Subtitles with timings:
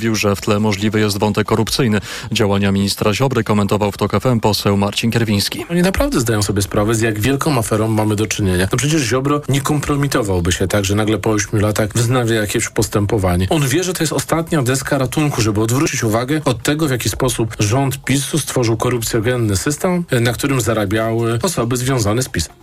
[0.00, 2.00] Mówił, że w tle możliwy jest wątek korupcyjny.
[2.32, 5.64] Działania ministra Ziobry komentował w TOK FM poseł Marcin Kierwiński.
[5.70, 8.68] Oni naprawdę zdają sobie sprawę, z jak wielką aferą mamy do czynienia.
[8.72, 13.46] No przecież Ziobro nie kompromitowałby się tak, że nagle po ośmiu latach wznawia jakieś postępowanie.
[13.50, 17.08] On wie, że to jest ostatnia deska ratunku, żeby odwrócić uwagę od tego, w jaki
[17.08, 22.54] sposób rząd PiSu stworzył korupcjogenny system, na którym zarabiały osoby związane z PiSem.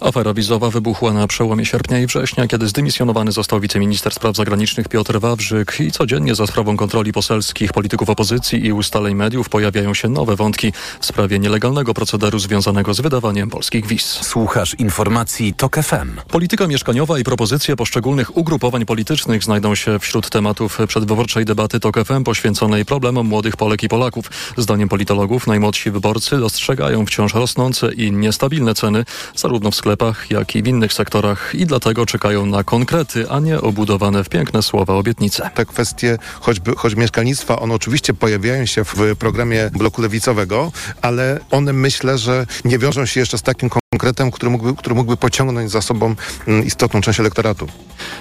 [0.00, 5.20] Afera wizowa wybuchła na przełomie sierpnia i września, kiedy zdymisjonowany został wiceminister spraw zagranicznych Piotr
[5.20, 10.36] Wawrzyk i codziennie za sprawą kontroli poselskich, polityków opozycji i ustaleń mediów pojawiają się nowe
[10.36, 14.04] wątki w sprawie nielegalnego procederu związanego z wydawaniem polskich wiz.
[14.04, 16.20] Słuchasz informacji TOK FM.
[16.28, 22.24] Polityka mieszkaniowa i propozycje poszczególnych ugrupowań politycznych znajdą się wśród tematów przedwyborczej debaty TOK FM
[22.24, 24.30] poświęconej problemom młodych Polek i Polaków.
[24.56, 29.04] Zdaniem politologów najmłodsi wyborcy dostrzegają wciąż rosnące i niestabilne ceny
[29.36, 33.40] zarówno w sklepach, sklepach, jak i w innych sektorach i dlatego czekają na konkrety, a
[33.40, 35.50] nie obudowane w piękne słowa obietnice.
[35.54, 40.72] Te kwestie, choćby, choć mieszkalnictwa, one oczywiście pojawiają się w programie bloku lewicowego,
[41.02, 45.16] ale one myślę, że nie wiążą się jeszcze z takim konkretem, który mógłby, który mógłby
[45.16, 46.14] pociągnąć za sobą
[46.46, 47.66] mm, istotną część elektoratu.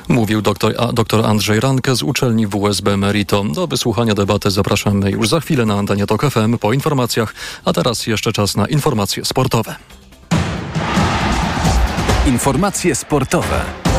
[0.08, 3.44] Mówił doktor, a, doktor Andrzej Ranke z uczelni WSB Merito.
[3.44, 7.34] Do wysłuchania debaty zapraszamy już za chwilę na antenie TOK FM po informacjach,
[7.66, 9.76] a teraz jeszcze czas na informacje sportowe.
[12.28, 13.97] Informacje sportowe.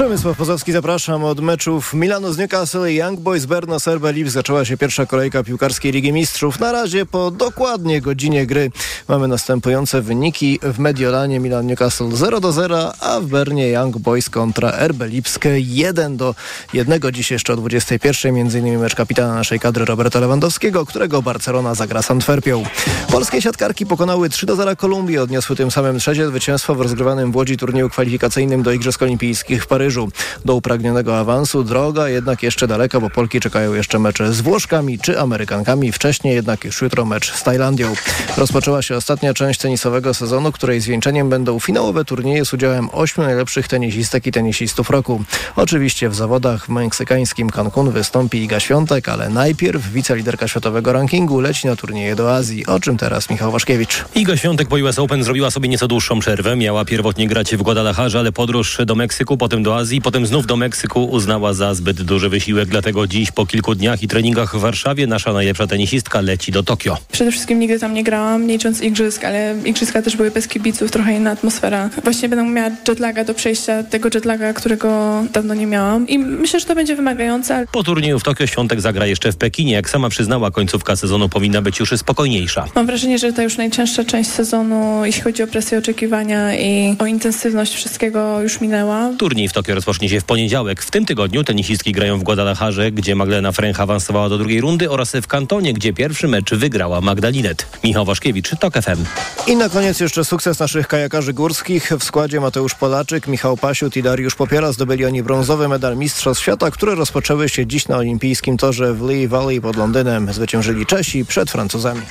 [0.00, 4.12] Przemysław Pozowski, zapraszam od meczów Milano z Newcastle i Young Boys Berno Serbe.
[4.26, 6.60] Zaczęła się pierwsza kolejka piłkarskiej Ligi Mistrzów.
[6.60, 8.70] Na razie po dokładnie godzinie gry
[9.08, 10.58] mamy następujące wyniki.
[10.62, 15.58] W Mediolanie Milan Newcastle 0 do 0, a w Bernie Young Boys kontra RB Lipskie
[15.58, 16.34] 1 do
[16.72, 17.00] 1.
[17.12, 18.34] Dziś jeszcze o 21.
[18.34, 22.64] Między innymi mecz kapitana naszej kadry Roberta Lewandowskiego, którego Barcelona zagra z Antwerpią.
[23.10, 25.22] Polskie siatkarki pokonały 3 do 0 Kolumbię.
[25.22, 29.66] Odniosły tym samym trzecie zwycięstwo w rozgrywanym w Łodzi turnieju kwalifikacyjnym do Igrzysk Olimpijskich w
[29.66, 29.89] Paryżu.
[29.90, 30.08] Paryżu.
[30.44, 35.20] Do upragnionego awansu droga jednak jeszcze daleka, bo Polki czekają jeszcze mecze z Włoszkami czy
[35.20, 35.92] Amerykankami.
[35.92, 37.94] Wcześniej jednak już jutro mecz z Tajlandią.
[38.36, 43.68] Rozpoczęła się ostatnia część tenisowego sezonu, której zwieńczeniem będą finałowe turnieje z udziałem ośmiu najlepszych
[43.68, 45.22] tenisistek i tenisistów roku.
[45.56, 51.66] Oczywiście w zawodach w meksykańskim Cancun wystąpi Iga Świątek, ale najpierw wiceliderka światowego rankingu leci
[51.66, 52.66] na turnieje do Azji.
[52.66, 54.04] O czym teraz Michał Waszkiewicz.
[54.14, 56.56] Iga Świątek po US Open zrobiła sobie nieco dłuższą przerwę.
[56.56, 60.56] Miała pierwotnie grać w Guadalajara, ale podróż do Meksyku, potem do Azji, potem znów do
[60.56, 62.68] Meksyku uznała za zbyt duży wysiłek.
[62.68, 66.96] Dlatego dziś po kilku dniach i treningach w Warszawie nasza najlepsza tenisistka leci do Tokio.
[67.12, 70.90] Przede wszystkim nigdy tam nie grałam, nie licząc igrzysk, ale igrzyska też były bez kibiców,
[70.90, 71.90] trochę inna atmosfera.
[72.04, 76.66] Właśnie będę miała jetlaga do przejścia, tego jetlaga, którego dawno nie miałam i myślę, że
[76.66, 77.66] to będzie wymagające.
[77.72, 79.72] Po turnieju w Tokio Świątek zagra jeszcze w Pekinie.
[79.72, 82.64] Jak sama przyznała, końcówka sezonu powinna być już spokojniejsza.
[82.74, 87.06] Mam wrażenie, że to już najcięższa część sezonu, jeśli chodzi o presję oczekiwania i o
[87.06, 89.10] intensywność wszystkiego już minęła.
[89.18, 90.82] Turniej w Tokio rozpocznie się w poniedziałek.
[90.82, 95.12] W tym tygodniu tenisistki grają w Guadalajarze, gdzie Magdalena Fręch awansowała do drugiej rundy oraz
[95.12, 97.66] w Kantonie, gdzie pierwszy mecz wygrała Magdalinet.
[97.84, 99.04] Michał Waszkiewicz, TOK FM.
[99.46, 101.92] I na koniec jeszcze sukces naszych kajakarzy górskich.
[101.98, 106.70] W składzie Mateusz Polaczyk, Michał Pasiut i Dariusz Popiera zdobyli oni brązowy medal Mistrzostw Świata,
[106.70, 110.32] które rozpoczęły się dziś na olimpijskim torze w Lee Valley pod Londynem.
[110.32, 112.02] Zwyciężyli Czesi przed Francuzami.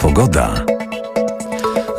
[0.00, 0.73] Pogoda.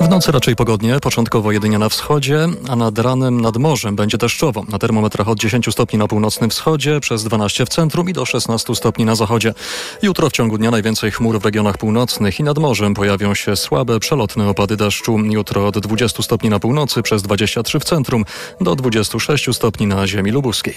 [0.05, 4.63] W nocy raczej pogodnie, początkowo jedynie na wschodzie, a nad ranem nad morzem będzie deszczowo.
[4.69, 8.75] Na termometrach od 10 stopni na północnym wschodzie, przez 12 w centrum i do 16
[8.75, 9.53] stopni na zachodzie.
[10.01, 13.99] Jutro w ciągu dnia najwięcej chmur w regionach północnych i nad morzem pojawią się słabe,
[13.99, 15.17] przelotne opady deszczu.
[15.17, 18.25] Jutro od 20 stopni na północy, przez 23 w centrum,
[18.61, 20.75] do 26 stopni na ziemi lubuskiej.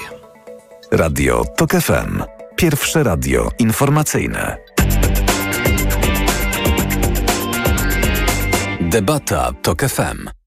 [0.91, 2.22] Radio TOK FM.
[2.56, 4.68] Pierwsze radio informacyjne.
[8.91, 10.38] Debata TOK FM.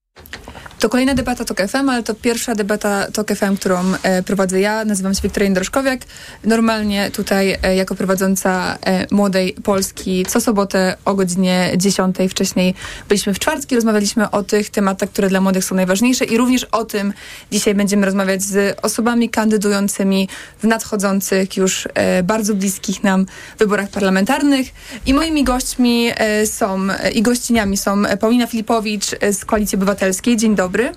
[0.82, 4.86] To kolejna debata TOK FM, ale to pierwsza debata TOK FM, którą e, prowadzę ja.
[4.86, 6.02] Nazywam się Wiktoria Droszkowiak.
[6.44, 12.16] Normalnie tutaj e, jako prowadząca e, Młodej Polski co sobotę o godzinie 10.
[12.30, 12.74] Wcześniej
[13.10, 16.86] byliśmy w czwartki, rozmawialiśmy o tych tematach, które dla młodych są najważniejsze i również o
[16.86, 17.14] tym
[17.52, 23.26] dzisiaj będziemy rozmawiać z osobami kandydującymi w nadchodzących już e, bardzo bliskich nam
[23.60, 24.68] wyborach parlamentarnych.
[25.06, 30.38] I moimi gośćmi e, są e, i gościniami są Paulina Filipowicz z Koalicji Obywatelskiej.
[30.38, 30.71] Dzień dobry.
[30.72, 30.92] dobry.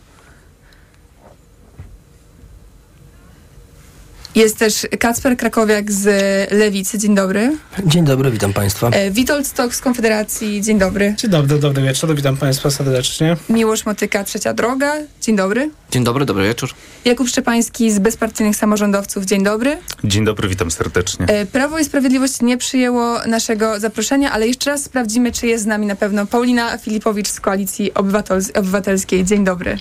[4.34, 6.06] Jest też Kacper Krakowiak z
[6.52, 6.98] Lewicy.
[6.98, 7.56] Dzień dobry.
[7.86, 8.88] Dzień dobry, witam Państwa.
[8.90, 10.62] E, Witold Stok z Konfederacji.
[10.62, 11.14] Dzień dobry.
[11.19, 13.36] Dzień dobry, dobry wieczór, witam Państwa serdecznie.
[13.48, 14.92] Miłosz Motyka, Trzecia Droga.
[15.20, 15.70] Dzień dobry.
[15.90, 16.70] Dzień dobry, dobry wieczór.
[17.04, 19.25] Jakub Szczepański z Bezpartyjnych Samorządowców.
[19.25, 19.76] Dzień dobry.
[20.04, 21.26] Dzień dobry, witam serdecznie.
[21.26, 25.66] E, Prawo i Sprawiedliwość nie przyjęło naszego zaproszenia, ale jeszcze raz sprawdzimy, czy jest z
[25.66, 29.25] nami na pewno Paulina Filipowicz z Koalicji Obywatel- Obywatelskiej.
[29.25, 29.78] Dzień dobry.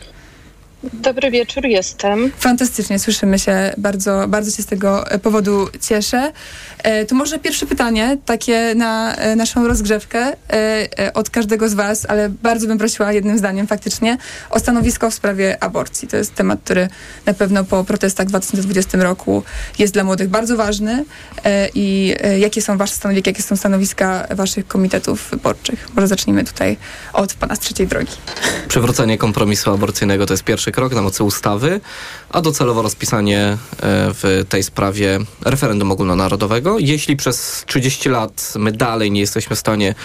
[0.94, 2.32] Dobry wieczór, jestem.
[2.38, 3.74] Fantastycznie, słyszymy się.
[3.78, 6.32] Bardzo, bardzo się z tego powodu cieszę.
[6.84, 10.34] E, to może pierwsze pytanie, takie na e, naszą rozgrzewkę e,
[11.00, 14.18] e, od każdego z Was, ale bardzo bym prosiła jednym zdaniem faktycznie
[14.50, 16.08] o stanowisko w sprawie aborcji.
[16.08, 16.88] To jest temat, który
[17.26, 19.44] na pewno po protestach w 2020 roku
[19.80, 21.06] jest dla młodych bardzo ważny.
[21.44, 25.90] E, I e, jakie są Wasze stanowiska, jakie są stanowiska Waszych komitetów wyborczych?
[25.96, 26.78] Może zacznijmy tutaj
[27.14, 28.14] od Pana z trzeciej drogi.
[28.68, 31.82] Przywrócenie kompromisu aborcyjnego to jest pierwszy krok na mocy ustawy,
[32.30, 33.58] a docelowo rozpisanie e,
[34.14, 36.80] w tej sprawie referendum ogólnonarodowego.
[36.80, 39.96] Jeśli przez 30 lat my dalej nie jesteśmy w stanie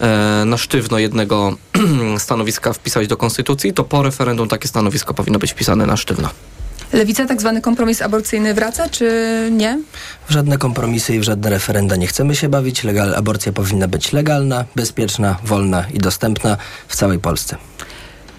[0.00, 1.56] e, na sztywno jednego
[2.18, 6.28] stanowiska wpisać do konstytucji, to po referendum takie stanowisko powinno być wpisane na sztywno.
[6.92, 9.78] Lewica tak zwany kompromis aborcyjny wraca, czy nie?
[10.28, 12.84] W żadne kompromisy i w żadne referenda nie chcemy się bawić.
[12.84, 16.56] Legal, aborcja powinna być legalna, bezpieczna, wolna i dostępna
[16.88, 17.56] w całej Polsce.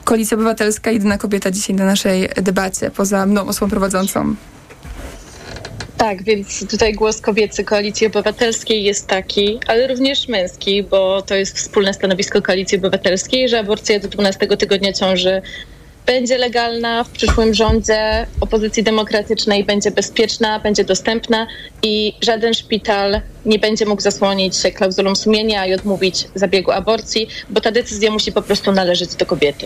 [0.04, 4.36] Koalicja Obywatelska, jedyna kobieta dzisiaj na naszej debacie, poza mną osobą prowadzącą.
[5.98, 11.58] Tak, więc tutaj głos kobiecy Koalicji Obywatelskiej jest taki, ale również męski, bo to jest
[11.58, 15.42] wspólne stanowisko Koalicji Obywatelskiej, że aborcja do 12 tygodnia ciąży
[16.06, 21.48] będzie legalna w przyszłym rządzie opozycji demokratycznej, będzie bezpieczna, będzie dostępna
[21.84, 27.62] i żaden szpital nie będzie mógł zasłonić się klauzulą sumienia i odmówić zabiegu aborcji, bo
[27.62, 29.66] ta decyzja musi po prostu należeć do kobiety.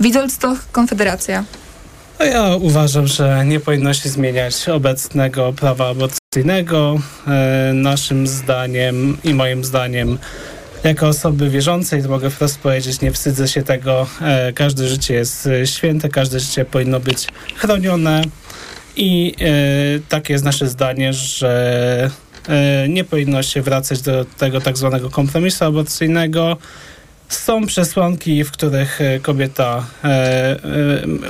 [0.00, 1.44] Witold Stoch, Konfederacja.
[2.20, 7.00] Ja uważam, że nie powinno się zmieniać obecnego prawa aborcyjnego.
[7.26, 10.18] E, naszym zdaniem i moim zdaniem
[10.84, 14.06] jako osoby wierzącej to mogę wprost powiedzieć, nie wstydzę się tego.
[14.22, 17.26] E, każde życie jest e, święte, każde życie powinno być
[17.56, 18.22] chronione
[18.96, 19.34] i
[20.08, 22.10] takie jest nasze zdanie, że
[22.88, 26.56] nie powinno się wracać do tego tak zwanego kompromisu aborcyjnego.
[27.28, 30.58] Są przesłanki, w których e, kobieta, e, e,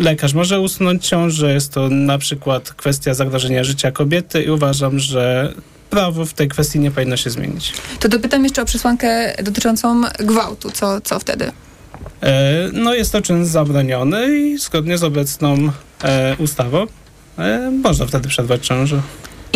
[0.01, 1.55] lekarz może usunąć ciążę.
[1.55, 5.53] Jest to na przykład kwestia zagrożenia życia kobiety i uważam, że
[5.91, 7.73] prawo w tej kwestii nie powinno się zmienić.
[8.01, 10.71] To dopytam jeszcze o przesłankę dotyczącą gwałtu.
[10.71, 11.53] Co, co wtedy?
[12.73, 15.73] No jest to czyn zabroniony i zgodnie z obecną
[16.39, 16.87] ustawą
[17.83, 19.01] można wtedy przerwać ciążę.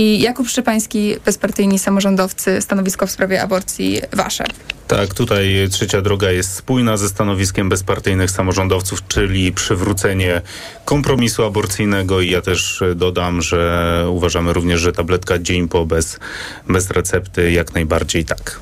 [0.01, 4.45] I Jakub Szczepański, bezpartyjni samorządowcy, stanowisko w sprawie aborcji wasze.
[4.89, 10.43] Tak, tutaj trzecia droga jest spójna ze stanowiskiem bezpartyjnych samorządowców, czyli przywrócenie
[10.85, 16.19] kompromisu aborcyjnego i ja też dodam, że uważamy również, że tabletka dzień po bez,
[16.69, 18.61] bez recepty jak najbardziej tak.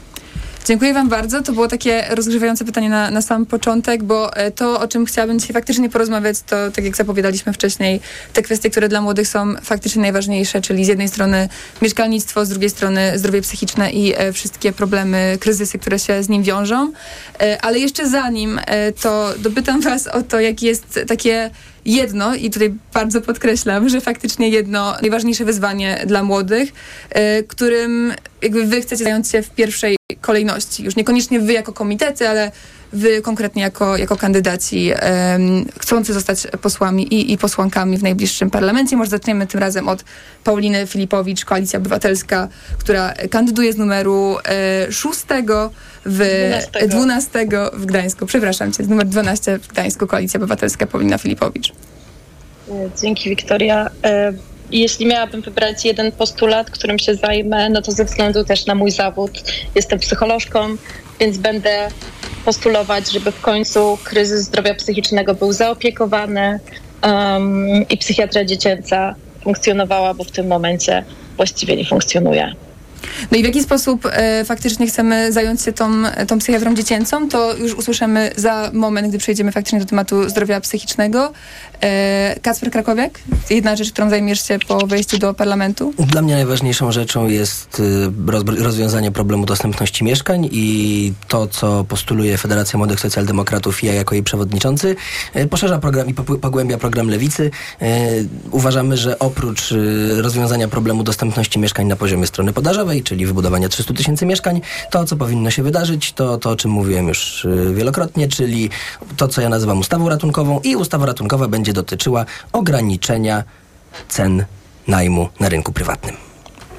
[0.69, 1.43] Dziękuję Wam bardzo.
[1.43, 5.39] To było takie rozgrzewające pytanie na, na sam początek, bo e, to, o czym chciałabym
[5.39, 8.01] dzisiaj faktycznie porozmawiać, to tak jak zapowiadaliśmy wcześniej,
[8.33, 11.49] te kwestie, które dla młodych są faktycznie najważniejsze, czyli z jednej strony
[11.83, 16.43] mieszkalnictwo, z drugiej strony zdrowie psychiczne i e, wszystkie problemy, kryzysy, które się z nim
[16.43, 16.93] wiążą.
[17.41, 18.61] E, ale jeszcze zanim,
[19.01, 21.51] to dopytam Was o to, jak jest takie
[21.85, 26.73] jedno, i tutaj bardzo podkreślam, że faktycznie jedno najważniejsze wyzwanie dla młodych,
[27.49, 28.13] którym
[28.43, 29.98] jakby wy chcecie zająć się w pierwszej
[30.29, 30.85] kolejności.
[30.85, 32.53] Już niekoniecznie wy jako komitety, ale
[32.93, 38.97] wy konkretnie jako, jako kandydaci em, chcący zostać posłami i, i posłankami w najbliższym parlamencie.
[38.97, 40.05] Może zaczniemy tym razem od
[40.45, 42.49] Pauliny Filipowicz, Koalicja Obywatelska,
[42.79, 45.71] która kandyduje z numeru e, szóstego
[46.05, 46.89] w 12.
[46.89, 48.27] 12 w Gdańsku.
[48.27, 51.73] Przepraszam cię, z numer 12 w Gdańsku, Koalicja Obywatelska, Paulina Filipowicz.
[52.71, 53.91] E, Dzięki, Wiktoria.
[54.73, 58.91] Jeśli miałabym wybrać jeden postulat, którym się zajmę, no to ze względu też na mój
[58.91, 59.31] zawód,
[59.75, 60.77] jestem psycholożką,
[61.21, 61.89] więc będę
[62.45, 66.61] postulować, żeby w końcu kryzys zdrowia psychicznego był zaopiekowany
[67.03, 71.05] um, i psychiatria dziecięca funkcjonowała, bo w tym momencie
[71.37, 72.55] właściwie nie funkcjonuje.
[73.31, 77.57] No i w jaki sposób e, faktycznie chcemy zająć się tą, tą psychiatrą dziecięcą, to
[77.57, 81.33] już usłyszymy za moment, gdy przejdziemy faktycznie do tematu zdrowia psychicznego.
[81.81, 85.93] E, Kacper Krakowiak, jedna rzecz, którą zajmiesz się po wejściu do parlamentu.
[85.99, 87.83] Dla mnie najważniejszą rzeczą jest
[88.27, 94.15] roz, rozwiązanie problemu dostępności mieszkań i to, co postuluje Federacja Młodych Socjaldemokratów i ja jako
[94.15, 94.97] jej przewodniczący,
[95.37, 97.51] y, poszerza program i pogłębia program Lewicy.
[97.83, 99.75] Y, Uważamy, że oprócz
[100.17, 105.17] rozwiązania problemu dostępności mieszkań na poziomie strony podażowej, czyli wybudowania 300 tysięcy mieszkań, to, co
[105.17, 108.71] powinno się wydarzyć, to to, o czym mówiłem już y, wielokrotnie, czyli
[109.17, 113.45] to, co ja nazywam ustawą ratunkową i ustawa ratunkowa będzie dotyczyła ograniczenia
[114.09, 114.45] cen
[114.87, 116.28] najmu na rynku prywatnym.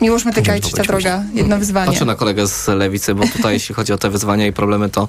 [0.02, 1.10] Miłosz Metyka i Dziękuję Trzecia bardzo.
[1.10, 1.88] Droga, jedno wyzwanie.
[1.88, 5.08] Patrzę na kolegę z lewicy, bo tutaj jeśli chodzi o te wyzwania i problemy, to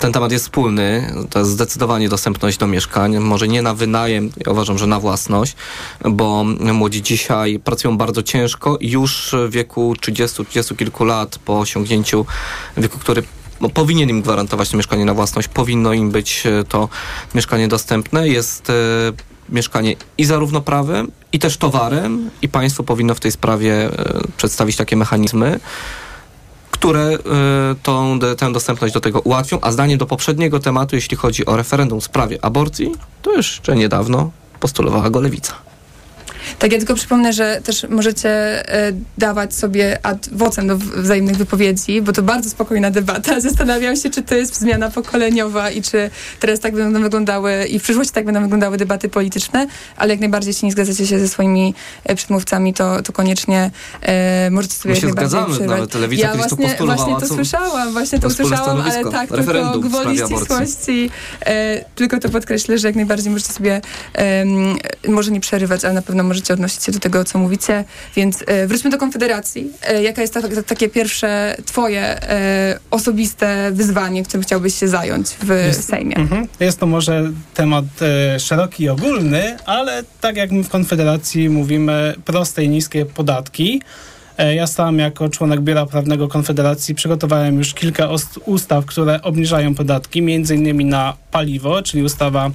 [0.00, 1.12] ten temat jest wspólny.
[1.30, 3.18] To jest zdecydowanie dostępność do mieszkań.
[3.18, 5.56] Może nie na wynajem, ja uważam, że na własność,
[6.04, 12.26] bo młodzi dzisiaj pracują bardzo ciężko i już w wieku 30-30 kilku lat po osiągnięciu
[12.76, 13.22] wieku, który
[13.60, 16.88] no, powinien im gwarantować to mieszkanie na własność, powinno im być e, to
[17.34, 18.28] mieszkanie dostępne.
[18.28, 18.72] Jest e,
[19.52, 24.76] mieszkanie i zarówno prawem, i też towarem, i państwo powinno w tej sprawie e, przedstawić
[24.76, 25.60] takie mechanizmy,
[26.70, 27.18] które y,
[27.82, 32.00] tą, tę dostępność do tego ułatwią, a zdaniem do poprzedniego tematu, jeśli chodzi o referendum
[32.00, 32.92] w sprawie aborcji,
[33.22, 34.30] to jeszcze niedawno
[34.60, 35.71] postulowała go lewica.
[36.58, 38.28] Tak, ja tylko przypomnę, że też możecie
[38.68, 43.40] e, dawać sobie ad vocem do wzajemnych wypowiedzi, bo to bardzo spokojna debata.
[43.50, 47.82] Zastanawiam się, czy to jest zmiana pokoleniowa i czy teraz tak będą wyglądały i w
[47.82, 51.74] przyszłości tak będą wyglądały debaty polityczne, ale jak najbardziej, jeśli nie zgadzacie się ze swoimi
[52.04, 53.70] e, przedmówcami, to, to koniecznie
[54.02, 55.68] e, możecie sobie My się zgadzamy, przerwać.
[55.68, 59.30] nawet telewizja Ja kiedyś to właśnie, właśnie to co- słyszałam, właśnie to usłyszałam, ale tak,
[59.30, 61.10] tylko gwoli ścisłości.
[61.46, 63.80] E, tylko to podkreślę, że jak najbardziej możecie sobie
[64.14, 64.76] em,
[65.08, 67.84] może nie przerywać, ale na pewno możecie odnosić się do tego, co mówicie.
[68.16, 69.72] Więc e, wróćmy do Konfederacji.
[69.82, 75.28] E, jaka jest ta, ta, takie pierwsze twoje e, osobiste wyzwanie, którym chciałbyś się zająć
[75.28, 76.16] w Jest- Sejmie?
[76.16, 76.46] Mhm.
[76.60, 77.84] Jest to może temat
[78.38, 83.82] szeroki i ogólny, ale tak jak my w Konfederacji mówimy, proste i niskie podatki.
[84.38, 88.08] E, ja sam jako członek Biura Prawnego Konfederacji przygotowałem już kilka
[88.44, 92.50] ustaw, które obniżają podatki, między innymi na paliwo, czyli ustawa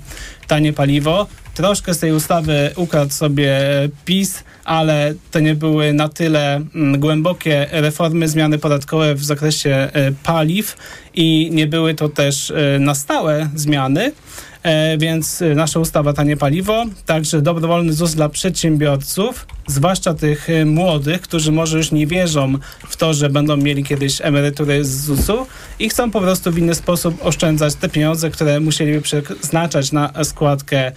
[0.48, 1.27] Tanie Paliwo.
[1.53, 3.60] Troszkę z tej ustawy ukradł sobie
[4.05, 10.12] PiS, ale to nie były na tyle mm, głębokie reformy, zmiany podatkowe w zakresie e,
[10.24, 10.77] paliw
[11.13, 14.12] i nie były to też e, na stałe zmiany.
[14.67, 20.65] E, więc e, nasza ustawa Tanie Paliwo, także dobrowolny ZUS dla przedsiębiorców, zwłaszcza tych e,
[20.65, 22.53] młodych, którzy może już nie wierzą
[22.88, 25.47] w to, że będą mieli kiedyś emerytury z ZUS-u
[25.79, 30.91] i chcą po prostu w inny sposób oszczędzać te pieniądze, które musieliby przeznaczać na składkę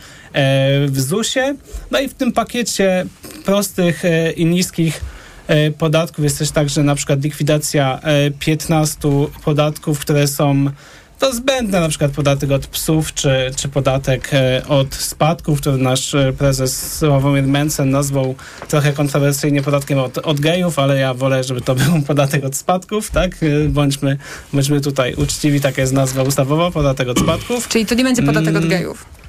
[0.86, 1.56] w ZUS-ie.
[1.90, 3.06] No i w tym pakiecie
[3.44, 4.02] prostych
[4.36, 5.00] i niskich
[5.78, 8.98] podatków jest też także na przykład likwidacja e, 15
[9.44, 10.70] podatków, które są
[11.20, 16.14] to zbędne, na przykład podatek od psów, czy, czy podatek e, od spadków, który nasz
[16.14, 18.34] e, prezes Sławomir Mencen nazwał
[18.68, 23.10] trochę kontrowersyjnie podatkiem od, od gejów, ale ja wolę, żeby to był podatek od spadków,
[23.10, 23.30] tak?
[23.42, 24.16] E, Bądźmy,
[24.52, 27.68] bądźmy tutaj uczciwi, taka jest nazwa ustawowa, podatek od spadków.
[27.68, 29.19] Czyli to nie będzie podatek od Mm, gejów.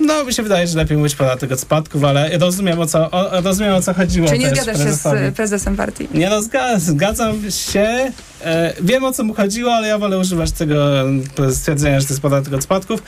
[0.00, 3.40] No, mi się wydaje, że lepiej mówić podatek od spadków, ale rozumiem o co, o,
[3.40, 6.08] rozumiem, o co chodziło Czyli nie zgadzasz się z prezesem partii?
[6.14, 8.12] Nie no, zga- zgadzam się.
[8.44, 12.12] E, wiem o co mu chodziło, ale ja wolę używać tego e, stwierdzenia, że to
[12.12, 13.02] jest podatek od spadków.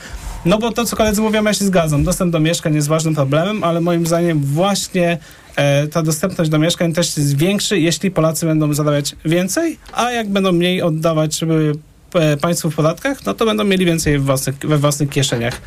[0.45, 2.03] No bo to, co koledzy mówią, ja się zgadzam.
[2.03, 5.17] Dostęp do mieszkań jest ważnym problemem, ale moim zdaniem właśnie
[5.55, 10.29] e, ta dostępność do mieszkań też jest większy, jeśli Polacy będą zarabiać więcej, a jak
[10.29, 11.71] będą mniej oddawać żeby,
[12.41, 15.61] państwu w podatkach, no to będą mieli więcej we własnych, we własnych kieszeniach.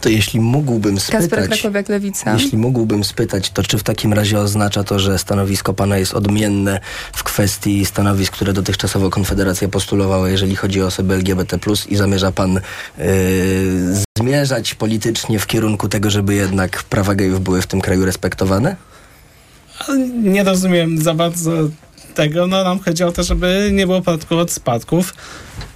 [0.00, 1.60] To jeśli mógłbym spytać...
[1.60, 1.86] Krakowiak.
[2.34, 6.80] Jeśli mógłbym spytać, to czy w takim razie oznacza to, że stanowisko pana jest odmienne
[7.12, 12.60] w kwestii stanowisk, które dotychczasowo Konfederacja postulowała, jeżeli chodzi o osoby LGBT, i zamierza pan
[12.98, 13.04] yy,
[14.18, 18.76] zmierzać politycznie w kierunku tego, żeby jednak prawa gejów były w tym kraju respektowane?
[20.22, 21.50] Nie rozumiem za bardzo
[22.14, 22.46] tego.
[22.46, 25.14] No nam chodzi o to, żeby nie było podatku od spadków.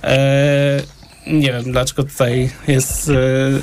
[0.04, 0.82] E,
[1.26, 3.12] nie wiem, dlaczego tutaj jest e,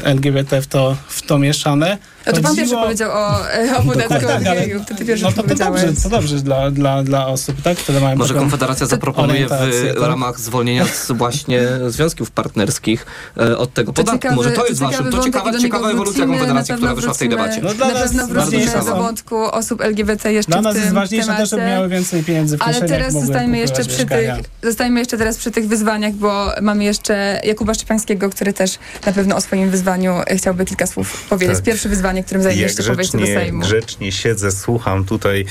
[0.04, 1.98] LGBT w to, w to mieszane.
[2.28, 4.86] No to pan pierwszy powiedział o, e, o podatku Tak, od tak, gejów.
[4.86, 8.00] To ty pierwszy No to, to dobrze, to dobrze dla, dla, dla osób, tak, które
[8.00, 9.60] mają Może Konfederacja zaproponuje w tak?
[10.02, 13.06] ramach zwolnienia z właśnie związków partnerskich
[13.38, 14.20] e, od tego To podatku.
[14.20, 15.12] ciekawy- Może to jest ważne.
[15.12, 16.26] To ciekawa, ciekawa ewolucja.
[16.26, 17.62] Konfederacji, która wyszła w tej debacie.
[17.62, 21.26] No dla na pewno wrócimy do wątku osób LGBT jeszcze Dla w nas jest ważniejsze
[21.26, 21.42] temacie.
[21.44, 24.30] też, żeby miały więcej pieniędzy w Ale teraz mogły zostańmy jeszcze przy tych,
[24.64, 29.36] zostańmy jeszcze teraz przy tych wyzwaniach, bo mamy jeszcze Jakuba Szczepańskiego, który też na pewno
[29.36, 31.58] o swoim wyzwaniu chciałby kilka słów powiedzieć.
[31.66, 33.62] Pierwsze wyzwanie, którym zajmiesz się po wejściu do Sejmu.
[33.62, 35.46] grzecznie siedzę, słucham tutaj.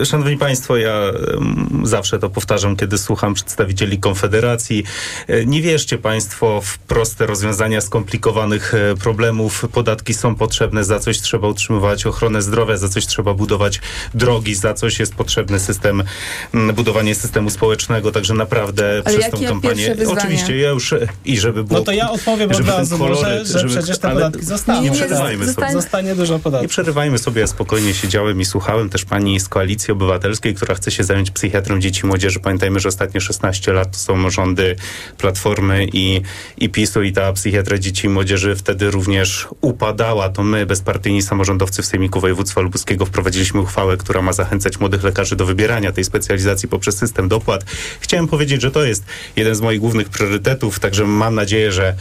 [0.00, 4.84] E, Szanowni Państwo, ja em, zawsze to powtarzam, kiedy słucham przedstawicieli Konfederacji.
[5.28, 9.64] E, Nie wierzcie Państwo w proste rozwiązania skomplikowanych e, problemów.
[9.72, 13.80] Podatki są potrzebne, za coś trzeba utrzymywać ochronę zdrowia, za coś trzeba budować
[14.14, 16.02] drogi, za coś jest potrzebny system,
[16.54, 19.96] m, budowanie systemu społecznego, także naprawdę Ale przez tą kampanię...
[20.06, 20.94] Oczywiście, ja już
[21.24, 21.78] i żeby było...
[21.78, 24.44] No to ja odpowiem od żeby ten razu może, koloryt, że żeby- przecież te podatki
[24.44, 24.82] zostaną.
[24.82, 25.66] Nie przerywajmy sobie.
[25.72, 26.62] Zostanie dużo podatków.
[26.62, 30.90] Nie przerywajmy sobie, ja spokojnie siedziałem i słuchałem też pani z Koalicji Obywatelskiej, która chce
[30.90, 32.40] się zająć psychiatrą dzieci i młodzieży.
[32.40, 34.76] Pamiętajmy, że ostatnie 16 lat to są rządy
[35.18, 36.20] Platformy i,
[36.58, 40.28] i PiSu i ta psychiatra dzieci i młodzieży wtedy również upadała.
[40.28, 45.36] To my, bezpartyjni samorządowcy w Sejmiku Województwa Lubuskiego wprowadziliśmy uchwałę, która ma zachęcać młodych lekarzy
[45.36, 47.64] do wybierania tej specjalizacji poprzez system dopłat.
[48.00, 49.04] Chciałem powiedzieć, że to jest
[49.36, 51.94] jeden z moich głównych priorytetów, także mam nadzieję, że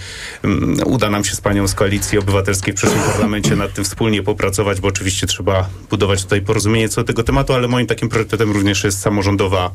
[0.43, 3.83] mm, uda nam się z panią z Koalicji Obywatelskiej w przyszłym parlamencie momencie nad tym
[3.83, 8.09] wspólnie popracować, bo oczywiście trzeba budować tutaj porozumienie co do tego tematu, ale moim takim
[8.09, 9.71] priorytetem również jest samorządowa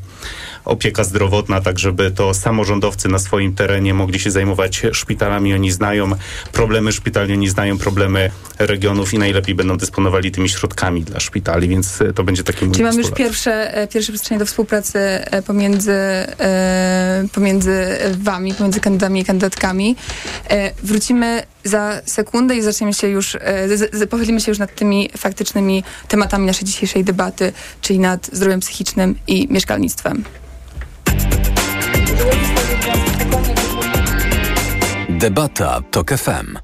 [0.65, 5.53] opieka zdrowotna, tak żeby to samorządowcy na swoim terenie mogli się zajmować szpitalami.
[5.53, 6.11] Oni znają
[6.51, 12.03] problemy szpitali, oni znają problemy regionów i najlepiej będą dysponowali tymi środkami dla szpitali, więc
[12.15, 15.91] to będzie taki mój Czyli mamy już pierwsze, e, pierwsze przestrzenie do współpracy e, pomiędzy,
[15.91, 19.95] e, pomiędzy wami, pomiędzy kandydatami i kandydatkami.
[20.83, 26.45] Wrócimy za sekundę i zaczniemy się już, e, pochylimy się już nad tymi faktycznymi tematami
[26.45, 30.23] naszej dzisiejszej debaty, czyli nad zdrowiem psychicznym i mieszkalnictwem.
[35.09, 36.57] Debata TOK FM.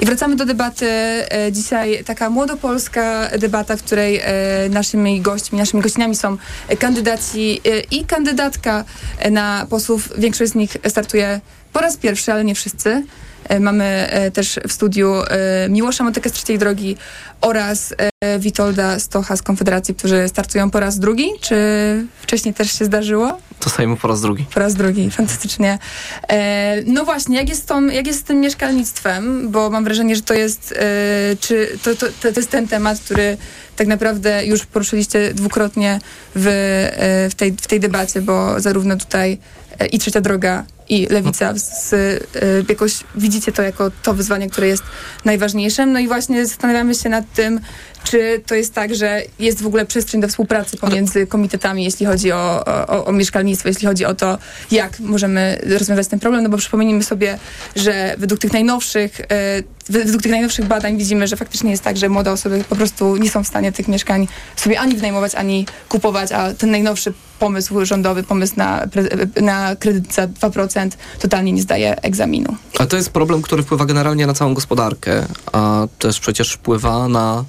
[0.00, 0.86] I wracamy do debaty.
[0.86, 4.22] E, Dzisiaj taka młodopolska debata, w której e,
[4.70, 6.36] naszymi gośćmi, naszymi gościnami są
[6.78, 7.60] kandydaci
[7.90, 8.84] i kandydatka
[9.30, 10.08] na posłów.
[10.18, 11.40] Większość z nich startuje
[11.72, 13.04] po raz pierwszy, ale nie wszyscy.
[13.50, 16.96] E, Mamy e, też w studiu e, Miłosza Motykę z Trzeciej Drogi
[17.40, 17.94] oraz
[18.38, 21.30] Witolda Stocha z Konfederacji, którzy startują po raz drugi.
[21.40, 21.56] Czy
[22.22, 23.38] wcześniej też się zdarzyło?
[23.60, 24.46] To stajemy po raz drugi.
[24.54, 25.78] Po raz drugi, fantastycznie.
[26.86, 29.50] No właśnie, jak jest, tą, jak jest z tym mieszkalnictwem?
[29.50, 30.74] Bo mam wrażenie, że to jest,
[31.40, 33.36] czy to, to, to, jest ten temat, który
[33.76, 36.00] tak naprawdę już poruszyliście dwukrotnie
[36.34, 36.46] w,
[37.30, 39.38] w, tej, w tej debacie, bo zarówno tutaj
[39.92, 41.96] i Trzecia Droga, i Lewica z, e,
[42.68, 44.82] jakoś widzicie to jako to wyzwanie, które jest
[45.24, 45.86] najważniejsze.
[45.86, 47.60] No i właśnie zastanawiamy się nad tym,
[48.04, 52.32] czy to jest tak, że jest w ogóle przestrzeń do współpracy pomiędzy komitetami, jeśli chodzi
[52.32, 54.38] o, o, o mieszkalnictwo, jeśli chodzi o to,
[54.70, 57.38] jak możemy rozwiązać ten problem, no bo przypomnijmy sobie,
[57.76, 59.26] że według tych najnowszych, e,
[59.88, 63.30] według tych najnowszych badań widzimy, że faktycznie jest tak, że młode osoby po prostu nie
[63.30, 68.22] są w stanie tych mieszkań sobie ani wynajmować, ani kupować, a ten najnowszy pomysł rządowy,
[68.22, 68.86] pomysł na,
[69.40, 70.79] na kredyt za 2%
[71.18, 72.56] totalnie nie zdaje egzaminu.
[72.78, 77.44] Ale to jest problem, który wpływa generalnie na całą gospodarkę, a też przecież wpływa na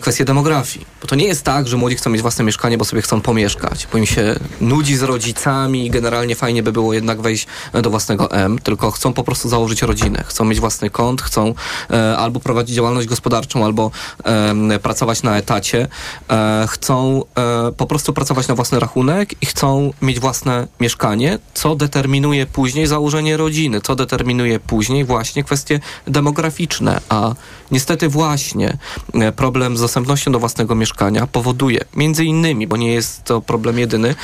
[0.00, 0.86] kwestię demografii.
[1.00, 3.88] Bo to nie jest tak, że młodzi chcą mieć własne mieszkanie, bo sobie chcą pomieszkać,
[3.92, 7.46] bo im się nudzi z rodzicami i generalnie fajnie by było jednak wejść
[7.82, 11.54] do własnego M, tylko chcą po prostu założyć rodzinę, chcą mieć własny kąt, chcą
[11.90, 13.90] e, albo prowadzić działalność gospodarczą, albo
[14.24, 15.88] e, pracować na etacie,
[16.30, 21.76] e, chcą e, po prostu pracować na własny rachunek i chcą mieć własne mieszkanie, co
[21.76, 27.34] determinuje później założenie rodziny, co determinuje później właśnie kwestie demograficzne, a
[27.70, 28.78] niestety właśnie
[29.14, 33.78] e, problem z dostępnością do własnego mieszkania powoduje, między innymi, bo nie jest to problem
[33.78, 34.14] jedyny,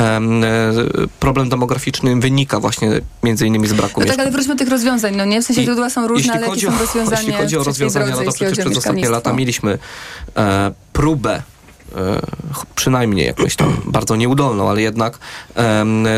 [0.00, 0.22] e,
[1.20, 5.16] problem demograficzny wynika właśnie między innymi z braku No tak, ale wróćmy do tych rozwiązań.
[5.16, 5.42] No nie?
[5.42, 8.32] W sensie źródła są różne, ale jakie są rozwiązania Jeśli chodzi o rozwiązania, no to
[8.32, 9.78] przecież przez ostatnie lata mieliśmy
[10.36, 11.42] e, próbę
[12.74, 15.18] przynajmniej jakąś tam bardzo nieudolną, ale jednak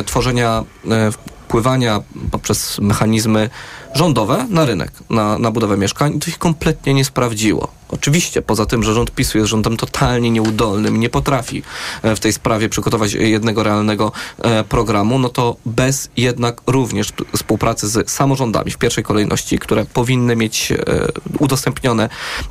[0.07, 1.13] tworzenia, e,
[1.49, 3.51] wpływania poprzez mechanizmy
[3.95, 7.69] rządowe na rynek, na, na budowę mieszkań to się kompletnie nie sprawdziło.
[7.89, 11.63] Oczywiście, poza tym, że rząd PiSu jest rządem totalnie nieudolnym nie potrafi
[12.03, 17.89] e, w tej sprawie przygotować jednego realnego e, programu, no to bez jednak również współpracy
[17.89, 20.77] z samorządami w pierwszej kolejności, które powinny mieć e,
[21.39, 22.09] udostępnione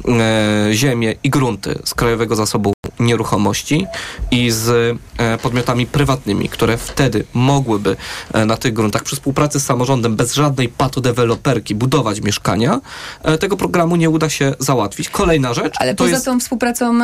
[0.07, 3.85] e, ziemie i grunty z Krajowego Zasobu Nieruchomości
[4.31, 7.95] i z e, podmiotami prywatnymi, które wtedy mogłyby
[8.33, 12.81] e, na tych gruntach przy współpracy z samorządem bez żadnej patodeweloperki budować mieszkania,
[13.23, 15.09] e, tego programu nie uda się załatwić.
[15.09, 16.99] Kolejna rzecz Ale to poza jest tą współpracą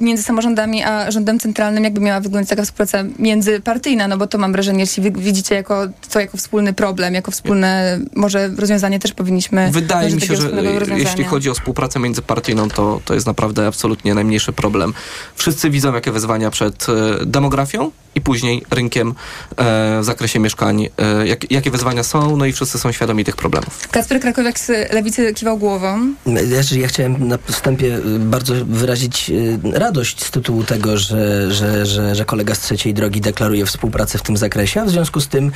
[0.00, 4.52] między samorządami a rządem centralnym, jakby miała wyglądać taka współpraca międzypartyjna, no bo to mam
[4.52, 10.14] wrażenie, jeśli widzicie jako, to jako wspólny problem, jako wspólne może rozwiązanie też powinniśmy Wydaje
[10.14, 10.50] mi się, że
[10.96, 14.94] jeśli chodzi o współpracę międzypartyjną, to, to jest naprawdę absolutnie najmniejszy problem.
[15.34, 21.26] Wszyscy widzą, jakie wyzwania przed e, demografią i później rynkiem e, w zakresie mieszkań, e,
[21.26, 23.88] jak, jakie wyzwania są, no i wszyscy są świadomi tych problemów.
[23.90, 26.14] Kacper Krakowiak z Lewicy kiwał głową.
[26.46, 29.30] Znaczy, ja chciałem na wstępie bardzo wyrazić
[29.72, 34.22] radość z tytułu tego, że, że, że, że kolega z trzeciej drogi deklaruje współpracę w
[34.22, 35.52] tym zakresie, a w związku z tym,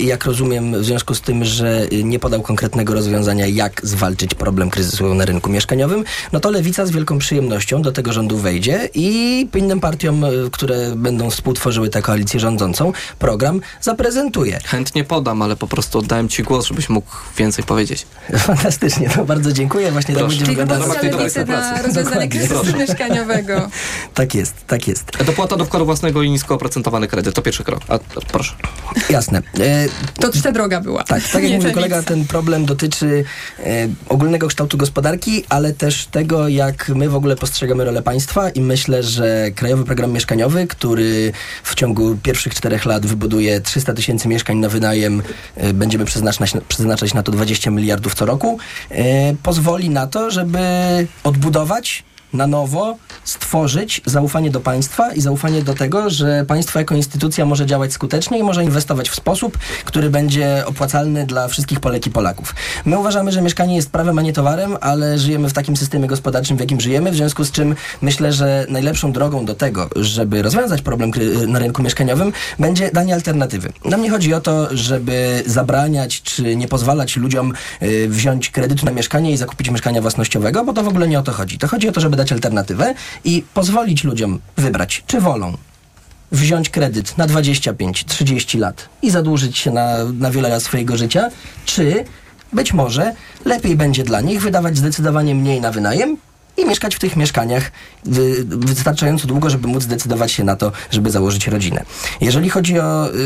[0.00, 5.14] jak rozumiem, w związku z tym, że nie podał konkretnego rozwiązania, jak zwalczyć problem kryzysu
[5.14, 9.09] na rynku mieszkaniowym, no to Lewica z wielką przyjemnością do tego rządu wejdzie i
[9.54, 14.58] innym partiom, y, które będą współtworzyły tę koalicję rządzącą, program zaprezentuje.
[14.64, 18.06] Chętnie podam, ale po prostu oddałem Ci głos, żebyś mógł więcej powiedzieć.
[18.38, 19.92] Fantastycznie, to bardzo dziękuję.
[19.92, 20.36] Właśnie tak Proszę.
[20.36, 23.60] będzie Czyli wyglądała propozycja Lewicy na rozwiązanie kryzysu mieszkaniowego.
[24.14, 25.24] Tak jest, tak jest.
[25.26, 27.34] Dopłata do wkładu własnego i nisko oprocentowany kredyt.
[27.34, 27.80] To pierwszy krok.
[27.88, 27.98] A,
[28.32, 28.54] proszę.
[29.10, 29.42] Jasne.
[29.60, 29.88] E,
[30.20, 31.04] To trzecia droga była.
[31.04, 33.24] Tak, tak jak mówił kolega, ten problem dotyczy
[33.58, 38.60] e, ogólnego kształtu gospodarki, ale też tego, jak my w ogóle postrzegamy rolę państwa i
[38.60, 41.32] myślę, że Krajowy Program Mieszkaniowy, który
[41.62, 45.22] w ciągu pierwszych czterech lat wybuduje 300 tysięcy mieszkań na wynajem,
[45.56, 48.58] e, będziemy przeznaczać, przeznaczać na to 20 miliardów co roku,
[48.90, 50.58] e, pozwoli na to, żeby
[51.24, 57.44] odbudować na nowo stworzyć zaufanie do państwa i zaufanie do tego, że państwo jako instytucja
[57.44, 62.10] może działać skutecznie i może inwestować w sposób, który będzie opłacalny dla wszystkich Polek i
[62.10, 62.54] Polaków.
[62.84, 66.56] My uważamy, że mieszkanie jest prawem, a nie towarem, ale żyjemy w takim systemie gospodarczym,
[66.56, 70.82] w jakim żyjemy, w związku z czym myślę, że najlepszą drogą do tego, żeby rozwiązać
[70.82, 71.10] problem
[71.46, 73.72] na rynku mieszkaniowym, będzie danie alternatywy.
[73.84, 78.92] Nam nie chodzi o to, żeby zabraniać czy nie pozwalać ludziom y, wziąć kredytu na
[78.92, 81.58] mieszkanie i zakupić mieszkania własnościowego, bo to w ogóle nie o to chodzi.
[81.58, 85.56] To chodzi o to, żeby dać alternatywę i pozwolić ludziom wybrać, czy wolą
[86.32, 91.30] wziąć kredyt na 25-30 lat i zadłużyć się na, na wiele lat swojego życia,
[91.64, 92.04] czy
[92.52, 96.16] być może lepiej będzie dla nich wydawać zdecydowanie mniej na wynajem
[96.56, 97.72] i mieszkać w tych mieszkaniach
[98.04, 101.84] wy, wystarczająco długo, żeby móc zdecydować się na to, żeby założyć rodzinę.
[102.20, 103.16] Jeżeli chodzi o y,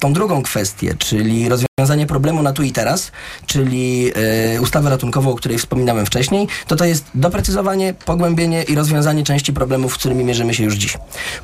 [0.00, 3.12] tą drugą kwestię, czyli rozwiązanie problemu na tu i teraz,
[3.46, 4.12] czyli
[4.56, 9.52] y, ustawę ratunkową, o której wspominałem wcześniej, to to jest doprecyzowanie, pogłębienie i rozwiązanie części
[9.52, 10.98] problemów, z którymi mierzymy się już dziś.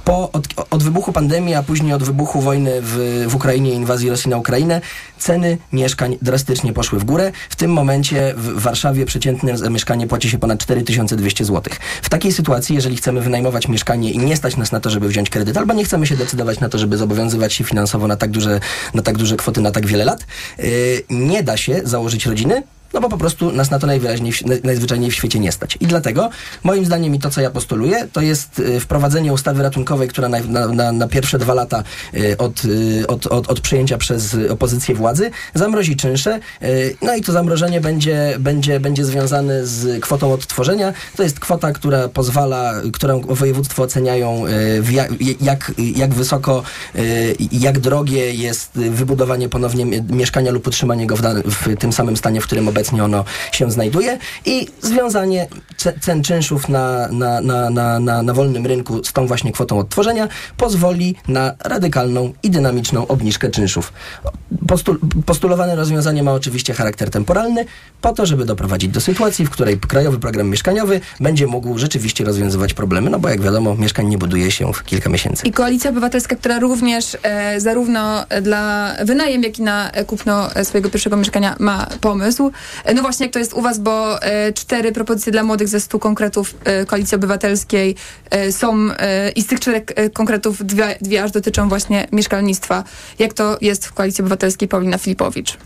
[0.05, 4.11] Po, od, od wybuchu pandemii, a później od wybuchu wojny w, w Ukrainie i inwazji
[4.11, 4.81] Rosji na Ukrainę,
[5.19, 7.33] ceny mieszkań drastycznie poszły w górę.
[7.51, 11.75] W tym momencie w Warszawie przeciętne mieszkanie płaci się ponad 4200 zł.
[12.03, 15.31] W takiej sytuacji, jeżeli chcemy wynajmować mieszkanie i nie stać nas na to, żeby wziąć
[15.31, 18.61] kredyt, albo nie chcemy się decydować na to, żeby zobowiązywać się finansowo na tak duże,
[18.95, 20.27] na tak duże kwoty na tak wiele lat,
[20.59, 20.67] yy,
[21.11, 22.63] nie da się założyć rodziny,
[22.95, 24.33] no bo po prostu nas na to najwyraźniej,
[24.65, 25.77] najzwyczajniej w świecie nie stać.
[25.81, 26.31] I dlatego,
[26.63, 30.39] moim zdaniem i to, co ja postuluję, to jest y, wprowadzenie ustawy ratunkowej, która na,
[30.67, 31.83] na, na pierwsze dwa lata
[32.15, 36.41] y, od, y, od, od, od przejęcia przez opozycję władzy zamrozi czynsze.
[37.03, 40.93] No i to zamrożenie będzie, będzie, będzie związane z kwotą odtworzenia.
[41.17, 44.45] To jest kwota, która pozwala, którą województwo oceniają,
[44.91, 46.63] jak, jak, jak wysoko,
[47.53, 52.45] jak drogie jest wybudowanie ponownie mieszkania lub utrzymanie go w, w tym samym stanie, w
[52.45, 55.47] którym obecnie obecnie ono się znajduje i związanie
[56.01, 60.29] cen czynszów na, na, na, na, na, na wolnym rynku z tą właśnie kwotą odtworzenia
[60.57, 63.93] pozwoli na radykalną i dynamiczną obniżkę czynszów.
[64.69, 67.65] Postul postulowane rozwiązanie ma oczywiście charakter temporalny,
[68.01, 72.75] po to, żeby doprowadzić do sytuacji, w której Krajowy Program Mieszkaniowy będzie mógł rzeczywiście rozwiązywać
[72.75, 75.47] problemy, no bo jak wiadomo, mieszkań nie buduje się w kilka miesięcy.
[75.47, 81.17] I Koalicja Obywatelska, która również e, zarówno dla wynajem, jak i na kupno swojego pierwszego
[81.17, 82.53] mieszkania ma pomysł,
[82.95, 85.99] no właśnie, jak to jest u Was, bo e, cztery propozycje dla młodych ze stu
[85.99, 87.95] konkretów e, Koalicji Obywatelskiej
[88.31, 88.89] e, są
[89.37, 92.85] i z tych czterech konkretów dwie, dwie aż dotyczą właśnie mieszkalnictwa.
[93.19, 95.57] Jak to jest w Koalicji Obywatelskiej Paulina Filipowicz?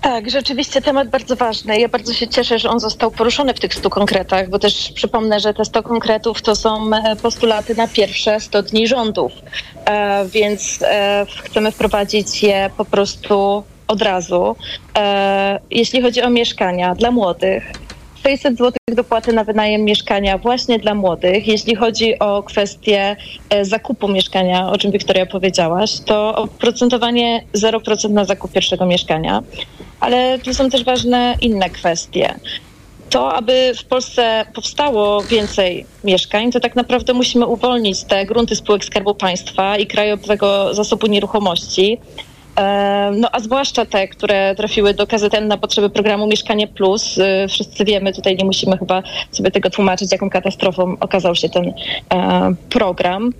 [0.00, 1.80] Tak, rzeczywiście temat bardzo ważny.
[1.80, 5.40] Ja bardzo się cieszę, że on został poruszony w tych 100 konkretach, bo też przypomnę,
[5.40, 6.90] że te 100 konkretów to są
[7.22, 9.32] postulaty na pierwsze 100 dni rządów,
[10.26, 10.78] więc
[11.44, 14.56] chcemy wprowadzić je po prostu od razu.
[14.98, 17.72] E, jeśli chodzi o mieszkania dla młodych,
[18.22, 21.48] 600 zł dopłaty na wynajem mieszkania właśnie dla młodych.
[21.48, 23.16] Jeśli chodzi o kwestię
[23.50, 29.42] e, zakupu mieszkania, o czym Wiktoria powiedziałaś, to oprocentowanie 0% na zakup pierwszego mieszkania.
[30.00, 32.34] Ale tu są też ważne inne kwestie.
[33.10, 38.84] To, aby w Polsce powstało więcej mieszkań, to tak naprawdę musimy uwolnić te grunty spółek
[38.84, 41.98] Skarbu Państwa i Krajowego Zasobu Nieruchomości
[43.16, 47.18] no a zwłaszcza te, które trafiły do KZN na potrzeby programu Mieszkanie Plus.
[47.18, 51.72] Y, wszyscy wiemy, tutaj nie musimy chyba sobie tego tłumaczyć, jaką katastrofą okazał się ten
[52.12, 53.32] e, program.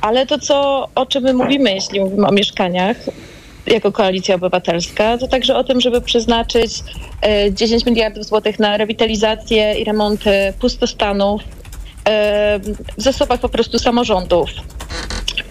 [0.00, 2.96] Ale to, co, o czym my mówimy, jeśli mówimy o mieszkaniach,
[3.66, 6.72] jako koalicja obywatelska, to także o tym, żeby przeznaczyć
[7.52, 11.42] 10 e, miliardów złotych na rewitalizację i remonty pustostanów
[12.08, 12.60] e,
[12.98, 14.50] w zasobach po prostu samorządów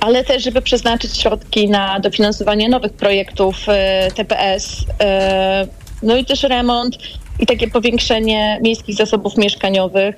[0.02, 5.68] ale też, żeby przeznaczyć środki na dofinansowanie nowych projektów e, TPS, e,
[6.04, 6.98] no i też remont
[7.40, 10.16] i takie powiększenie miejskich zasobów mieszkaniowych.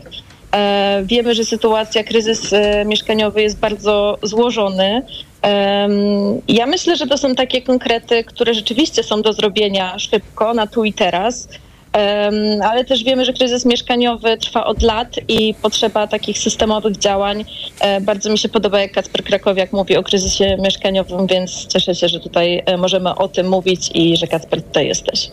[0.52, 2.52] E, wiemy, że sytuacja, kryzys
[2.86, 5.02] mieszkaniowy jest bardzo złożony.
[6.48, 10.84] Ja myślę, że to są takie konkrety, które rzeczywiście są do zrobienia szybko, na tu
[10.84, 11.48] i teraz
[12.64, 17.46] ale też wiemy, że kryzys mieszkaniowy trwa od lat i potrzeba takich systemowych działań.
[17.80, 22.08] E, bardzo mi się podoba, jak Kacper Krakowiak mówi o kryzysie mieszkaniowym, więc cieszę się,
[22.08, 25.30] że tutaj e, możemy o tym mówić i że Kacper tutaj jesteś.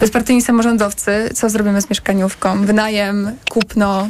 [0.00, 2.66] Bezpartyjni samorządowcy, co zrobimy z mieszkaniówką?
[2.66, 4.08] Wynajem, kupno,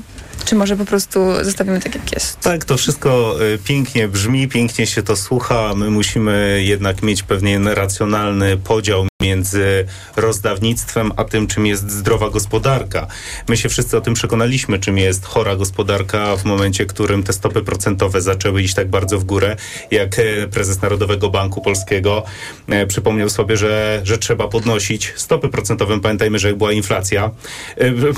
[0.48, 2.40] Czy może po prostu zostawimy tak, jak jest?
[2.40, 5.74] Tak, to wszystko y, pięknie brzmi, pięknie się to słucha.
[5.76, 13.06] My musimy jednak mieć pewien racjonalny podział między rozdawnictwem a tym, czym jest zdrowa gospodarka.
[13.48, 17.32] My się wszyscy o tym przekonaliśmy, czym jest chora gospodarka w momencie, w którym te
[17.32, 19.56] stopy procentowe zaczęły iść tak bardzo w górę,
[19.90, 22.24] jak e, prezes Narodowego Banku Polskiego
[22.68, 26.00] e, przypomniał sobie, że, że trzeba podnosić stopy procentowe.
[26.00, 27.30] Pamiętajmy, że jak była inflacja,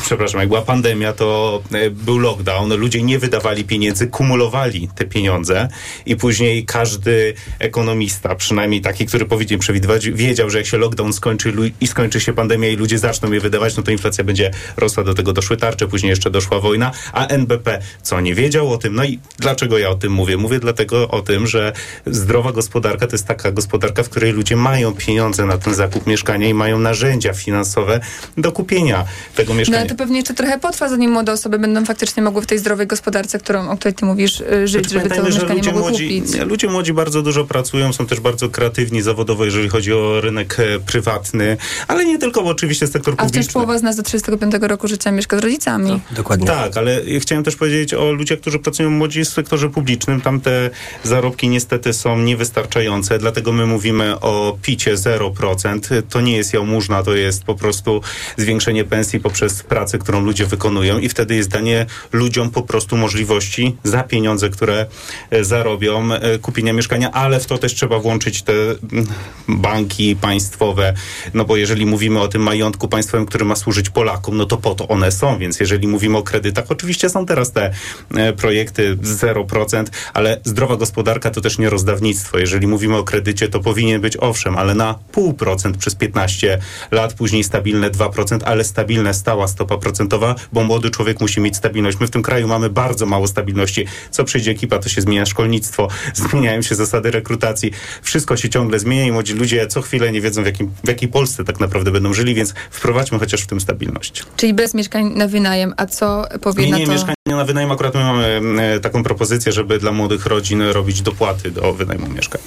[0.02, 5.68] przepraszam, jak była pandemia, to był lockdown, ludzie nie wydawali pieniędzy, kumulowali te pieniądze
[6.06, 11.52] i później każdy ekonomista, przynajmniej taki, który powinien przewidywać, wiedział, że jak się lockdown skończy
[11.80, 15.14] i skończy się pandemia i ludzie zaczną je wydawać, no to inflacja będzie rosła, do
[15.14, 18.94] tego doszły tarcze, później jeszcze doszła wojna, a NBP co, nie wiedział o tym?
[18.94, 20.36] No i dlaczego ja o tym mówię?
[20.36, 21.72] Mówię dlatego o tym, że
[22.06, 26.48] zdrowa gospodarka to jest taka gospodarka, w której ludzie mają pieniądze na ten zakup mieszkania
[26.48, 28.00] i mają narzędzia finansowe
[28.38, 29.04] do kupienia
[29.34, 29.80] tego No mieszkania.
[29.80, 32.86] ale to pewnie jeszcze trochę potrwa, zanim młode osoby będą faktycznie mogły w tej zdrowej
[32.86, 35.90] gospodarce, którą, o której ty mówisz, y, żyć, Znaczy, żeby to że mieszkanie ludzie mogły
[35.90, 36.40] młodzi, kupić.
[36.46, 40.78] ludzie młodzi bardzo dużo pracują, są też bardzo kreatywni zawodowo, jeżeli chodzi o rynek e,
[40.80, 41.56] prywatny,
[41.88, 43.52] ale nie tylko, bo oczywiście sektor A wciąż publiczny.
[43.52, 46.00] połowa z nas do 35 roku życia mieszka z rodzicami.
[46.10, 46.46] Dokładnie.
[46.46, 50.20] Tak, ale chciałem też powiedzieć o ludziach, którzy pracują młodzi w sektorze publicznym.
[50.20, 50.70] Tam te
[51.04, 56.02] zarobki niestety są niewystarczające, dlatego my mówimy o picie 0%.
[56.08, 58.00] To nie jest jałmużna, to jest po prostu
[58.36, 63.76] zwiększenie pensji poprzez pracę, którą ludzie wykonują i wtedy jest danie ludziom po prostu możliwości
[63.84, 64.86] za pieniądze, które
[65.30, 69.06] e, zarobią, e, kupienia mieszkania, ale w to też trzeba włączyć te mm,
[69.48, 70.94] banki państwowe,
[71.34, 74.74] no bo jeżeli mówimy o tym majątku państwowym, który ma służyć Polakom, no to po
[74.74, 77.70] to one są, więc jeżeli mówimy o kredytach, oczywiście są teraz te
[78.14, 79.84] e, projekty 0%,
[80.14, 82.38] ale zdrowa gospodarka to też nie rozdawnictwo.
[82.38, 86.58] Jeżeli mówimy o kredycie, to powinien być owszem, ale na pół procent przez 15
[86.90, 91.89] lat, później stabilne 2%, ale stabilne, stała stopa procentowa, bo młody człowiek musi mieć stabilność.
[92.00, 93.86] My w tym kraju mamy bardzo mało stabilności.
[94.10, 97.70] Co przyjdzie ekipa, to się zmienia szkolnictwo, zmieniają się zasady rekrutacji,
[98.02, 101.08] wszystko się ciągle zmienia i młodzi ludzie co chwilę nie wiedzą, w, jakim, w jakiej
[101.08, 104.24] Polsce tak naprawdę będą żyli, więc wprowadźmy chociaż w tym stabilność.
[104.36, 105.74] Czyli bez mieszkań na wynajem.
[105.76, 106.92] A co powie Nie, na nie, to...
[106.92, 111.50] mieszkania na wynajem akurat my mamy e, taką propozycję, żeby dla młodych rodzin robić dopłaty
[111.50, 112.40] do wynajmu mieszkań.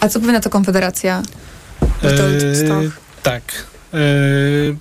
[0.00, 1.22] A co powie na to Konfederacja?
[2.02, 2.90] Eee,
[3.22, 3.42] tak.
[3.94, 4.76] Eee,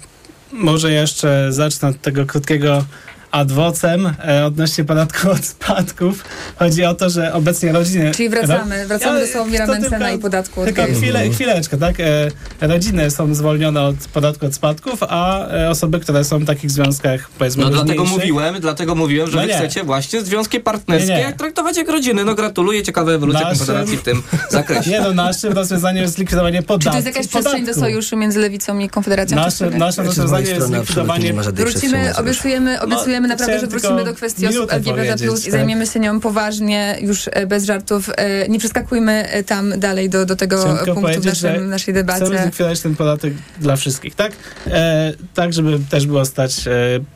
[0.52, 2.86] może jeszcze zacznę od tego krótkiego
[3.32, 6.24] adwocem e, odnośnie podatku od spadków.
[6.56, 8.12] Chodzi o to, że obecnie rodziny...
[8.12, 11.96] Czyli wracamy, wracamy do Sławomira Mencena i podatku od Tylko chwilę, chwileczkę, tak?
[12.00, 16.72] E, rodziny są zwolnione od podatku od spadków, a e, osoby, które są w takich
[16.72, 21.16] związkach, powiedzmy, No dlatego mówiłem, dlatego mówiłem, że No wy chcecie właśnie związki partnerskie Nie,
[21.16, 21.22] nie.
[21.22, 22.26] jak traktować jak rodziny.
[22.26, 24.92] No gratuluję, ciekawa ewolucja Naszym- Konfederacji w tym zakresie.
[24.92, 26.84] Nie no, naszym rozwiązaniem jest likwidowanie podatku.
[26.84, 27.80] Czy to jest jakaś przestrzeń do podatku.
[27.80, 29.38] sojuszu między lewicą i Konfederacją?
[29.38, 31.34] Nasze, nasze rozwiązanie jest likwidowanie...
[31.54, 35.52] Wrócimy, obiecujemy, obiecujemy No, naprawdę, że wrócimy do kwestii osób LGBT+, powiedzieć, i tak.
[35.52, 38.10] zajmiemy się nią poważnie, już e, bez żartów.
[38.18, 42.04] E, Nie przeskakujmy e, tam dalej do, do tego Chciałem punktu w naszym, naszej Chcemy
[42.04, 42.42] debacie.
[42.42, 44.32] zlikwidować ten podatek dla wszystkich, tak?
[44.68, 46.72] E, tak, żeby też było stać e,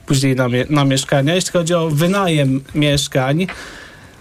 [0.06, 1.36] później na, mie- na mieszkania.
[1.36, 3.48] Jeśli chodzi o wynajem mieszkań,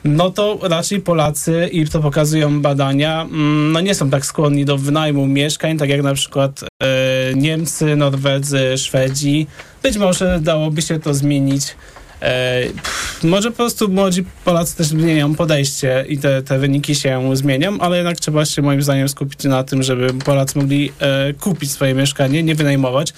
[0.04, 4.78] no to raczej Polacy, i to pokazują badania, mm, no nie są tak skłonni do
[4.78, 6.86] wynajmu mieszkań, tak jak na przykład e,
[7.34, 9.46] Niemcy, Norwedzy, Szwedzi.
[9.84, 11.76] Być może dałoby się to zmienić.
[12.20, 17.36] E, pff, może po prostu młodzi Polacy też zmieniają podejście i te, te wyniki się
[17.36, 21.70] zmienią, ale jednak trzeba się moim zdaniem skupić na tym, żeby Polacy mogli e, kupić
[21.70, 23.12] swoje mieszkanie, nie wynajmować.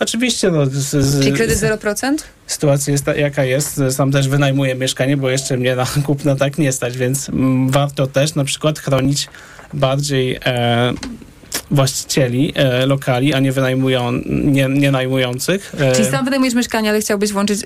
[0.00, 2.16] Oczywiście no, z, z, Czyli kredyt 0%?
[2.46, 3.80] sytuacja jest ta, jaka jest.
[3.90, 8.06] Sam też wynajmuję mieszkanie, bo jeszcze mnie na kupno tak nie stać, więc mm, warto
[8.06, 9.28] też na przykład chronić
[9.74, 10.92] bardziej e,
[11.70, 15.74] właścicieli e, lokali, a nie wynajmują, nie, nie najmujących.
[15.80, 17.60] E, Czyli sam wynajmujesz mieszkanie, ale chciałbyś włączyć,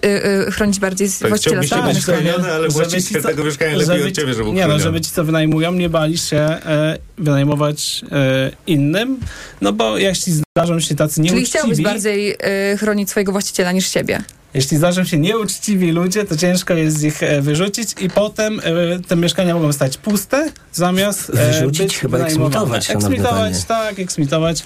[0.49, 2.33] y, chronić bardziej Tak, właściciela chciałbyś być mieszkania.
[2.33, 5.25] chroniony, ale właściciel tego mieszkania lepiej żeby od ciebie, żeby Nie no, żeby ci, co
[5.25, 9.21] wynajmują, nie bali się e, wynajmować e, innym,
[9.61, 11.47] no bo jeśli zdarzą się tacy Czyli nieuczciwi...
[11.51, 12.31] chciałbyś bardziej
[12.73, 14.23] y, chronić swojego właściciela niż siebie.
[14.57, 18.63] Jeśli zdarzą się nieuczciwi ludzie, to ciężko jest ich e, wyrzucić i potem e,
[19.09, 21.83] te mieszkania mogą stać puste, zamiast e, Wyrzucić?
[21.83, 24.65] być Chyba eksmitować, Eksmitować, tak, eksmitować.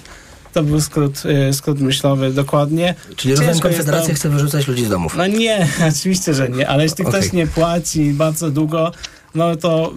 [0.53, 2.95] To był skrót, skrót myślowy, dokładnie.
[3.15, 5.15] Czyli rozumiem, Ciężko jest Konfederacja to- chce wyrzucać ludzi z domów.
[5.17, 5.67] No nie,
[5.99, 7.19] oczywiście, że nie, ale jeśli Okej.
[7.21, 8.91] ktoś nie płaci bardzo długo,
[9.35, 9.93] no to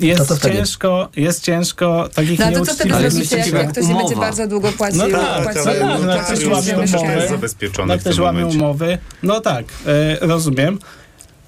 [0.00, 0.56] jest wtedy?
[0.56, 4.04] ciężko, jest ciężko takich No to co wtedy zrobicie, jak, ktoś nie umowa.
[4.04, 4.98] będzie bardzo długo płacił?
[4.98, 5.62] No tak, płacił,
[6.06, 10.78] no, ktoś łamie zabezpieczony jak ktoś łamie umowy, no tak, e, rozumiem.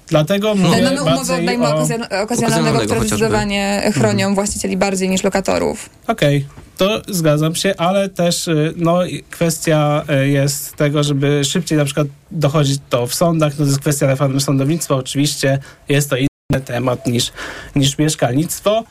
[0.07, 2.21] Dlatego mówię Ale mamy umowę o bardziej odnajmu o...
[2.21, 3.07] okazjonalnego, które chociażby.
[3.07, 5.89] zdecydowanie chronią właścicieli bardziej niż lokatorów.
[6.07, 6.45] Okej,
[6.77, 8.99] To zgadzam się, ale też y, no,
[9.29, 13.53] kwestia y, jest tego, żeby szybciej na przykład dochodzić to w sądach.
[13.53, 14.95] No, to jest kwestia reformy sądownictwa.
[14.95, 16.15] Oczywiście jest to
[16.59, 17.31] temat niż,
[17.75, 18.83] niż mieszkalnictwo.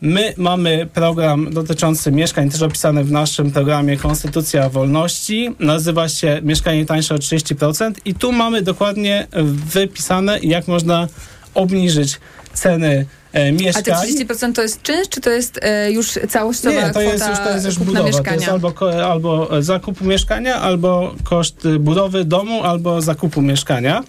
[0.00, 5.54] My mamy program dotyczący mieszkań, też opisany w naszym programie Konstytucja Wolności.
[5.58, 9.26] Nazywa się Mieszkanie tańsze o 30% i tu mamy dokładnie
[9.66, 11.08] wypisane, jak można
[11.54, 12.20] obniżyć
[12.52, 13.84] ceny e, A mieszkań.
[13.84, 13.92] te
[14.24, 17.38] 30% to jest czynsz, czy to jest e, już całościowa Nie, to kwota jest już,
[17.38, 18.06] to jest już budowa.
[18.06, 18.30] mieszkania?
[18.30, 24.04] To jest albo, albo zakupu mieszkania, albo koszt budowy domu, albo zakupu mieszkania.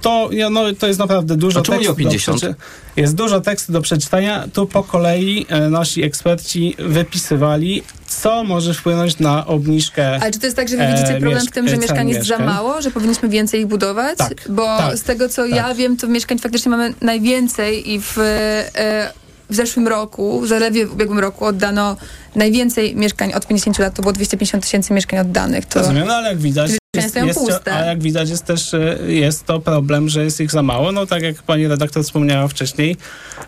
[0.00, 2.38] To, no, to jest naprawdę dużo o tekstu do 50?
[2.38, 2.54] przeczy-
[2.96, 4.48] Jest dużo tekstu do przeczytania.
[4.52, 10.46] Tu po kolei e, nasi eksperci wypisywali, co może wpłynąć na obniżkę Ale czy to
[10.46, 12.54] jest tak, że wy e, widzicie problem mieszk- w tym, że mieszkań jest za mieszkań?
[12.54, 14.18] mało, że powinniśmy więcej ich budować?
[14.18, 15.50] Tak, Bo tak, z tego, co tak.
[15.56, 19.12] ja wiem, to mieszkań faktycznie mamy najwięcej i w, e,
[19.50, 21.96] w zeszłym roku, zaledwie w ubiegłym roku oddano
[22.36, 25.66] najwięcej mieszkań od 50 lat, to było 250 tysięcy mieszkań oddanych.
[25.66, 27.74] To Rozumiem, no ale jak widać, jest, jest, puste.
[27.74, 30.92] a jak widać jest też e, jest to problem, że jest ich za mało.
[30.92, 32.96] No tak jak pani redaktor wspomniała wcześniej,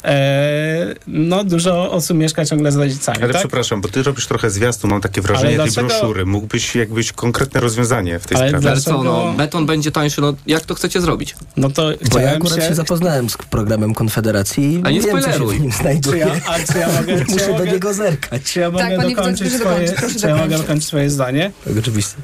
[0.04, 3.42] e, no dużo osób mieszka ciągle z rodzicami, Ale tak?
[3.42, 6.26] przepraszam, bo ty robisz trochę zwiastu, mam takie wrażenie tej dlaczego- broszury.
[6.26, 8.70] Mógłbyś jakbyś konkretne rozwiązanie w tej Ale sprawie.
[8.70, 11.36] Ale co, no, beton będzie tańszy, no jak to chcecie zrobić?
[11.56, 12.68] No to Bo ja akurat się...
[12.68, 12.74] się...
[12.74, 15.58] zapoznałem z programem Konfederacji i A nie wiem, co się spoileruj.
[15.58, 15.72] w nim
[16.02, 18.42] Czy ja, a czy ja mogę, czy Muszę ja do mogę, niego zerkać.
[18.42, 20.60] czy ja mogę Tak, dokończyć swoje, proszę czy ja mogę dokończyć.
[20.66, 21.50] dokończyć swoje zdanie?
[21.64, 22.14] Tak, oczywiście.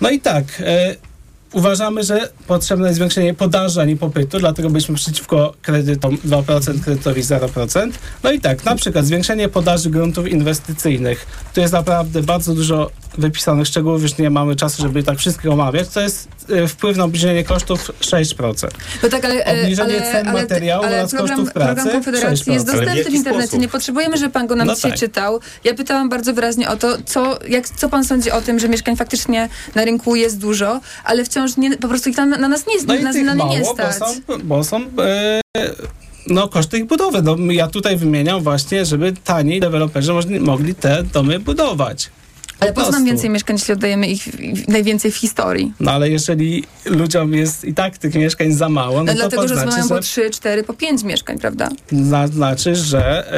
[0.00, 0.96] No i tak, e,
[1.52, 7.22] uważamy, że potrzebne jest zwiększenie podaży, a nie popytu, dlatego byliśmy przeciwko kredytom 2%, kredytowi
[7.22, 7.90] 0%.
[8.22, 11.26] No i tak, na przykład zwiększenie podaży gruntów inwestycyjnych.
[11.54, 15.88] Tu jest naprawdę bardzo dużo wypisanych szczegółów, już nie mamy czasu, żeby tak wszystkiego omawiać.
[15.88, 18.68] To jest e, wpływ na obniżenie kosztów 6%.
[19.02, 21.92] No tak, ale, e, Obniżenie ale, cen ale, materiału ale oraz program, kosztów pracy program
[21.92, 22.52] Konfederacji 6%.
[22.52, 23.46] jest w dostępny w jaki internecie.
[23.46, 23.60] sposób?
[23.60, 25.00] Nie potrzebujemy, żeby pan go nam No dzisiaj tak.
[25.00, 25.40] czytał.
[25.64, 28.96] Ja pytałam bardzo wyraźnie o to, co, jak, co pan sądzi o tym, że mieszkań
[28.96, 32.74] faktycznie na rynku jest dużo, ale wciąż nie, po prostu ich na, na nas nie,
[32.86, 33.96] No na, na nie, mało, nie bo stać.
[33.98, 34.04] są,
[34.44, 35.40] bo są e,
[36.26, 37.22] no, koszty ich budowy.
[37.22, 42.10] No, ja tutaj wymieniam właśnie, żeby taniej deweloperzy mogli te domy budować.
[42.60, 44.28] Ale po co nam więcej mieszkań, jeśli oddajemy ich
[44.68, 45.72] najwięcej w historii?
[45.80, 49.42] No ale jeżeli ludziom jest i tak tych mieszkań za mało, no No to dlatego,
[49.42, 51.68] to że znaczy, mają po że, 3, 4, po 5 mieszkań, prawda?
[51.92, 53.32] zna- znaczy, że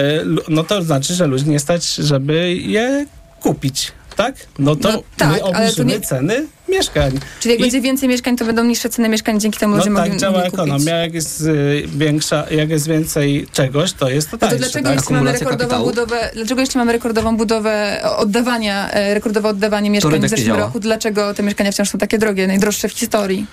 [0.48, 3.06] no to znaczy, że ludzi nie stać, żeby je
[3.40, 3.92] kupić.
[4.16, 4.34] Tak?
[4.58, 7.12] No to No tak, my obniżymy nie- ceny mieszkań.
[7.40, 9.94] Czyli jak I- będzie więcej mieszkań, to będą niższe ceny mieszkań, dzięki temu No ludzie
[9.94, 10.64] tak mogli, działa mogli kupić.
[10.64, 10.96] ekonomia.
[10.96, 14.58] Jak jest y, większa, jak jest więcej czegoś, to jest to No to tańsze.
[14.58, 14.98] dlaczego tak?
[14.98, 15.84] jeśli mamy rekordową kapitału?
[15.86, 20.60] budowę, dlaczego jeśli mamy rekordową budowę oddawania, e, rekordowe oddawanie mieszkań w zeszłym działa.
[20.60, 23.46] roku, dlaczego te mieszkania wciąż są takie drogie, najdroższe w historii?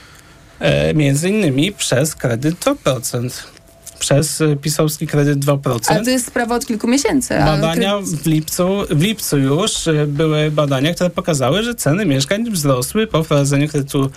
[0.60, 3.43] E, między innymi przez kredyt 2%.
[4.00, 5.80] Przez y, pisowski kredyt 2%.
[5.88, 7.40] Ale to jest sprawa od kilku miesięcy.
[7.40, 12.52] a Badania w lipcu, w lipcu już y, były badania, które pokazały, że ceny mieszkań
[12.52, 14.12] wzrosły po wprowadzeniu kredytu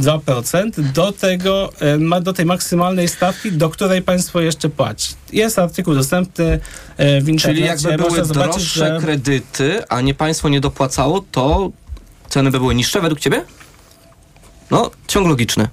[0.00, 5.14] 2% do tego, y, ma- do tej maksymalnej stawki, do której państwo jeszcze płaci.
[5.32, 6.60] Jest artykuł dostępny
[6.98, 7.38] w internecie.
[7.38, 11.70] Czyli jakby były można zobaczyć, droższe że- kredyty, a nie państwo nie dopłacało, to
[12.28, 13.44] ceny by były niższe według ciebie?
[14.70, 15.68] No, ciąg logiczny.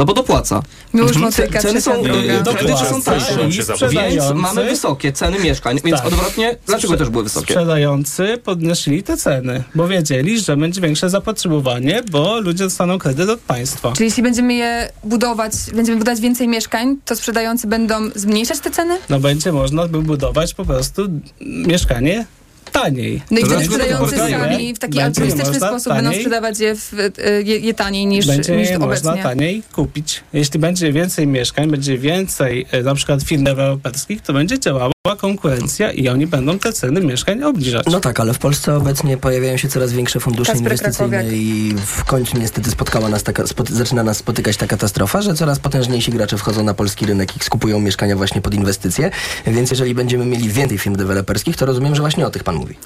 [0.00, 0.62] No bo dopłaca.
[0.94, 1.24] Miłosz Mhm.
[1.24, 3.62] Motyka, Ce- Ceny są, kredyty są tańsze.
[3.62, 6.06] sprzedający, Więc mamy wysokie ceny mieszkań, więc Tak.
[6.06, 7.46] odwrotnie, dlaczego Sprze- też były wysokie?
[7.54, 13.40] Sprzedający podnosili te ceny, bo wiedzieli, że będzie większe zapotrzebowanie, bo ludzie dostaną kredyt od
[13.40, 13.92] państwa.
[13.92, 18.98] Czyli jeśli będziemy je budować, będziemy budować więcej mieszkań, to sprzedający będą zmniejszać te ceny?
[19.08, 21.02] No będzie można by budować po prostu
[21.40, 22.26] mieszkanie
[22.70, 23.22] taniej.
[23.30, 24.40] No i wtedy sprzedający pokazuje?
[24.40, 28.56] sami w taki altruistyczny sposób będą sprzedawać je, w, e, je, je taniej niż, będzie
[28.56, 29.22] niż je można obecnie.
[29.30, 30.22] taniej kupić.
[30.32, 34.58] Jeśli będzie więcej mieszkań, będzie więcej e, na przykład firm deweloperskich, to będzie
[35.06, 37.86] działała konkurencja i oni będą te ceny mieszkań obniżać.
[37.86, 41.36] No tak, ale w Polsce obecnie pojawiają się coraz większe fundusze Kasper inwestycyjne Krakowiak.
[41.36, 46.12] i w końcu niestety spotkała nas taka, zaczyna nas spotykać ta katastrofa, że coraz potężniejsi
[46.12, 49.10] gracze wchodzą na polski rynek i skupują mieszkania właśnie pod inwestycje,
[49.46, 52.76] więc jeżeli będziemy mieli więcej firm deweloperskich, to rozumiem, że właśnie o tych pan mówi.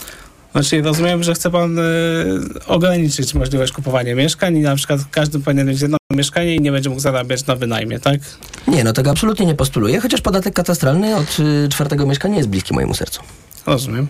[0.54, 1.82] Znaczy rozumiem, że chce pan y,
[2.66, 6.88] ograniczyć możliwość kupowania mieszkań i na przykład każdy powinien mieć jedno mieszkanie i nie będzie
[6.88, 8.20] mógł zarabiać na wynajmie, tak?
[8.68, 12.74] Nie, no tego absolutnie nie postuluję, chociaż podatek katastralny od y, czwartego mieszkania jest bliski
[12.74, 13.20] mojemu sercu.
[13.66, 14.06] Rozumiem.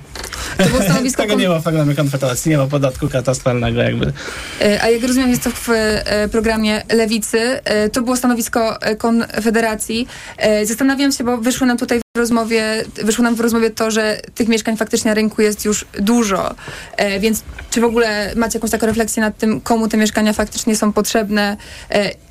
[0.58, 4.12] To było stanowisko Tego nie ma w programie Konfederacji, nie ma podatku katastralnego jakby.
[4.60, 7.40] E, A jak rozumiem, jest to w e, programie Lewicy.
[7.64, 10.08] E, To było stanowisko Konfederacji.
[10.64, 14.48] Zastanawiam się, bo wyszło nam tutaj w rozmowie, wyszło nam w rozmowie to, że tych
[14.48, 16.54] mieszkań faktycznie na rynku jest już dużo.
[17.20, 20.92] Więc czy w ogóle macie jakąś taką refleksję nad tym, komu te mieszkania faktycznie są
[20.92, 21.56] potrzebne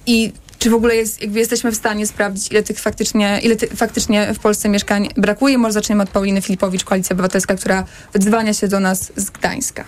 [0.05, 0.33] i
[0.63, 4.33] czy w ogóle jest, jakby jesteśmy w stanie sprawdzić, ile tych faktycznie, ile ty, faktycznie
[4.33, 5.57] w Polsce mieszkań brakuje.
[5.57, 9.83] Może zaczniemy od Pauliny Filipowicz, Koalicja Obywatelska, która wydzwania się do nas z Gdańska.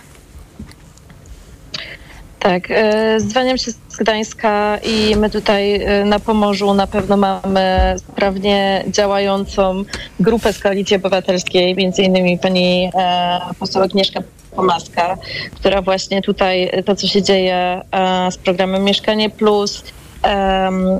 [2.40, 7.94] Tak, e, zwaniam się z Gdańska i my tutaj e, na Pomorzu na pewno mamy
[7.98, 9.84] sprawnie działającą
[10.20, 14.20] grupę z Koalicji Obywatelskiej, między innymi pani e, poseł Agnieszka
[14.56, 15.16] Pomaska,
[15.54, 17.82] która właśnie tutaj to, co się dzieje
[18.30, 19.82] z programem Mieszkanie Plus,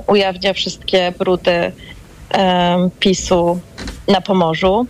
[0.07, 1.71] ujawnia wszystkie brudy
[2.99, 3.59] PiSu
[4.07, 4.87] na Pomorzu.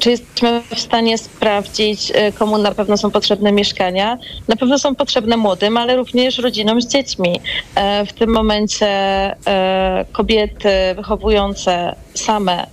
[0.00, 4.18] Czy jesteśmy w stanie sprawdzić, e, komu na pewno są potrzebne mieszkania?
[4.48, 7.40] Na pewno są potrzebne młodym, ale również rodzinom z dziećmi.
[7.74, 12.66] E, w tym momencie e, kobiety wychowujące same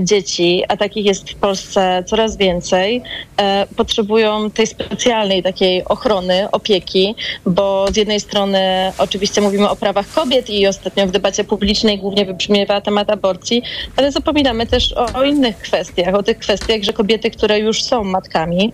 [0.00, 3.02] dzieci, a takich jest w Polsce coraz więcej,
[3.36, 7.14] e, potrzebują tej specjalnej takiej ochrony, opieki,
[7.46, 12.24] bo z jednej strony oczywiście mówimy o prawach kobiet i ostatnio w debacie publicznej głównie
[12.24, 13.62] wybrzmiewa temat aborcji,
[13.96, 18.04] ale zapominamy też o, o innych kwestiach, o tych kwestiach, że kobiety, które już są
[18.04, 18.72] matkami,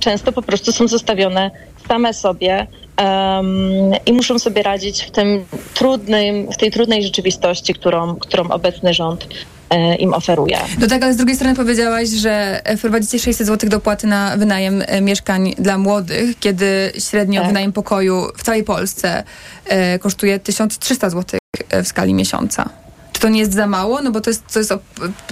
[0.00, 1.50] często po prostu są zostawione
[1.88, 2.66] same sobie
[2.98, 5.44] um, i muszą sobie radzić w tym
[5.74, 9.53] trudnym, w tej trudnej rzeczywistości, którą, którą obecny rząd e,
[9.98, 10.58] im oferuje.
[10.80, 15.00] No tak, ale z drugiej strony powiedziałaś, że wprowadzicie 600 zł dopłaty na wynajem e,
[15.00, 17.48] mieszkań dla młodych, kiedy średnio tak.
[17.48, 19.24] wynajem pokoju w całej Polsce
[19.66, 22.68] e, kosztuje 1300 zł e, w skali miesiąca.
[23.12, 24.02] Czy to nie jest za mało?
[24.02, 24.72] No bo to jest, to jest,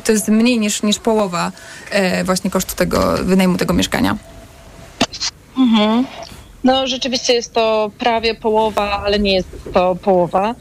[0.04, 1.52] to jest mniej niż, niż połowa
[1.90, 4.16] e, właśnie kosztu tego wynajmu tego mieszkania.
[5.58, 6.04] Mhm.
[6.64, 10.54] No rzeczywiście jest to prawie połowa, ale nie jest to połowa.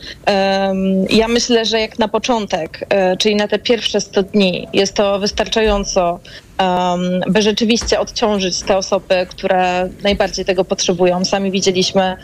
[1.10, 5.20] Ja myślę, że jak na początek, e, czyli na te pierwsze 100 dni, jest to
[5.20, 6.20] wystarczająco,
[7.28, 11.26] by rzeczywiście odciążyć te osoby, które najbardziej tego potrzebują.
[11.26, 12.18] Sami widzieliśmy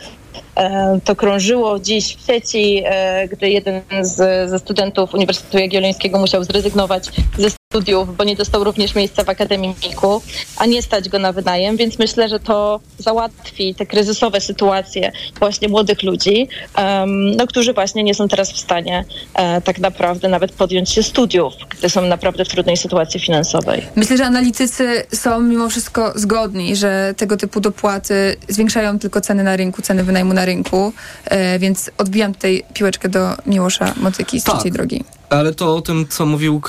[0.58, 4.16] E, to krążyło dziś w sieci, e, gdy jeden z,
[4.50, 10.22] ze studentów Uniwersytetu Jagiellońskiego musiał zrezygnować ze studiów, bo nie dostał również miejsca w akademiku,
[10.56, 15.68] a nie stać go na wynajem, więc myślę, że to załatwi te kryzysowe sytuacje właśnie
[15.68, 16.48] młodych ludzi,
[17.36, 19.04] no, którzy właśnie nie są teraz w stanie
[19.34, 23.86] e, tak naprawdę nawet podjąć się studiów, gdy są naprawdę w trudnej sytuacji finansowej.
[23.96, 29.56] Myślę, że analitycy są mimo wszystko zgodni, że tego typu dopłaty zwiększają tylko ceny na
[29.56, 30.92] rynku, ceny wynajmu na rynku,
[31.24, 34.54] e, więc odbijam tutaj piłeczkę do Miłosza Motyki z tak.
[34.54, 35.04] trzeciej drogi.
[35.30, 36.60] Ale to o tym, co mówił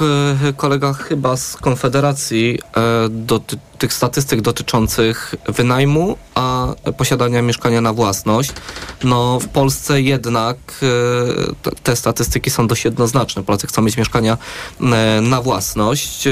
[0.58, 3.42] kolega chyba z Konfederacji, e, do
[3.78, 8.52] tych statystyk dotyczących wynajmu, a posiadania mieszkania na własność.
[9.04, 10.58] No w Polsce jednak
[11.68, 13.44] e, te statystyki są dość jednoznaczne.
[13.44, 14.38] Polacy chcą mieć mieszkania
[15.22, 16.28] na własność.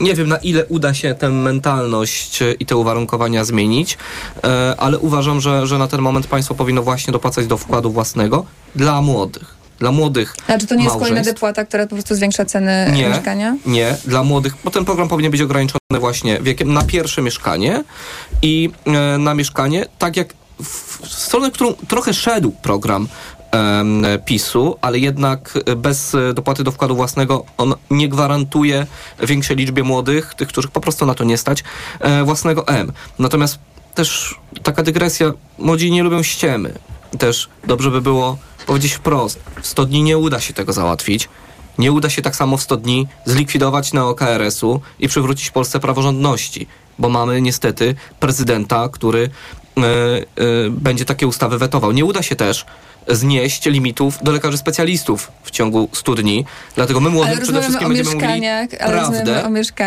[0.00, 3.98] Nie wiem, na ile uda się tę mentalność e, i te uwarunkowania zmienić,
[4.44, 8.46] e, ale uważam, że, że na ten moment państwo powinno właśnie dopłacać do wkładu własnego
[8.74, 10.36] dla młodych dla młodych.
[10.48, 13.56] A czy to nie jest kolejna dopłata, która po prostu zwiększa ceny nie, mieszkania?
[13.66, 17.84] Nie, dla młodych, bo ten program powinien być ograniczony właśnie wiekiem na pierwsze mieszkanie
[18.42, 23.08] i e, na mieszkanie, tak jak w stronę, którą trochę szedł program
[24.24, 28.86] PiSu, ale jednak bez dopłaty do wkładu własnego on nie gwarantuje
[29.22, 31.64] większej liczbie młodych, tych, których po prostu na to nie stać,
[32.00, 32.92] e, własnego M.
[33.18, 33.58] Natomiast
[33.94, 36.74] też taka dygresja, młodzi nie lubią ściemy.
[37.18, 41.28] Też dobrze by było powiedzieć wprost, w 100 dni nie uda się tego załatwić.
[41.78, 46.66] Nie uda się tak samo w 100 dni zlikwidować neokRS-u i przywrócić Polsce praworządności,
[46.98, 49.30] bo mamy niestety prezydenta, który
[49.76, 50.24] e, e,
[50.70, 51.92] będzie takie ustawy wetował.
[51.92, 52.66] Nie uda się też
[53.08, 56.44] znieść limitów do lekarzy specjalistów w ciągu 100 dni.
[56.74, 58.42] Dlatego my młodym przede wszystkim będziemy mówili
[58.78, 59.42] prawdę.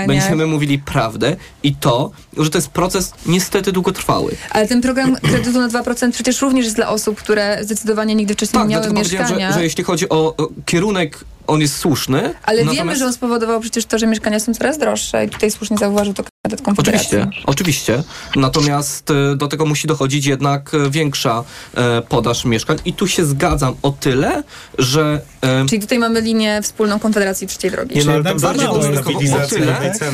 [0.07, 4.35] Będziemy mówili prawdę i to, że to jest proces niestety długotrwały.
[4.49, 8.61] Ale ten program kredytu na 2% przecież również jest dla osób, które zdecydowanie nigdy wcześniej
[8.61, 9.51] tak, nie miały mieszkania.
[9.51, 12.33] Że, że jeśli chodzi o kierunek on jest słuszny.
[12.43, 12.77] Ale natomiast...
[12.77, 16.13] wiemy, że on spowodował przecież to, że mieszkania są coraz droższe i tutaj słusznie zauważył
[16.13, 17.17] to kandydat Konfederacji.
[17.17, 18.03] Oczywiście, oczywiście.
[18.35, 21.43] Natomiast e, do tego musi dochodzić jednak e, większa
[21.75, 24.43] e, podaż mieszkań i tu się zgadzam o tyle,
[24.77, 25.21] że...
[25.69, 27.95] Czyli tutaj mamy linię wspólną Konfederacji Trzeciej Drogi.
[27.95, 29.01] Nie, no, ale tam bardziej o tyle,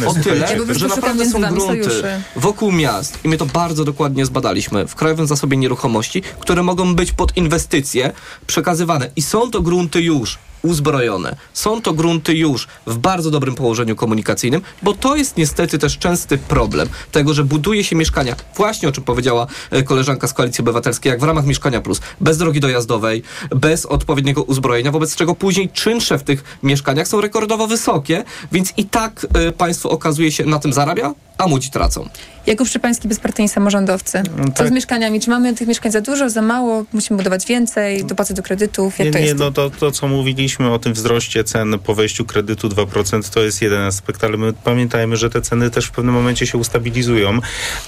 [0.08, 1.90] o tyle że naprawdę są grunty
[2.36, 7.12] wokół miast i my to bardzo dokładnie zbadaliśmy w Krajowym Zasobie Nieruchomości, które mogą być
[7.12, 8.12] pod inwestycje
[8.48, 11.36] przekazywane i są to grunty już uzbrojone.
[11.54, 16.38] Są to grunty już w bardzo dobrym położeniu komunikacyjnym, bo to jest niestety też częsty
[16.38, 21.10] problem tego, że buduje się mieszkania, właśnie o czym powiedziała e, koleżanka z Koalicji Obywatelskiej,
[21.10, 26.20] jak w ramach Mieszkania Plus, bez drogi dojazdowej, bez odpowiedniego uzbrojenia, wobec czego później czynsze
[26.20, 30.74] w tych mieszkaniach są rekordowo wysokie, więc i tak y, państwo okazuje się na tym
[30.74, 32.10] zarabia, a młodzi tracą.
[32.48, 34.24] Jakub Szczepański, bezpartyjni samorządowcy.
[34.46, 34.68] Co tak.
[34.68, 35.22] z mieszkaniami?
[35.22, 36.86] Czy mamy tych mieszkań za dużo, za mało?
[36.94, 39.00] Musimy budować więcej, dopłaty do kredytów?
[39.00, 39.38] Jak Nie, to nie, jest?
[39.38, 43.62] no to, to co mówiliśmy o tym wzroście cen po wejściu kredytu 2% to jest
[43.62, 47.40] jeden aspekt, ale my pamiętajmy, że te ceny też w pewnym momencie się ustabilizują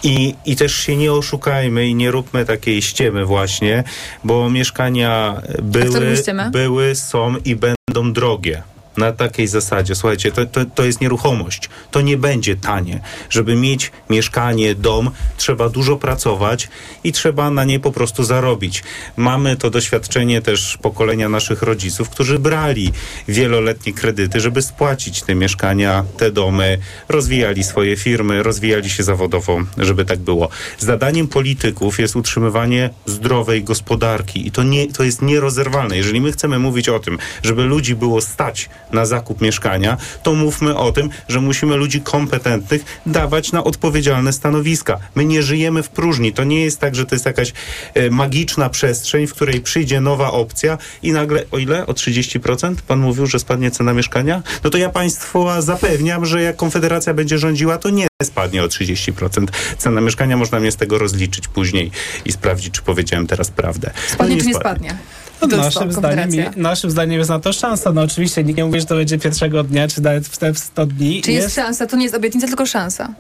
[0.03, 3.83] i, i też się nie oszukajmy i nie róbmy takiej ściemy właśnie,
[4.23, 6.15] bo mieszkania były,
[6.51, 8.74] były, są i będą drogie.
[8.97, 11.69] Na takiej zasadzie, słuchajcie, to, to, to jest nieruchomość.
[11.91, 12.99] To nie będzie tanie.
[13.29, 16.69] Żeby mieć mieszkanie, dom, trzeba dużo pracować
[17.03, 18.83] i trzeba na nie po prostu zarobić.
[19.17, 22.91] Mamy to doświadczenie też pokolenia naszych rodziców, którzy brali
[23.27, 26.77] wieloletnie kredyty, żeby spłacić te mieszkania, te domy,
[27.09, 30.49] rozwijali swoje firmy, rozwijali się zawodowo, żeby tak było.
[30.79, 35.97] Zadaniem polityków jest utrzymywanie zdrowej gospodarki i to, nie, to jest nierozerwalne.
[35.97, 40.77] Jeżeli my chcemy mówić o tym, żeby ludzi było stać na zakup mieszkania, to mówmy
[40.77, 44.99] o tym, że musimy ludzi kompetentnych dawać na odpowiedzialne stanowiska.
[45.15, 46.33] My nie żyjemy w próżni.
[46.33, 47.53] To nie jest tak, że to jest jakaś
[47.93, 51.85] e, magiczna przestrzeń, w której przyjdzie nowa opcja i nagle, o ile?
[51.85, 52.75] O 30%?
[52.87, 54.43] Pan mówił, że spadnie cena mieszkania?
[54.63, 59.47] No to ja Państwa zapewniam, że jak Konfederacja będzie rządziła, to nie spadnie o 30%.
[59.77, 61.91] Cena mieszkania można mnie z tego rozliczyć później
[62.25, 63.91] i sprawdzić, czy powiedziałem teraz prawdę.
[64.07, 64.97] Spadnie No czy nie spadnie?
[65.41, 67.91] No, jest naszym, zdaniem, naszym zdaniem jest na to szansa.
[67.91, 70.85] No oczywiście nikt nie mówi, że to będzie pierwszego dnia, czy nawet w te 100
[70.85, 71.21] dni.
[71.21, 71.87] Czy jest szansa?
[71.87, 73.13] To nie jest obietnica, tylko szansa.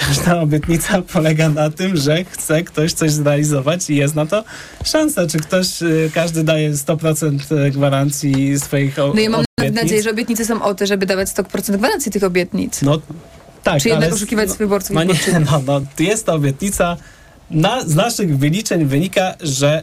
[0.00, 4.44] Każda obietnica polega na tym, że chce ktoś coś zrealizować i jest na to
[4.84, 5.26] szansa.
[5.26, 9.82] Czy ktoś, y, każdy daje 100% gwarancji swoich o, No i mam obietnic?
[9.82, 12.82] nadzieję, że obietnice są o to, żeby dawać 100% gwarancji tych obietnic.
[12.82, 13.00] No
[13.62, 15.14] tak, Czy jednak ale- oszukiwać no, wyborców No nie,
[15.50, 16.96] no, no, jest to obietnica.
[17.50, 19.82] Na, z naszych wyliczeń wynika, że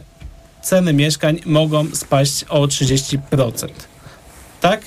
[0.62, 3.18] ceny mieszkań mogą spaść o 30%.
[4.60, 4.80] Tak?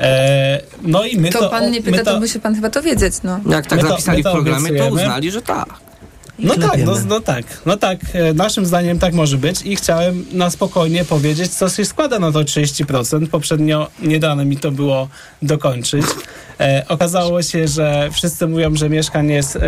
[0.00, 1.38] E, no i my to...
[1.38, 3.40] To pan nie pyta, my to musi pan chyba to wiedzieć, no.
[3.50, 5.68] Jak tak My to- to w programie, to uznali, że tak.
[6.38, 10.24] No tak, no, no tak, no tak, e, naszym zdaniem tak może być i chciałem
[10.32, 13.26] na spokojnie powiedzieć, co się składa na to 30%.
[13.26, 15.08] Poprzednio nie dane mi to było
[15.42, 16.06] dokończyć.
[16.60, 19.60] E, okazało się, że wszyscy mówią, że mieszkań jest e,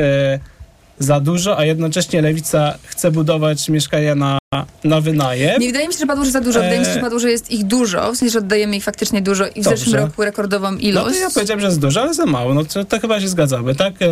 [1.00, 4.38] za dużo, a jednocześnie Lewica chce budować mieszkania na,
[4.84, 5.60] na wynajem.
[5.60, 6.60] Nie wydaje mi się, że padło, że za dużo.
[6.60, 8.12] Wydaje mi się, że E, padło, że jest ich dużo.
[8.12, 9.76] W sensie, że oddajemy ich faktycznie dużo i w Dobrze.
[9.76, 11.16] zeszłym roku rekordową No ilość.
[11.16, 12.54] to ja powiedziałem, że jest dużo, ale za mało.
[12.54, 13.94] No to, to chyba się zgadzamy, tak?
[14.02, 14.06] E,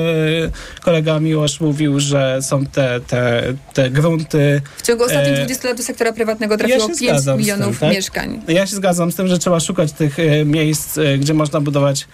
[0.82, 3.43] kolega Miłosz mówił, że są te, te,
[3.74, 4.61] te grunty.
[4.76, 7.78] W ciągu ostatnich e, 20 lat do sektora prywatnego trafiło się 5 zgadzam z milionów
[7.78, 7.97] tym, tak?
[7.97, 8.41] mieszkań.
[8.49, 12.07] Ja się zgadzam z tym, że trzeba szukać tych miejsc, gdzie można budować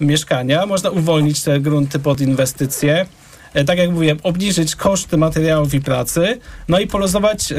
[0.00, 0.66] mieszkania.
[0.66, 3.06] Można uwolnić te grunty pod inwestycje.
[3.54, 6.38] E, Tak jak mówiłem, obniżyć koszty materiałów i pracy,
[6.68, 7.56] no i poluzować e,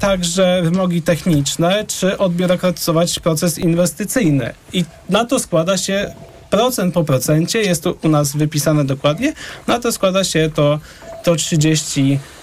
[0.00, 4.54] także wymogi techniczne, czy odbiurokratyzować proces inwestycyjny.
[4.72, 6.14] I na to składa się
[6.50, 9.32] procent po procencie, jest tu u nas wypisane dokładnie,
[9.66, 10.78] na to składa się to,
[11.24, 12.33] to 30 e,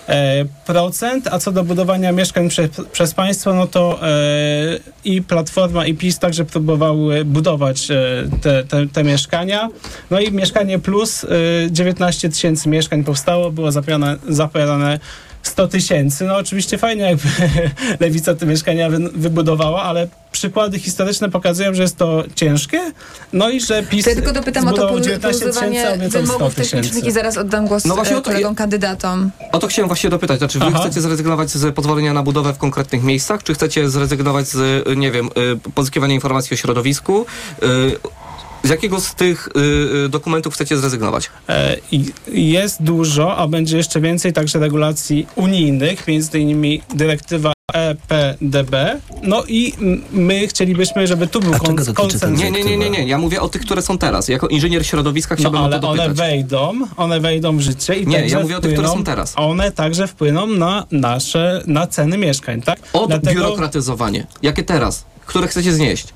[0.65, 5.93] procent, a co do budowania mieszkań prze, przez państwo, no to e, i Platforma i
[5.93, 7.95] PiS także próbowały budować e,
[8.41, 9.69] te, te, te mieszkania.
[10.11, 11.27] No i Mieszkanie Plus, e,
[11.71, 14.99] 19 tysięcy mieszkań powstało, było zapowiadane, zapowiadane
[15.43, 16.23] 100 tysięcy.
[16.25, 17.23] No oczywiście fajnie, jakby
[17.99, 22.81] Lewica te mieszkania wy, wybudowała, ale przykłady historyczne pokazują, że jest to ciężkie,
[23.33, 25.63] no i że PiS To ja tylko dopytam o to zbudował polu- 19 tysięcy, a
[25.63, 28.55] poluzowanie obiecał 100 wymogów technicznych i zaraz oddam głos No właśnie e, o to- kolegom
[28.55, 29.31] kandydatom.
[29.51, 30.37] O to chciałem właśnie dopytać.
[30.37, 30.79] Znaczy, wy Aha.
[30.79, 35.11] chcecie zrezygnować z pozwolenia na budowę w konkretnych miejscach, czy chcecie zrezygnować z, y, nie
[35.11, 35.29] wiem,
[35.67, 37.25] y, pozyskiwania informacji o środowisku?
[38.63, 41.29] Z jakiego z tych y, y, dokumentów chcecie zrezygnować?
[41.49, 41.77] E,
[42.27, 48.75] Jest dużo, a będzie jeszcze więcej także regulacji unijnych, między innymi dyrektywa EPDB.
[49.23, 49.73] No i
[50.11, 51.75] my chcielibyśmy, żeby tu był kon-.
[52.35, 53.07] Nie, nie, nie, nie, nie.
[53.07, 54.27] Ja mówię o tych, które są teraz.
[54.27, 56.17] Jako inżynier środowiska No chciałbym o ale to one dopytać.
[56.17, 59.33] wejdą, one wejdą w życie i Nie, ja mówię o tych, które wpłyną- są teraz.
[59.35, 62.79] One także wpłyną na nasze, na ceny mieszkań, tak?
[62.93, 64.27] Odbiurokratyzowanie.
[64.41, 65.05] Jakie teraz?
[65.25, 66.07] Które chcecie znieść?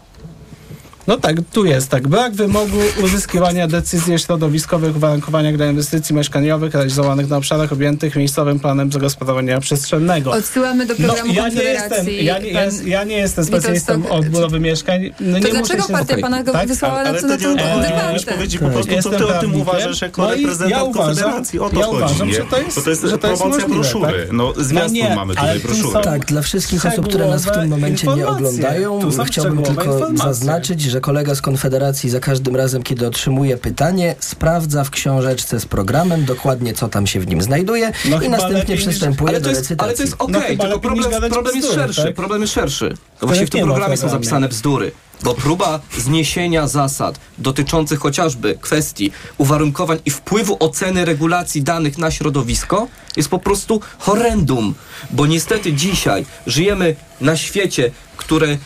[1.07, 2.07] No tak, tu jest tak.
[2.07, 8.91] Brak wymogu uzyskiwania decyzji środowiskowych uwarunkowania dla inwestycji mieszkaniowych realizowanych na obszarach objętych miejscowym planem
[8.91, 10.31] zagospodarowania przestrzennego.
[10.31, 14.11] Odsyłamy do No, programu ja nie jestem, ja nie, jest, ja nie jestem specjalistą Stok-
[14.11, 15.11] od budowy mieszkań.
[15.19, 15.93] No, To nie dlaczego muszę się...
[15.93, 16.67] partia pana go Tak?
[16.67, 17.63] wysłała Ale na, to na to chodzi.
[17.63, 18.31] debatę?
[18.35, 21.59] Powiedzieć po prostu, co Jestem ty o tym uważasz jako No reprezentant ja uważam- Konfederacji.
[21.59, 22.33] O to ja chodzi, uważam, nie?
[22.33, 24.19] że to jest- to jest że to jest promocja możliwe, broszury.
[24.25, 24.31] tak?
[24.31, 26.03] No, zwiastun nie, mamy ale tutaj tu broszury.
[26.03, 30.94] Tak, dla wszystkich osób, które nas w tym momencie nie oglądają, chciałbym tylko zaznaczyć, że
[31.01, 36.73] kolega z Konfederacji za każdym razem, kiedy otrzymuje pytanie, sprawdza w książeczce z programem dokładnie,
[36.73, 39.61] co tam się w nim znajduje No i następnie niż- przystępuje Ale do to jest,
[39.61, 39.87] recytacji.
[39.89, 42.03] ale to jest okej, No chyba tylko niż problem, problem jest szerszy.
[42.03, 42.15] tak?
[42.15, 42.93] Problem jest szerszy.
[43.21, 44.91] No właśnie w tym programie są zapisane bzdury.
[45.23, 52.87] Bo próba zniesienia zasad dotyczących chociażby kwestii uwarunkowań i wpływu oceny regulacji danych na środowisko
[53.17, 54.75] jest po prostu horrendum,
[55.11, 58.57] bo niestety dzisiaj żyjemy na świecie, które y,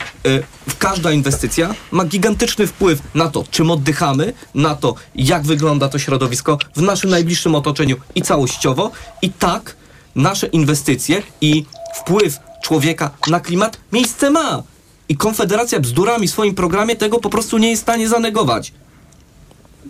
[0.79, 6.57] każda inwestycja ma gigantyczny wpływ na to, czym oddychamy, na to, jak wygląda to środowisko
[6.75, 8.91] w naszym najbliższym otoczeniu i całościowo.
[9.21, 9.75] I tak
[10.15, 14.63] nasze inwestycje i wpływ człowieka na klimat miejsce ma.
[15.09, 18.73] I Konfederacja bzdurami w swoim programie tego po prostu nie jest w stanie zanegować.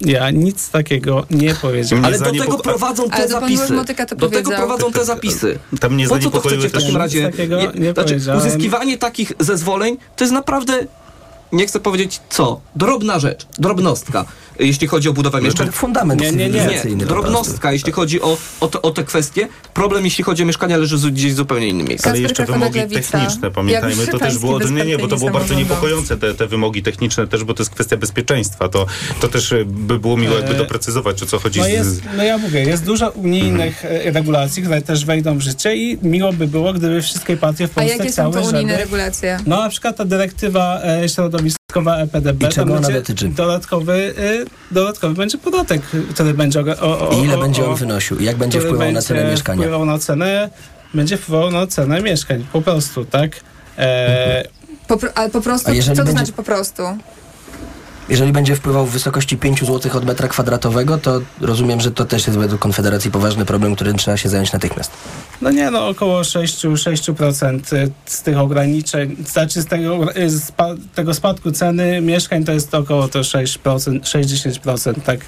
[0.01, 2.05] Ja nic takiego nie powiedziałem.
[2.05, 3.73] Ale do tego prowadzą te zapisy.
[4.17, 5.59] Do tego prowadzą te zapisy.
[5.79, 7.31] Tam Po co to chcecie w takim razie?
[7.75, 10.87] Nie znaczy, uzyskiwanie takich zezwoleń to jest naprawdę,
[11.51, 14.25] nie chcę powiedzieć co, drobna rzecz, drobnostka,
[14.59, 15.71] jeśli chodzi o budowę mieszkań.
[15.71, 16.95] Fundament Nie, nie, nie.
[16.95, 19.47] Nie, drobnostka, jeśli chodzi o, o, te, o te kwestie.
[19.73, 22.09] Problem, jeśli chodzi o mieszkania, leży gdzieś w zupełnie innym miejscu.
[22.09, 26.17] Ale jeszcze wymogi techniczne, pamiętajmy, to też było, nie, nie, bo to było bardzo niepokojące
[26.17, 28.85] te, te wymogi techniczne też, bo to jest kwestia bezpieczeństwa, to,
[29.19, 32.23] to też e, by było miło jakby E, doprecyzować, o co chodzi No, jest, no
[32.23, 36.47] ja mówię, jest dużo unijnych e, regulacji, które też wejdą w życie i miło by
[36.47, 38.77] było, gdyby wszystkie partie w A Polsce jakie są to unijne żeby...
[38.77, 39.39] regulacje?
[39.45, 43.27] No na przykład ta dyrektywa e, środowiskowa EPDB, I czego ona będzie dotyczy?
[43.29, 45.81] dodatkowy, e, dodatkowy będzie podatek,
[46.13, 46.59] który będzie...
[46.81, 48.17] O, o, I ile o, będzie on wynosił?
[48.17, 49.61] I jak będzie wpływał na cenę mieszkania?
[49.61, 50.49] Wpływał na cenę,
[50.93, 53.31] będzie wpływał na cenę mieszkań, po prostu, tak?
[53.77, 54.43] E,
[54.87, 56.83] Po, pro- ale po prostu, co to będzie- znaczy po prostu?
[58.09, 62.27] Jeżeli będzie wpływał w wysokości 5 zł od metra kwadratowego, to rozumiem, że to też
[62.27, 64.91] jest według Konfederacji poważny problem, którym trzeba się zająć natychmiast.
[65.41, 70.51] No nie, no około 6, 6% z tych ograniczeń, znaczy z tego, y, z
[70.95, 75.19] tego spadku ceny mieszkań to jest około to 6%, 6-10%, tak.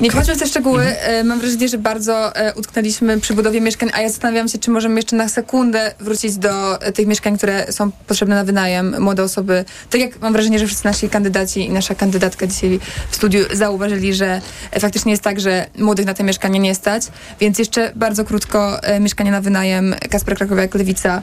[0.00, 0.82] Nie wchodźmy w te szczegóły.
[0.84, 4.70] E, Mam wrażenie, że bardzo e, utknęliśmy przy budowie mieszkań, a ja zastanawiam się, czy
[4.70, 8.96] możemy jeszcze na sekundę wrócić do e, tych mieszkań, które są potrzebne na wynajem.
[8.98, 13.16] Młode osoby, tak jak mam wrażenie, że wszyscy nasi kandydaci i nasza kandydatka dzisiaj w
[13.16, 14.40] studiu zauważyli, że
[14.80, 17.02] faktycznie jest tak, że młodych na te mieszkania nie stać.
[17.40, 19.94] Więc jeszcze bardzo krótko mieszkania na wynajem.
[20.10, 21.20] Kasper Krakowiak, Lewica,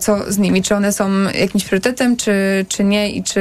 [0.00, 0.62] co z nimi?
[0.62, 3.10] Czy one są jakimś priorytetem, czy, czy nie?
[3.10, 3.40] I czy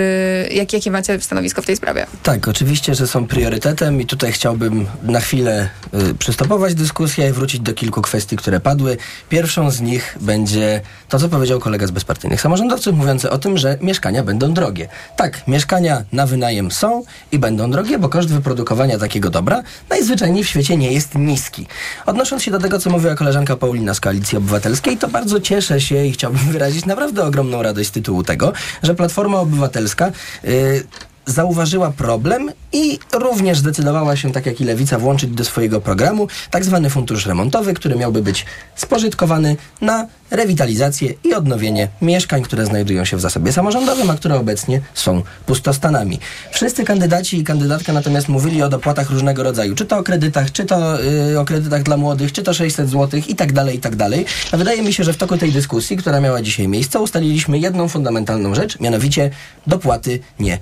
[0.51, 2.05] jak, jakie macie stanowisko w tej sprawie?
[2.23, 5.69] Tak, oczywiście, że są priorytetem i tutaj chciałbym na chwilę
[6.09, 8.97] y, przystopować dyskusję i wrócić do kilku kwestii, które padły.
[9.29, 13.77] Pierwszą z nich będzie to, co powiedział kolega z bezpartyjnych samorządowców, mówiący o tym, że
[13.81, 14.87] mieszkania będą drogie.
[15.15, 20.47] Tak, mieszkania na wynajem są i będą drogie, bo koszt wyprodukowania takiego dobra najzwyczajniej w
[20.47, 21.67] świecie nie jest niski.
[22.05, 26.05] Odnosząc się do tego, co mówiła koleżanka Paulina z Koalicji Obywatelskiej, to bardzo cieszę się
[26.05, 28.53] i chciałbym wyrazić naprawdę ogromną radość z tytułu tego,
[28.83, 30.11] że Platforma Obywatelska
[30.45, 30.83] y,
[31.25, 36.65] zauważyła problem i również zdecydowała się, tak jak i Lewica, włączyć do swojego programu tak
[36.65, 38.45] zwany fundusz remontowy, który miałby być
[38.75, 44.81] spożytkowany na rewitalizację i odnowienie mieszkań, które znajdują się w zasobie samorządowym, a które obecnie
[44.93, 46.19] są pustostanami.
[46.51, 50.65] Wszyscy kandydaci i kandydatka natomiast mówili o dopłatach różnego rodzaju, czy to o kredytach, czy
[50.65, 53.95] to yy, o kredytach dla młodych, czy to 600 zł i tak dalej, i tak
[53.95, 54.25] dalej.
[54.51, 57.87] A wydaje mi się, że w toku tej dyskusji, która miała dzisiaj miejsce, ustaliliśmy jedną
[57.87, 59.29] fundamentalną rzecz, mianowicie
[59.67, 60.57] dopłaty nie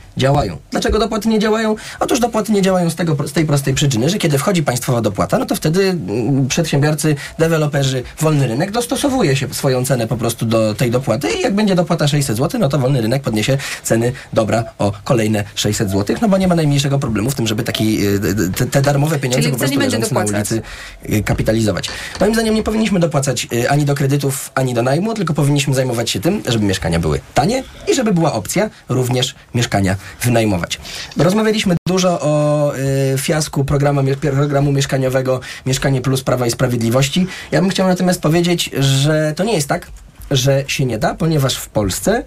[0.51, 0.61] działają.
[0.71, 1.75] Dlaczego dopłaty nie działają?
[1.99, 5.37] Otóż dopłaty nie działają z, tego, z tej prostej przyczyny, że kiedy wchodzi państwowa dopłata,
[5.37, 10.73] no to wtedy mm, przedsiębiorcy, deweloperzy, wolny rynek dostosowuje się swoją cenę po prostu do
[10.73, 14.63] tej dopłaty i jak będzie dopłata 600 zł, no to wolny rynek podniesie ceny dobra
[14.79, 18.19] o kolejne 600 zł, no bo nie ma najmniejszego problemu w tym, żeby taki, y,
[18.57, 20.61] te, te darmowe pieniądze Czyli po prostu leżące na ulicy
[21.09, 21.89] y, kapitalizować.
[22.19, 26.09] Moim zdaniem nie powinniśmy dopłacać y, ani do kredytów, ani do najmu, tylko powinniśmy zajmować
[26.09, 29.95] się tym, żeby mieszkania były tanie i żeby była opcja również mieszkania
[30.41, 30.79] wynajmować.
[31.17, 32.73] Rozmawialiśmy dużo o
[33.13, 37.27] y, fiasku programu, programu mieszkaniowego Mieszkanie Plus Prawa i Sprawiedliwości.
[37.51, 39.87] Ja bym chciał natomiast powiedzieć, że to nie jest tak,
[40.31, 42.23] że się nie da, ponieważ w Polsce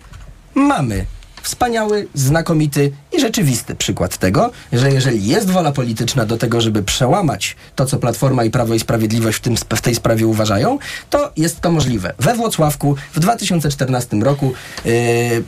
[0.54, 1.04] mamy
[1.44, 7.56] wspaniały, znakomity i rzeczywisty przykład tego, że jeżeli jest wola polityczna do tego, żeby przełamać
[7.76, 10.78] to, co Platforma i Prawo i Sprawiedliwość w, tym, w tej sprawie uważają,
[11.10, 12.14] to jest to możliwe.
[12.18, 14.52] We Włocławku w 2014 roku
[14.84, 14.92] yy,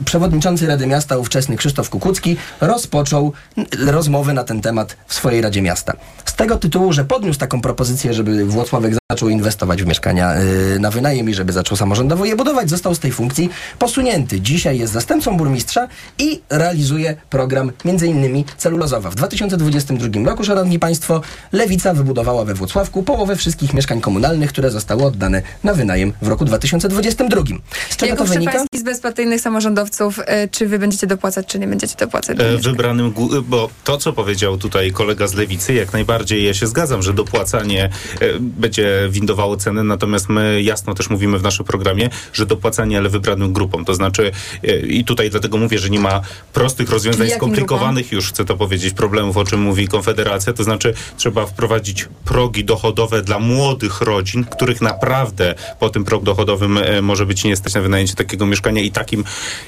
[0.05, 5.61] przewodniczący Rady Miasta ówczesny Krzysztof Kukucki rozpoczął n- rozmowy na ten temat w swojej Radzie
[5.61, 5.93] Miasta.
[6.25, 10.91] Z tego tytułu, że podniósł taką propozycję, żeby Włocławek zaczął inwestować w mieszkania yy, na
[10.91, 13.49] wynajem i żeby zaczął samorządowo je budować, został z tej funkcji
[13.79, 14.41] posunięty.
[14.41, 15.87] Dzisiaj jest zastępcą burmistrza
[16.19, 19.09] i realizuje program między innymi celulozowa.
[19.09, 25.05] W 2022 roku, szanowni państwo, Lewica wybudowała we Włocławku połowę wszystkich mieszkań komunalnych, które zostały
[25.05, 27.41] oddane na wynajem w roku 2022.
[27.89, 28.65] Z czego to wynika?
[28.73, 32.37] Z bezpartyjnych samorządowców, e, czy wy będziecie dopłacać, czy nie będziecie dopłacać?
[32.39, 36.67] e, wybranym, gó- bo to, co powiedział tutaj kolega z Lewicy, jak najbardziej ja się
[36.67, 37.89] zgadzam, że dopłacanie
[38.21, 43.09] e, będzie windowało ceny, natomiast my jasno też mówimy w naszym programie, że dopłacanie, ale
[43.09, 43.85] wybranym grupom.
[43.85, 44.31] To znaczy,
[44.63, 46.21] e, i tutaj dlatego mówię, że nie ma
[46.53, 51.45] prostych rozwiązań skomplikowanych już, chcę to powiedzieć, problemów, o czym mówi Konfederacja, to znaczy trzeba
[51.45, 57.43] wprowadzić progi dochodowe dla młodych rodzin, których naprawdę po tym prog dochodowym e, może być
[57.43, 59.23] nie stać na wynajęcie takiego mieszkania i takim,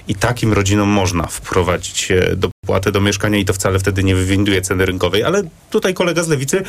[0.08, 2.36] i takim rodzinom można wprowadzić e,
[2.70, 5.24] dopłatę do mieszkania i to wcale wtedy nie wywinduje ceny rynkowej.
[5.24, 6.62] Ale tutaj kolega z Lewicy,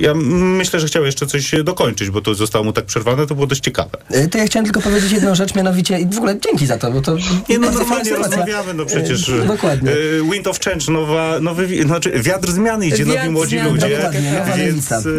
[0.00, 3.46] ja myślę, że chciał jeszcze coś dokończyć, bo to zostało mu tak przerwane, to było
[3.46, 3.98] dość ciekawe.
[4.10, 6.90] E, To ja chciałem tylko powiedzieć jedną rzecz, mianowicie i w ogóle dzięki za to,
[6.92, 7.16] bo to
[7.48, 9.90] Nie, no normalnie rozmawiamy, no przecież E, Dokładnie.
[9.92, 13.88] e, Wind of Change, nowa, nowy, znaczy wiatr zmiany idzie, Wiatr nowi młodzi zmiany, ludzie,
[13.96, 15.10] dokładnie, nowa więc lewica.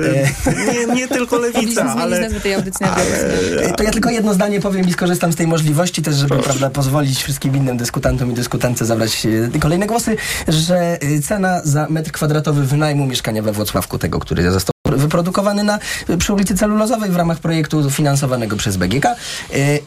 [0.46, 2.30] e, nie, nie tylko lewica, ale
[3.78, 7.24] To ja tylko jedno zdanie powiem i skorzystam z tej możliwości też, żeby prawda, pozwolić
[7.24, 9.28] wszystkim innym dyskutantom i dyskutantce zabrać
[9.60, 14.72] kolejne głosy, że e, cena za metr kwadratowy wynajmu mieszkania we Włocławku, tego, który został
[14.86, 15.80] wyprodukowany na,
[16.20, 19.16] przy ulicy Celulozowej w ramach projektu finansowanego przez BGK, e,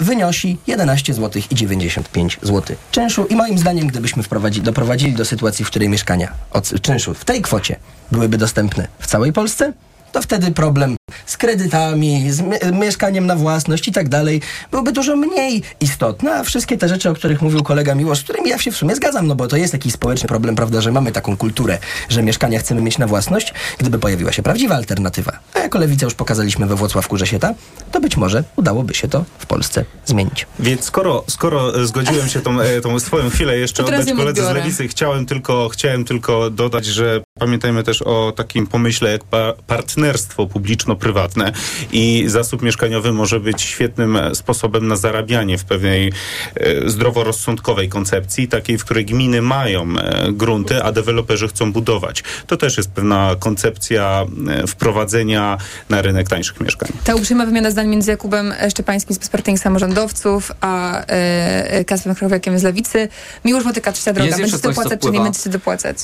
[0.01, 3.27] wynosi 11 zł i 95 zł czynszu.
[3.27, 4.23] I moim zdaniem, gdybyśmy
[4.63, 7.77] doprowadzili do sytuacji, w której mieszkania od czynszu w tej kwocie
[8.13, 9.73] byłyby dostępne w całej Polsce,
[10.13, 10.97] to wtedy problem
[11.27, 14.41] z kredytami, z mie- mieszkaniem na własność i tak dalej
[14.71, 18.51] byłby dużo mniej istotny, a wszystkie te rzeczy, o których mówił kolega Miłosz, z którymi
[18.51, 21.13] ja się w sumie zgadzam, no bo to jest jakiś społeczny problem, prawda, że mamy
[21.13, 25.79] taką kulturę, że mieszkania chcemy mieć na własność, gdyby pojawiła się prawdziwa alternatywa, a jako
[25.79, 27.55] lewica już pokazaliśmy we Włocławku, że się ta,
[27.93, 30.47] to być może udałoby się to w Polsce zmienić.
[30.59, 34.55] Więc skoro, skoro e, zgodziłem się tą, e, tą swoją chwilę jeszcze oddać koledze z.
[34.55, 39.53] Lewicy, chciałem tylko, chciałem tylko dodać, że pamiętajmy też o takim pomyśle jak pa
[40.01, 41.53] partnerstwo publiczno-prywatne
[41.93, 46.13] i zasób mieszkaniowy może być świetnym sposobem na zarabianie w pewnej
[46.55, 52.23] e, zdroworozsądkowej koncepcji, takiej, w której gminy mają e, grunty, a deweloperzy chcą budować.
[52.47, 56.89] To też jest pewna koncepcja e, wprowadzenia na rynek tańszych mieszkań.
[57.05, 62.63] Ta uprzejma wymiana zdań między Jakubem Szczepańskim z bezpartyjnych samorządowców, a e, Kasprem Chrowiakiem z
[62.63, 63.09] Lewicy.
[63.45, 64.37] Miłosz Motyka, trzecia droga.
[64.37, 65.97] Będziecie dopłacać, czy nie będziecie dopłacać?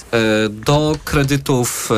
[0.51, 1.89] Do kredytów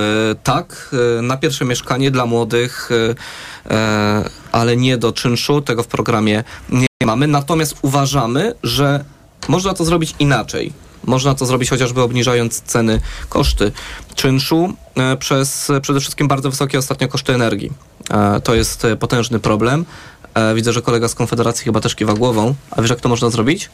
[0.45, 0.91] tak,
[1.23, 7.07] na pierwsze mieszkanie dla młodych, e, e, ale nie do czynszu, tego w programie nie
[7.07, 7.27] mamy.
[7.27, 9.05] Natomiast uważamy, że
[9.49, 10.73] można to zrobić inaczej.
[11.05, 13.73] Można to zrobić chociażby obniżając ceny, koszty
[14.15, 17.73] czynszu e, przez przede wszystkim bardzo wysokie ostatnio koszty energii.
[18.45, 19.85] To jest potężny problem.
[20.55, 22.55] Widzę, że kolega z Konfederacji chyba też kiwa głową.
[22.71, 23.71] A wiesz, jak to można zrobić?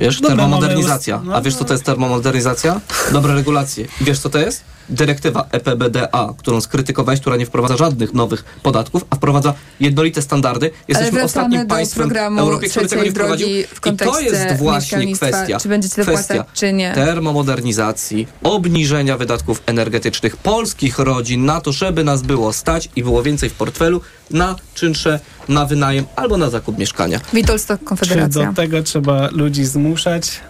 [0.00, 1.16] Wiesz, Dobra, termomodernizacja.
[1.16, 2.80] mamy no, A wiesz, co to jest termomodernizacja?
[3.12, 3.86] Dobre regulacje.
[4.00, 4.64] Wiesz, co to jest?
[4.88, 10.70] Dyrektywa EPBDA, którą skrytykowałeś, która nie wprowadza żadnych nowych podatków, a wracamy jednolite standardy.
[10.88, 13.48] Jesteśmy wracamy ostatnim państwem w Europie, który tego nie wprowadził.
[13.48, 15.60] I to jest właśnie kwestia.
[15.60, 16.92] Czy będziecie dopłacać, kwestia czy nie?
[16.94, 23.50] termomodernizacji, obniżenia wydatków energetycznych polskich rodzin na to, żeby nas było stać i było więcej
[23.50, 25.20] w portfelu na czynsze,
[25.50, 27.20] na wynajem albo na zakup mieszkania.
[27.32, 28.46] Witolstok, Czy Konfederacja.
[28.46, 30.40] do tego trzeba ludzi zmuszać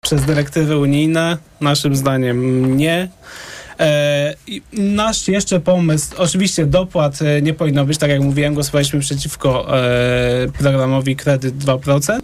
[0.00, 1.38] przez dyrektywy unijne?
[1.60, 3.08] Naszym zdaniem nie.
[3.80, 4.34] E,
[4.72, 10.48] nasz jeszcze pomysł, oczywiście dopłat e, nie powinno być, tak jak mówiłem, głosowaliśmy przeciwko e,
[10.58, 12.18] programowi kredyt 2%,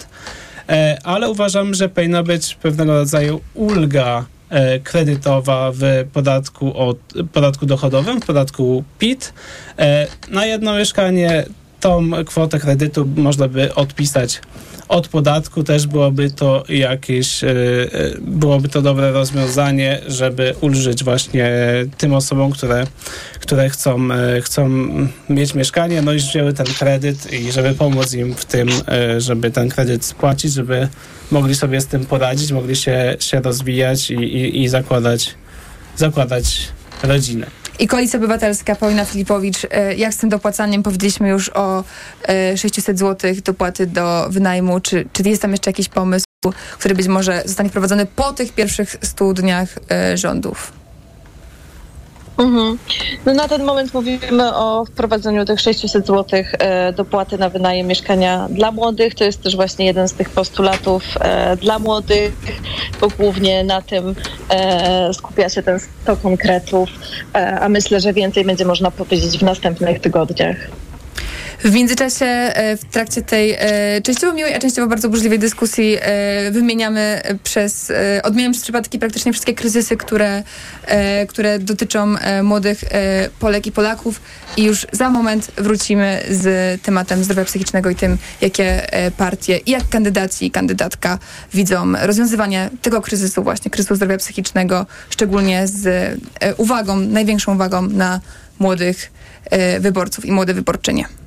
[0.68, 6.98] e, ale uważam, że powinna być pewnego rodzaju ulga e, kredytowa w podatku, od,
[7.32, 9.32] podatku dochodowym, w podatku PIT.
[9.78, 11.44] E, na jedno mieszkanie
[11.80, 14.40] tą kwotę kredytu można by odpisać
[14.90, 17.54] od podatku też byłoby to jakieś, e, e,
[18.20, 21.50] byłoby to dobre rozwiązanie, żeby ulżyć właśnie
[21.98, 22.86] tym osobom, które,
[23.40, 24.68] które chcą, e, chcą
[25.28, 28.68] mieć mieszkanie, no i wzięły ten kredyt i żeby pomóc im w tym,
[29.18, 30.88] żeby ten kredyt spłacić, żeby
[31.30, 35.34] mogli sobie z tym poradzić, mogli się, się rozwijać i, i, i zakładać,
[35.96, 36.68] zakładać
[37.02, 37.59] rodzinę.
[37.80, 40.82] I Koalicja Obywatelska, Paulina Filipowicz, e, jak z tym dopłacaniem?
[40.82, 41.84] Powiedzieliśmy już o
[42.28, 44.80] e, 600 zł dopłaty do wynajmu.
[44.80, 46.26] Czy, czy jest tam jeszcze jakiś pomysł,
[46.78, 50.79] który być może zostanie wprowadzony po tych pierwszych 100 dniach e, rządów?
[52.40, 52.78] Mhm.
[53.26, 56.24] No na ten moment mówimy o wprowadzeniu tych 600 zł
[56.58, 59.14] e, dopłaty na wynajem mieszkania dla młodych.
[59.14, 62.32] To jest też właśnie jeden z tych postulatów e, dla młodych,
[63.00, 64.14] bo głównie na tym
[64.48, 66.88] e, skupia się ten 100 konkretów,
[67.60, 70.56] a myślę, że więcej będzie można powiedzieć w następnych tygodniach.
[71.64, 76.50] W międzyczasie e, w trakcie tej e, częściowo miłej, a częściowo bardzo burzliwej dyskusji e,
[76.50, 77.92] wymieniamy przez,
[78.22, 80.42] odmieniamy przez przypadki praktycznie wszystkie kryzysy, które,
[81.28, 82.84] które dotyczą młodych
[83.38, 84.20] Polek i Polaków
[84.56, 88.86] i już za moment wrócimy z tematem zdrowia psychicznego i tym, jakie
[89.16, 91.18] partie i jak kandydaci i kandydatka
[91.54, 96.14] widzą rozwiązywanie tego kryzysu właśnie, kryzysu zdrowia psychicznego, szczególnie z
[96.56, 98.20] uwagą, największą uwagą na
[98.58, 99.12] młodych
[99.80, 101.19] wyborców i młode wyborczynie.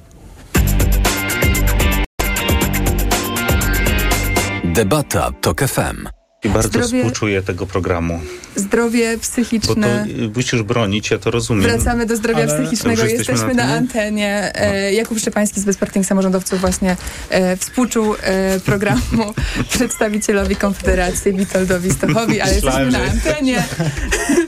[4.73, 6.07] Debata TOK FM.
[6.43, 6.99] I bardzo Zdrowie...
[6.99, 8.19] współczuję tego programu.
[8.55, 10.05] Zdrowie psychiczne.
[10.07, 11.63] Bo to musisz bronić, ja to rozumiem.
[11.63, 13.03] Wracamy do zdrowia Ale psychicznego.
[13.03, 14.53] Jesteśmy, jesteśmy na, na antenie.
[14.55, 14.89] No.
[14.89, 16.95] Jakub Szczepański z Bezpartyjnych Samorządowców właśnie
[17.29, 19.33] e, współczuł e, programu
[19.73, 23.63] przedstawicielowi Konfederacji Witoldowi Stochowi, ale jesteśmy na antenie.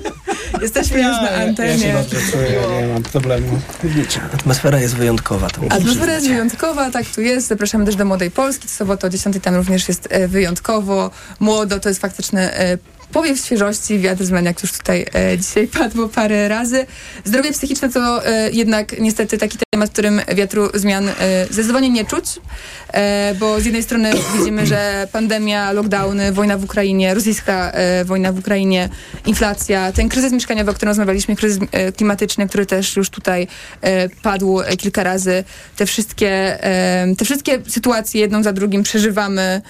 [0.61, 1.87] Jesteśmy ja, już na antenie.
[1.87, 3.59] Ja się dobrze czuję, nie mam problemu.
[4.33, 5.47] Atmosfera jest wyjątkowa.
[5.69, 7.47] Atmosfera jest wyjątkowa, tak tu jest.
[7.47, 8.67] Zapraszamy też do Młodej Polski.
[8.67, 11.11] Co sobotę o 10 tam również jest e, wyjątkowo.
[11.39, 12.77] Młodo to jest faktyczny e,
[13.15, 16.85] powiew świeżości, wiatr zmian, jak już tutaj e, dzisiaj padło parę razy.
[17.23, 21.13] Zdrowie psychiczne to e, jednak niestety taki temat, w którym wiatru zmian e,
[21.45, 22.25] zdecydowanie nie czuć,
[23.39, 28.39] bo z jednej strony widzimy, że pandemia, lockdowny, wojna w Ukrainie, rosyjska e, wojna w
[28.39, 28.89] Ukrainie,
[29.25, 33.47] inflacja, ten kryzys mieszkaniowy, o którym rozmawialiśmy, kryzys e, klimatyczny, który też już tutaj
[33.81, 35.43] e, padł e, kilka razy,
[35.75, 36.59] te wszystkie,
[37.17, 39.61] te wszystkie sytuacje jedną za drugim przeżywamy,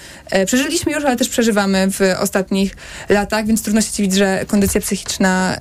[0.46, 2.76] przeżyliśmy już, ale też przeżywamy w ostatnich
[3.08, 5.58] latach, więc trudno się dziwić, że kondycja psychiczna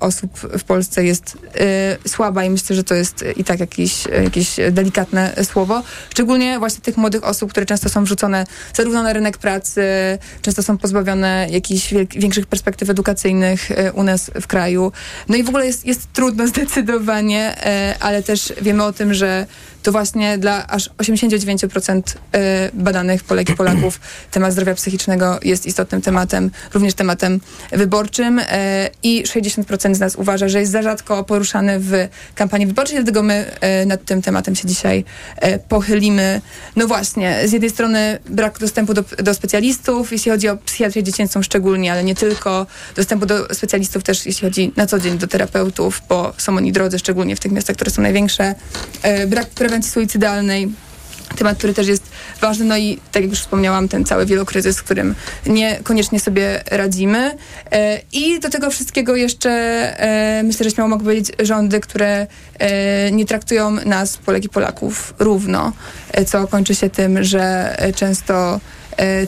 [0.00, 1.38] osób w Polsce jest
[2.08, 5.82] słaba i myślę, że to jest i tak jakieś, jakieś delikatne słowo.
[6.10, 9.82] Szczególnie właśnie tych młodych osób, które często są wrzucone zarówno na rynek pracy,
[10.42, 14.92] często są pozbawione jakichś większych perspektyw edukacyjnych e, u nas w kraju.
[15.28, 19.46] No i w ogóle jest, jest trudno zdecydowanie, e, ale też wiemy o tym, że
[19.84, 26.02] to właśnie dla aż 89% e, badanych Polek i Polaków temat zdrowia psychicznego jest istotnym
[26.02, 27.40] tematem, również tematem
[27.72, 28.40] wyborczym
[29.02, 31.92] i 60% z nas uważa, że jest za rzadko poruszany w
[32.34, 33.50] kampanii wyborczej, dlatego my
[33.86, 35.04] nad tym tematem się dzisiaj
[35.68, 36.40] pochylimy.
[36.76, 41.42] No właśnie, z jednej strony brak dostępu do, do specjalistów, jeśli chodzi o psychiatrię dziecięcą
[41.42, 42.66] szczególnie, ale nie tylko.
[42.96, 46.98] Dostępu do specjalistów też, jeśli chodzi na co dzień do terapeutów, bo są oni drodzy,
[46.98, 48.54] szczególnie w tych miastach, które są największe.
[49.02, 50.72] E, brak prewencji suicydalnej
[51.36, 52.02] temat, który też jest
[52.40, 55.14] ważny, no i tak jak już wspomniałam, ten cały wielokryzys, z którym
[55.46, 57.36] niekoniecznie sobie radzimy.
[57.72, 62.26] E, I do tego wszystkiego jeszcze e, myślę, że śmiało mogę powiedzieć rządy, które
[62.58, 65.72] e, nie traktują nas, Polek i Polaków, równo,
[66.26, 68.60] co kończy się tym, że często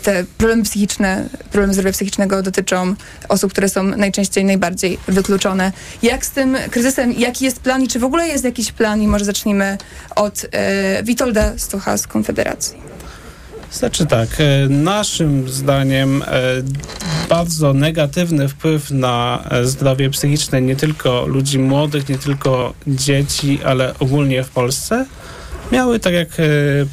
[0.02, 2.94] te problemy psychiczne, problemy zdrowia psychicznego dotyczą
[3.28, 5.72] osób, które są najczęściej najbardziej wykluczone.
[6.02, 9.08] Jak z tym kryzysem, jaki jest plan i czy w ogóle jest jakiś plan i
[9.08, 9.78] może zacznijmy
[10.16, 12.76] od e, Witolda Stucha z Konfederacji.
[13.72, 16.26] Znaczy tak, e, naszym zdaniem e,
[17.28, 24.44] bardzo negatywny wpływ na zdrowie psychiczne nie tylko ludzi młodych, nie tylko dzieci, ale ogólnie
[24.44, 25.06] w Polsce
[25.72, 26.28] miały, tak jak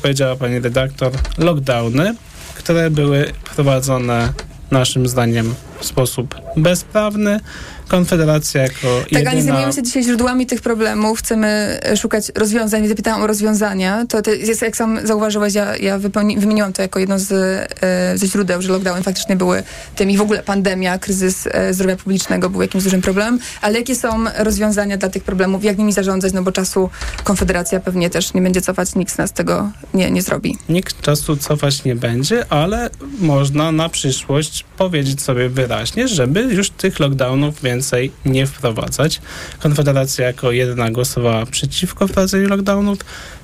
[0.02, 2.16] powiedziała pani redaktor, lockdowny
[2.64, 4.34] które były prowadzone
[4.72, 7.40] naszym zdaniem w sposób bezprawny,
[7.88, 9.32] Konfederacja jako Tak, jedyna...
[9.32, 14.06] a nie zajmujemy się dzisiaj źródłami tych problemów, chcemy e, szukać rozwiązań, zapytałam o rozwiązania.
[14.10, 16.00] To, to jest, jak sam zauważyłeś, ja, ja
[16.38, 19.64] wymieniłam to jako jedno z, e, ze źródeł, że lockdowny faktycznie były
[19.96, 23.96] tym i w ogóle pandemia, kryzys e, zdrowia publicznego był jakimś dużym problemem, ale jakie
[23.96, 26.90] są rozwiązania dla tych problemów, jak nimi zarządzać, no bo czasu
[27.24, 30.58] Konfederacja pewnie też nie będzie cofać, nikt z nas tego nie, nie zrobi.
[30.70, 37.00] Nikt czasu cofać nie będzie, ale można na przyszłość powiedzieć sobie wyraźnie, żeby już tych
[37.00, 39.22] lockdownów więcej więcej nie wprowadzać.
[39.60, 42.98] Konfederacja jako jedyna głosowała przeciwko wprowadzeniu lockdownów.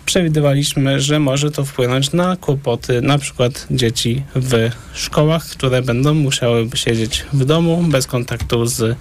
[0.06, 6.70] Przewidywaliśmy, że może to wpłynąć na kłopoty na przykład dzieci w szkołach, które będą musiały
[6.74, 8.98] siedzieć w domu bez kontaktu z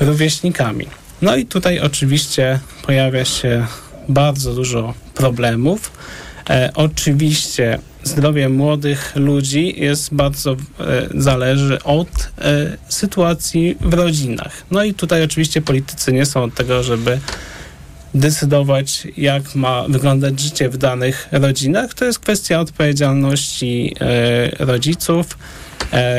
[0.00, 0.86] rówieśnikami.
[1.22, 3.66] No i tutaj oczywiście pojawia się
[4.08, 5.92] bardzo dużo problemów.
[6.50, 10.56] E, oczywiście zdrowie młodych ludzi jest bardzo e,
[11.14, 14.62] zależy od e, sytuacji w rodzinach.
[14.70, 17.18] No i tutaj oczywiście politycy nie są od tego, żeby
[18.14, 21.94] decydować, jak ma wyglądać życie w danych rodzinach.
[21.94, 25.38] To jest kwestia odpowiedzialności e, rodziców,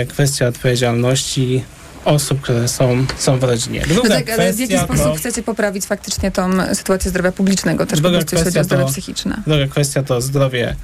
[0.08, 1.64] kwestia odpowiedzialności
[2.06, 3.82] osób, które są, są w rodzinie.
[3.88, 7.86] Druga no tak, ale w jaki sposób to, chcecie poprawić faktycznie tą sytuację zdrowia publicznego,
[7.86, 9.42] też po prostu jeśli chodzi o zdrowie psychiczne?
[9.48, 10.76] Druga kwestia to zdrowie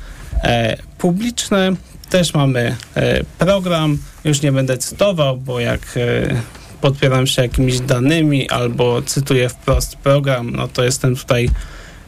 [0.43, 1.71] e, publiczne.
[2.09, 6.35] Też mamy e, program, już nie będę cytował, bo jak e,
[6.81, 11.49] podpieram się jakimiś danymi albo cytuję wprost program, no to jestem tutaj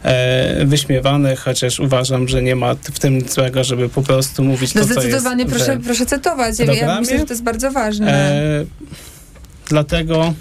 [0.04, 4.82] e, wyśmiewany, chociaż uważam, że nie ma w tym złego, żeby po prostu mówić No
[4.82, 6.60] to, co jest zdecydowanie proszę, proszę cytować.
[6.60, 8.12] Ja, ja myślę, że to jest bardzo ważne.
[8.12, 8.66] E,
[9.70, 10.34] dlatego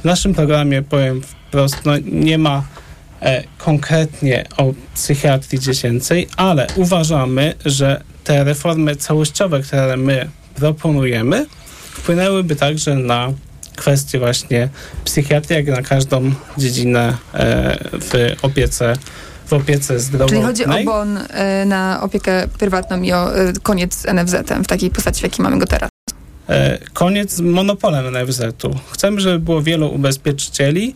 [0.00, 2.64] w naszym programie powiem wprost, no, nie ma
[3.22, 11.46] e, konkretnie o psychiatrii dziecięcej, ale uważamy, że te reformy całościowe, które my proponujemy,
[11.92, 13.32] wpłynęłyby także na
[13.76, 14.68] kwestie właśnie
[15.04, 18.96] psychiatrii, jak na każdą dziedzinę e, w opiece
[19.46, 20.40] w opiece zdrowotnej.
[20.40, 24.66] Czyli chodzi o bon e, na opiekę prywatną i o e, koniec z NFZ-em w
[24.66, 25.90] takiej postaci, w jakiej mamy go teraz.
[26.92, 28.74] Koniec z monopolem NFZ-u.
[28.90, 30.94] Chcemy, żeby było wielu ubezpieczycieli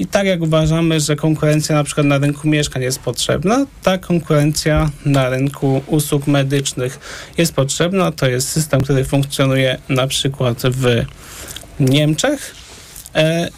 [0.00, 4.90] i tak jak uważamy, że konkurencja na przykład na rynku mieszkań jest potrzebna, ta konkurencja
[5.04, 6.98] na rynku usług medycznych
[7.38, 8.12] jest potrzebna.
[8.12, 11.04] To jest system, który funkcjonuje na przykład w
[11.80, 12.54] Niemczech.
[13.14, 13.48] E,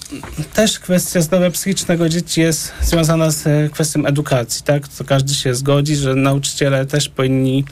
[0.54, 4.88] też kwestia zdrowia psychicznego dzieci jest związana z e, kwestią edukacji, tak?
[4.88, 7.64] To każdy się zgodzi, że nauczyciele też powinni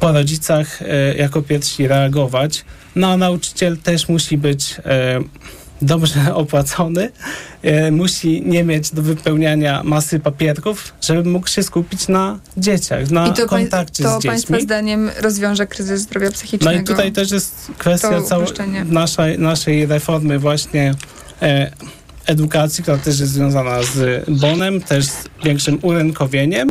[0.00, 2.64] po rodzicach e, jako pierwsi reagować.
[2.96, 4.76] No a nauczyciel też musi być
[5.82, 7.10] dobrze opłacony,
[7.62, 13.26] e, musi nie mieć do wypełniania masy papierków, żeby mógł się skupić na dzieciach, na
[13.26, 14.64] I to, pań- kontakcie to z Państwa dziećmi.
[14.66, 16.80] zdaniem rozwiąże kryzys zdrowia No psychicznego.
[16.80, 18.46] i tutaj też jest kwestia To całej
[18.84, 20.94] naszej, naszej reformy właśnie
[21.42, 21.70] e,
[22.26, 26.68] edukacji, która też jest związana z bonem, też z większym urynkowieniem.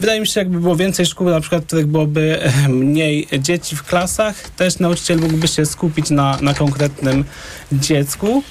[0.00, 3.76] Wydaje mi się, jakby było więcej szkół, na przykład, w których byłoby e, mniej dzieci
[3.76, 7.24] w klasach, też nauczyciel mógłby się skupić na, na konkretnym
[7.72, 8.42] dziecku.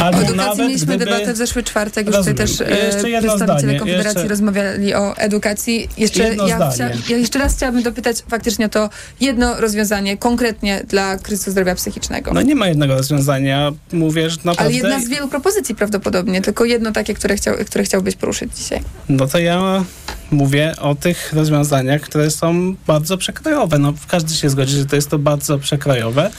[0.00, 1.04] O Albo edukacji nawet mieliśmy gdyby...
[1.04, 2.68] debatę w zeszły czwartek, już tutaj Rozumiem.
[2.68, 5.88] też e, Jeszcze jedno przedstawiciele zdanie, Konfederacji jeszcze- rozmawiali o edukacji.
[5.98, 8.90] Jeszcze, Jedno ja, chcia, ja jeszcze raz chciałabym dopytać faktycznie o to
[9.20, 12.32] jedno rozwiązanie konkretnie dla kryzysu zdrowia psychicznego.
[12.34, 13.72] No nie ma jednego rozwiązania.
[13.92, 14.62] Mówię, że naprawdę...
[14.62, 18.80] Ale jedna z wielu propozycji prawdopodobnie, tylko jedno takie, które, chciał, które chciałbyś poruszyć dzisiaj.
[19.08, 19.84] No to ja
[20.30, 23.78] mówię o tych rozwiązaniach, które są bardzo przekrojowe.
[23.78, 26.30] No, każdy się zgodzi, że to jest to bardzo przekrojowe.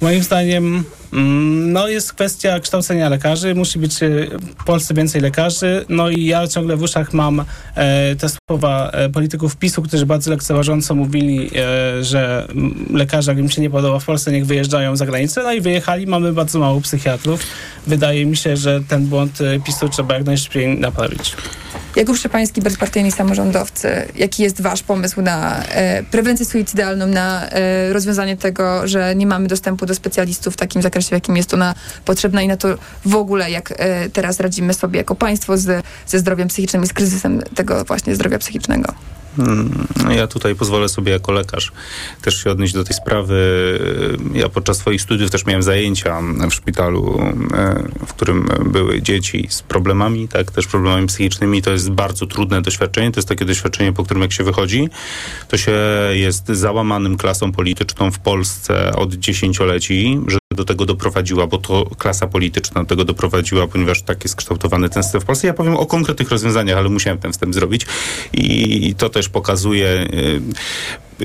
[0.00, 3.54] Moim zdaniem mm, no jest kwestia kształcenia lekarzy.
[3.54, 4.08] Musi być e,
[4.58, 5.84] w Polsce więcej lekarzy.
[5.88, 10.30] No i ja ciągle w uszach mam e, te słowa e, polityków PiSu, którzy bardzo
[10.30, 11.50] lekceważąco mówili,
[12.00, 15.42] że mm, lekarze, jak im się nie podoba w Polsce, niech wyjeżdżają za granicę.
[15.42, 16.06] No i wyjechali.
[16.06, 17.40] Mamy bardzo mało psychiatrów.
[17.86, 21.36] Wydaje mi się, że ten błąd PiSu trzeba jak najszybciej naprawić.
[21.96, 28.36] Jakub Szczepański, bezpartyjni samorządowcy, jaki jest wasz pomysł na e, prewencję suicydalną, na e, rozwiązanie
[28.36, 31.74] tego, że nie mamy dostępu do specjalistów w takim zakresie, w jakim jest ona
[32.04, 32.68] potrzebna i na to
[33.04, 36.92] w ogóle, jak e, teraz radzimy sobie jako państwo z, ze zdrowiem psychicznym i z
[36.92, 38.94] kryzysem tego właśnie zdrowia psychicznego?
[39.36, 41.72] Hmm, Ja tutaj pozwolę sobie jako lekarz
[42.22, 43.36] też się odnieść do tej sprawy.
[44.34, 46.20] Ja podczas swoich studiów też miałem zajęcia
[46.50, 47.20] w szpitalu,
[47.54, 51.62] e, w którym były dzieci z problemami, tak, też problemami psychicznymi.
[51.62, 53.12] To jest bardzo trudne doświadczenie.
[53.12, 54.88] To jest takie doświadczenie, po którym jak się wychodzi,
[55.48, 55.72] to się
[56.12, 62.26] jest załamanym klasą polityczną w Polsce od dziesięcioleci, że do tego doprowadziła, bo to klasa
[62.26, 65.46] polityczna do tego doprowadziła, ponieważ tak jest kształtowany ten system w Polsce.
[65.46, 67.86] Ja powiem o konkretnych rozwiązaniach, ale musiałem ten wstęp zrobić
[68.32, 70.08] i to też pokazuje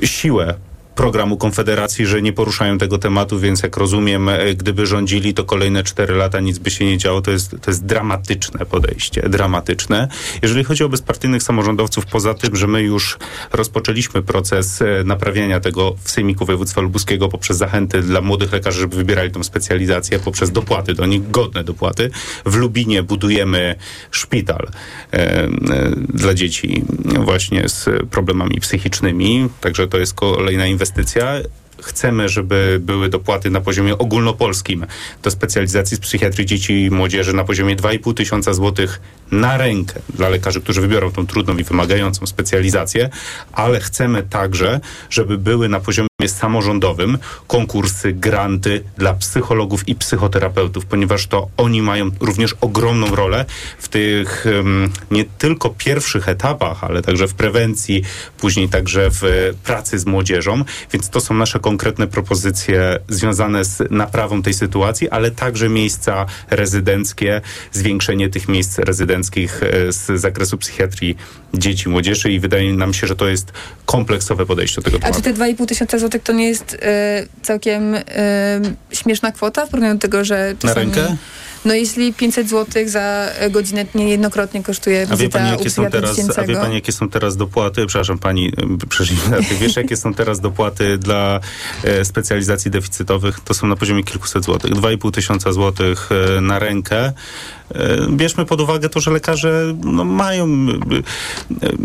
[0.02, 0.54] y, siłę
[0.94, 5.82] programu Konfederacji, że nie poruszają tego tematu, więc jak rozumiem, e, gdyby rządzili, to kolejne
[5.82, 7.22] cztery lata nic by się nie działo.
[7.22, 10.08] To jest, to jest dramatyczne podejście, dramatyczne.
[10.42, 13.18] Jeżeli chodzi o bezpartyjnych samorządowców, poza tym, że my już
[13.52, 18.96] rozpoczęliśmy proces e, naprawiania tego w Sejmiku Województwa Lubuskiego poprzez zachęty dla młodych lekarzy, żeby
[18.96, 22.10] wybierali tą specjalizację, poprzez dopłaty do nich, godne dopłaty.
[22.46, 23.74] W Lubinie budujemy
[24.10, 24.68] szpital
[25.12, 25.50] e, e,
[26.08, 26.84] dla dzieci
[27.24, 30.81] właśnie z problemami psychicznymi, także to jest kolejna inwestycja.
[31.82, 34.86] Chcemy, żeby były dopłaty na poziomie ogólnopolskim
[35.22, 40.28] do specjalizacji z psychiatrii dzieci i młodzieży na poziomie 2,5 tysiąca złotych na rękę dla
[40.28, 43.10] lekarzy, którzy wybiorą tą trudną i wymagającą specjalizację,
[43.52, 44.80] ale chcemy także,
[45.10, 52.10] żeby były na poziomie samorządowym konkursy, granty dla psychologów i psychoterapeutów, ponieważ to oni mają
[52.20, 53.44] również ogromną rolę
[53.78, 54.46] w tych
[55.10, 58.02] nie tylko pierwszych etapach, ale także w prewencji,
[58.38, 59.28] później także w e,
[59.64, 65.30] pracy z młodzieżą, więc to są nasze konkretne propozycje związane z naprawą tej sytuacji, ale
[65.30, 67.40] także miejsca rezydenckie,
[67.72, 71.16] zwiększenie tych miejsc rezydenckich e, z zakresu psychiatrii
[71.54, 73.52] dzieci, młodzieży i wydaje nam się, że to jest
[73.86, 75.22] kompleksowe podejście do tego A tematu.
[75.22, 78.02] czy te 2,5 tysiąca złotych to nie jest e, całkiem e,
[78.92, 81.16] śmieszna kwota w porównaniu do tego, że Na rękę?
[81.64, 86.42] No jeśli 500 zł za godzinę niejednokrotnie kosztuje A wie pani, jakie są teraz, a
[86.42, 87.86] wie pani, jakie są teraz dopłaty?
[87.86, 88.52] Przepraszam pani,
[88.88, 89.16] przepraszam,
[89.60, 91.40] wiesz, jakie są teraz dopłaty dla
[91.84, 93.40] e, specjalizacji deficytowych?
[93.40, 94.70] To są na poziomie kilkuset złotych.
[94.70, 97.12] 2,5 tysiąca złotych e, na rękę.
[97.74, 100.46] E, Bierzmy pod uwagę to, że lekarze no, mają,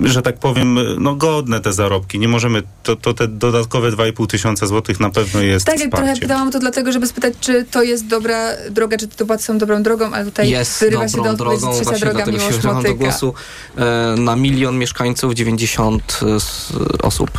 [0.03, 2.19] e, że tak powiem, no, godne te zarobki.
[2.19, 6.15] Nie możemy, to, to te dodatkowe 2,5 tysiąca złotych na pewno jest Tak, jak trochę
[6.17, 9.83] pytałam to dlatego, żeby spytać, czy to jest dobra droga, czy te dopłaty są dobrą
[9.83, 13.33] drogą, ale tutaj jest wyrywa się do drogą, trzecia droga dlatego się do głosu.
[13.77, 17.31] E, na milion mieszkańców 90 s- osób.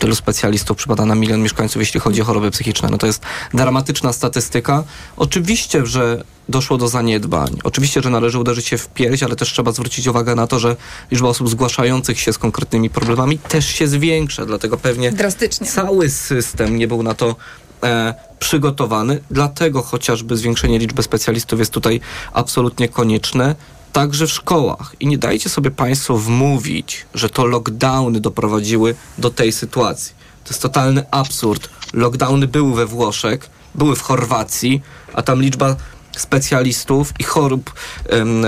[0.00, 2.88] Tylu specjalistów przypada na milion mieszkańców, jeśli chodzi o choroby psychiczne.
[2.90, 3.22] No to jest
[3.54, 4.84] dramatyczna statystyka.
[5.16, 7.58] Oczywiście, że doszło do zaniedbań.
[7.64, 10.76] Oczywiście, że należy uderzyć się w pierś, ale też trzeba zwrócić uwagę na to, że
[11.10, 15.66] liczba osób zgłaszających się z konkretnymi problemami też się zwiększa, dlatego pewnie Drastycznie.
[15.66, 17.36] cały system nie był na to
[17.82, 19.22] e, przygotowany.
[19.30, 22.00] Dlatego chociażby zwiększenie liczby specjalistów jest tutaj
[22.32, 23.54] absolutnie konieczne.
[23.92, 24.96] Także w szkołach.
[25.00, 30.14] I nie dajcie sobie Państwo wmówić, że to lockdowny doprowadziły do tej sytuacji.
[30.44, 31.68] To jest totalny absurd.
[31.92, 34.82] Lockdowny były we Włoszech, były w Chorwacji,
[35.14, 35.76] a tam liczba
[36.16, 37.74] specjalistów i chorób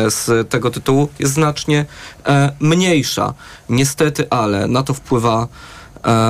[0.09, 1.87] z tego tytułu jest znacznie
[2.27, 3.35] e, mniejsza.
[3.69, 5.49] Niestety, ale na to wpływa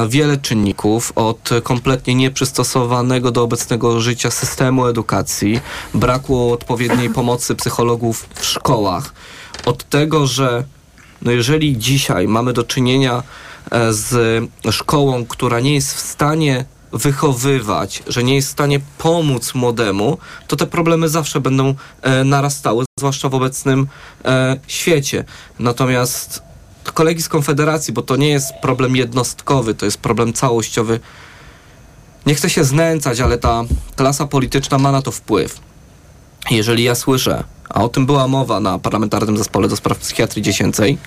[0.09, 5.61] wiele czynników, od kompletnie nieprzystosowanego do obecnego życia systemu edukacji,
[5.95, 9.15] braku odpowiedniej pomocy psychologów w szkołach,
[9.65, 10.65] od tego, że
[11.23, 13.23] no jeżeli dzisiaj mamy do czynienia
[13.71, 19.55] e, z szkołą, która nie jest w stanie wychowywać, że nie jest w stanie pomóc
[19.55, 20.19] młodemu,
[20.49, 23.87] to te problemy zawsze będą e, narastały, zwłaszcza w obecnym
[24.25, 25.25] e, świecie.
[25.59, 26.43] Natomiast
[26.83, 31.01] kolegi z Konfederacji, bo to nie jest problem jednostkowy, to jest problem całościowy.
[32.27, 33.65] Nie chcę się znęcać, ale ta
[33.97, 35.61] klasa polityczna ma na to wpływ.
[36.51, 40.99] Jeżeli ja słyszę, a o tym była mowa na Parlamentarnym Zespole do Spraw Psychiatrii Dziecięcej,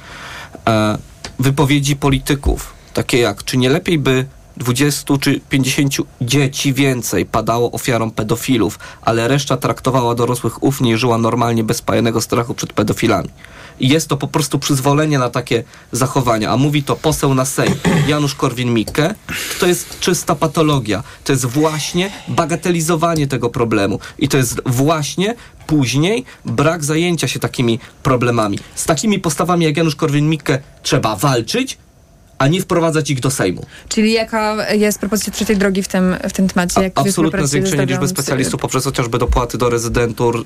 [0.68, 0.98] e,
[1.40, 4.26] wypowiedzi polityków, takie jak, czy nie lepiej by
[4.58, 11.18] 20 czy 50 dzieci więcej padało ofiarą pedofilów, ale reszta traktowała dorosłych ufnie i żyła
[11.18, 13.30] normalnie bez pajanego strachu przed pedofilami.
[13.80, 16.52] I jest to po prostu przyzwolenie na takie zachowania.
[16.52, 17.76] A mówi to poseł na Sejm
[18.08, 19.14] Janusz Korwin-Mikke.
[19.60, 21.04] To jest czysta patologia.
[21.24, 24.00] To jest właśnie bagatelizowanie tego problemu.
[24.20, 25.36] I to jest właśnie
[25.68, 28.60] później brak zajęcia się takimi problemami.
[28.76, 31.78] Z takimi postawami jak Janusz Korwin-Mikke trzeba walczyć,
[32.38, 33.66] a nie wprowadzać ich do Sejmu.
[33.90, 36.82] Czyli jaka jest propozycja trzeciej drogi w tym, w tym temacie?
[36.82, 40.44] Jak Absolutne zwiększenie liczby specjalistów poprzez chociażby dopłaty do rezydentur, e,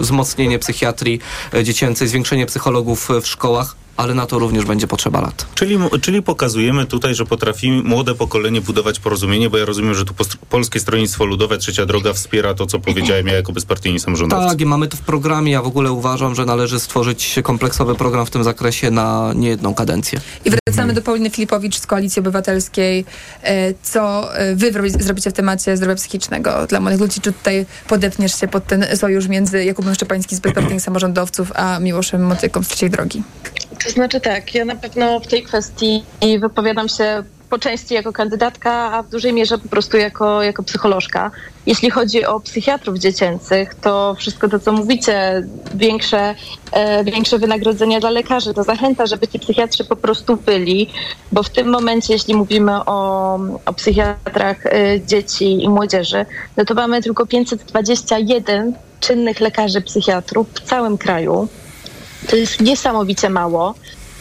[0.00, 1.20] wzmocnienie psychiatrii
[1.54, 5.46] e, dziecięcej, zwiększenie psychologów e, w szkołach, ale na to również będzie potrzeba lat.
[5.54, 10.14] Czyli, czyli pokazujemy tutaj, że potrafi młode pokolenie budować porozumienie, bo ja rozumiem, że tu
[10.50, 14.48] Polskie Stronnictwo Ludowe, Trzecia Droga wspiera to, co powiedziałem ja jako bezpartyjni samorządowcy.
[14.48, 15.52] Tak, i mamy to w programie.
[15.52, 20.20] Ja w ogóle uważam, że należy stworzyć kompleksowy program w tym zakresie na niejedną kadencję.
[20.44, 23.04] I wracamy do Pauliny Filipowicz z Koalicji Obywatelskiej.
[23.42, 27.20] E, Co e, wy zrobicie w temacie zdrowia psychicznego dla młodych ludzi?
[27.20, 32.26] Czy tutaj podepniesz się pod ten sojusz między Jakubem Szczepańskim z bezpartyjnych samorządowców, a Miłoszem
[32.26, 33.22] Motyką z trzeciej drogi?
[33.84, 36.04] To znaczy tak, ja na pewno w tej kwestii
[36.40, 41.30] wypowiadam się po części jako kandydatka, a w dużej mierze po prostu jako, jako psycholożka.
[41.66, 45.42] Jeśli chodzi o psychiatrów dziecięcych, to wszystko to, co mówicie,
[45.74, 46.34] większe,
[46.72, 50.90] e, większe wynagrodzenia dla lekarzy, to zachęta, żeby ci psychiatrzy po prostu byli,
[51.32, 56.26] bo w tym momencie, jeśli mówimy o, o psychiatrach e, dzieci i młodzieży,
[56.56, 61.48] no to mamy tylko 521 czynnych lekarzy psychiatrów w całym kraju.
[62.30, 63.74] To jest niesamowicie mało,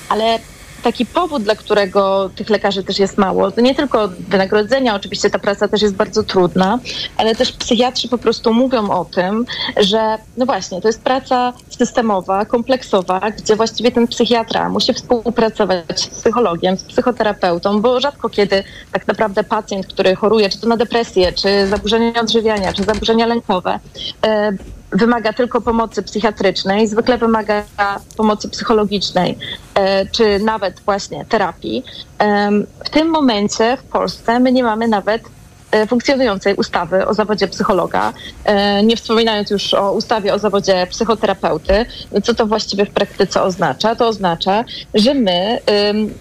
[0.09, 0.39] ale
[0.83, 5.39] taki powód, dla którego tych lekarzy też jest mało, to nie tylko wynagrodzenia, oczywiście ta
[5.39, 6.79] praca też jest bardzo trudna,
[7.17, 9.45] ale też psychiatrzy po prostu mówią o tym,
[9.77, 16.07] że no właśnie, to jest praca systemowa, kompleksowa, gdzie właściwie ten psychiatra musi współpracować z
[16.07, 21.33] psychologiem, z psychoterapeutą, bo rzadko kiedy tak naprawdę pacjent, który choruje, czy to na depresję,
[21.33, 23.79] czy zaburzenia odżywiania, czy zaburzenia lękowe,
[24.25, 24.51] e,
[24.93, 27.63] wymaga tylko pomocy psychiatrycznej, zwykle wymaga
[28.17, 29.37] pomocy psychologicznej,
[29.75, 31.83] e, czy nawet właśnie terapii.
[32.85, 35.21] W tym momencie w Polsce my nie mamy nawet
[35.71, 38.13] e, funkcjonującej ustawy o zawodzie psychologa,
[38.45, 41.85] e, nie wspominając już o ustawie o zawodzie psychoterapeuty.
[42.23, 43.95] Co to właściwie w praktyce oznacza?
[43.95, 44.63] To oznacza,
[44.93, 45.59] że my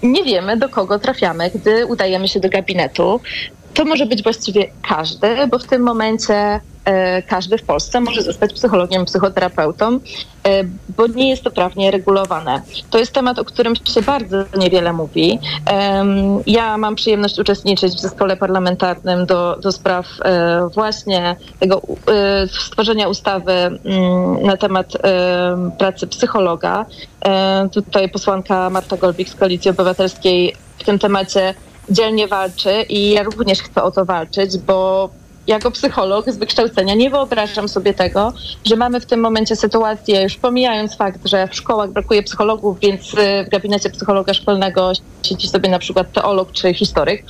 [0.02, 3.20] nie wiemy, do kogo trafiamy, gdy udajemy się do gabinetu.
[3.74, 8.52] To może być właściwie każdy, bo w tym momencie e, każdy w Polsce może zostać
[8.52, 10.00] psychologiem, psychoterapeutą,
[10.44, 10.64] e,
[10.96, 12.62] bo nie jest to prawnie regulowane.
[12.90, 15.38] To jest temat, o którym się bardzo niewiele mówi.
[16.46, 21.82] Ja mam przyjemność uczestniczyć w zespole parlamentarnym do, do spraw e, właśnie tego
[22.66, 24.92] stworzenia ustawy mm, na temat
[25.78, 26.86] pracy psychologa.
[27.72, 31.54] Tutaj posłanka Marta Golbik z Koalicji Obywatelskiej w tym temacie
[31.91, 35.11] dzielnie walczy i ja również chcę o to walczyć, bo
[35.47, 38.33] jako psycholog z wykształcenia nie wyobrażam sobie tego,
[38.64, 43.14] że mamy w tym momencie sytuację, już pomijając fakt, że w szkołach brakuje psychologów, więc
[43.14, 47.24] y, w gabinecie psychologa szkolnego siedzi sobie na przykład teolog czy historyk,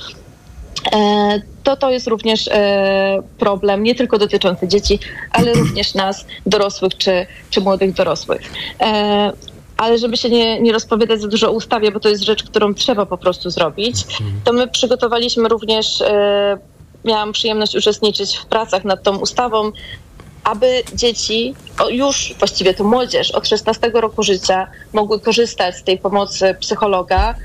[0.93, 4.99] e, to to jest również e, problem nie tylko dotyczący dzieci,
[5.31, 8.41] ale również nas, dorosłych czy, czy młodych dorosłych.
[9.77, 12.43] E, ale żeby się nie, nie rozpowiadać za dużo o ustawie, bo to jest rzecz,
[12.43, 13.95] którą trzeba po prostu zrobić,
[14.43, 16.03] to my przygotowaliśmy również
[17.05, 19.71] miałam przyjemność uczestniczyć w pracach nad tą ustawą,
[20.43, 21.55] aby dzieci,
[21.89, 27.35] już właściwie to młodzież od 16 roku życia mogły korzystać z tej pomocy psychologa e,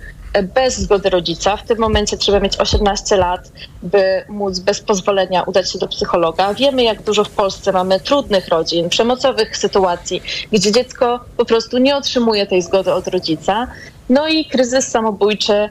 [0.55, 1.57] bez zgody rodzica.
[1.57, 3.53] W tym momencie trzeba mieć 18 lat,
[3.83, 6.55] by móc bez pozwolenia udać się do psychologa.
[6.55, 10.23] Wiemy, jak dużo w Polsce mamy trudnych rodzin, przemocowych sytuacji,
[10.53, 13.67] gdzie dziecko po prostu nie otrzymuje tej zgody od rodzica.
[14.09, 15.69] No i kryzys samobójczy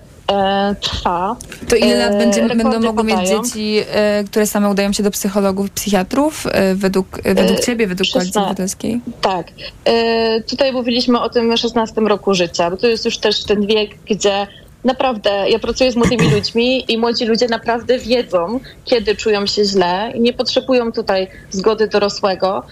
[0.82, 1.36] trwa.
[1.70, 5.12] To ile lat e, będzie, będą mogły mieć dzieci, e, które same udają się do
[5.12, 9.02] psychologów, psychiatrów, e, według, e, według ciebie, według Koalicji Obywatelskiej?
[9.22, 9.48] Tak.
[9.86, 13.92] E, tutaj mówiliśmy o tym 16 roku życia, bo to jest już też ten wiek,
[14.10, 14.48] gdzie
[14.84, 20.12] naprawdę, ja pracuję z młodymi ludźmi i młodzi ludzie naprawdę wiedzą, kiedy czują się źle
[20.16, 22.64] i nie potrzebują tutaj zgody dorosłego,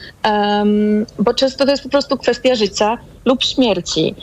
[1.20, 4.16] bo często to jest po prostu kwestia życia lub śmierci.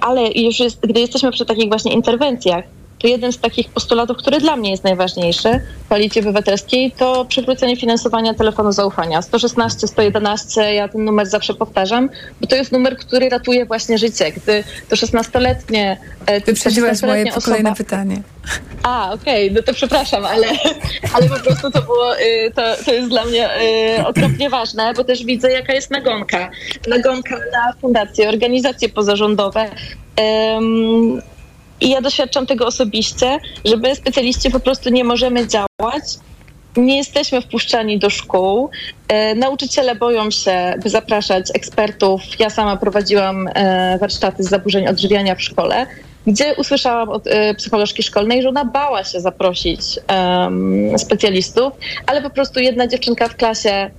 [0.00, 2.64] Ale już jest, gdy jesteśmy przy takich właśnie interwencjach,
[2.98, 7.76] to jeden z takich postulatów, który dla mnie jest najważniejszy w Koalicji Obywatelskiej, to przywrócenie
[7.76, 9.22] finansowania telefonu zaufania.
[9.22, 12.10] 116, 111, ja ten numer zawsze powtarzam,
[12.40, 14.32] bo to jest numer, który ratuje właśnie życie.
[14.32, 15.96] Gdy to 16-letnie...
[16.26, 17.44] E, Wyprzedziłaś moje osoba...
[17.44, 18.22] kolejne pytanie.
[18.82, 20.46] A, okej, okay, no to przepraszam, ale,
[21.14, 23.50] ale po prostu to było, y, to, to jest dla mnie
[23.98, 26.50] y, okropnie ważne, bo też widzę, jaka jest nagonka.
[26.88, 29.70] Nagonka na fundacje, organizacje pozarządowe.
[31.80, 36.04] I ja doświadczam tego osobiście, że my specjaliści po prostu nie możemy działać.
[36.76, 38.70] Nie jesteśmy wpuszczani do szkół.
[39.08, 42.20] E, nauczyciele boją się, by zapraszać ekspertów.
[42.38, 45.86] Ja sama prowadziłam e, warsztaty z zaburzeń odżywiania w szkole,
[46.26, 49.80] gdzie usłyszałam od e, psycholożki szkolnej, że ona bała się zaprosić
[50.96, 51.72] specjalistów,
[52.06, 53.90] ale po prostu jedna dziewczynka w klasie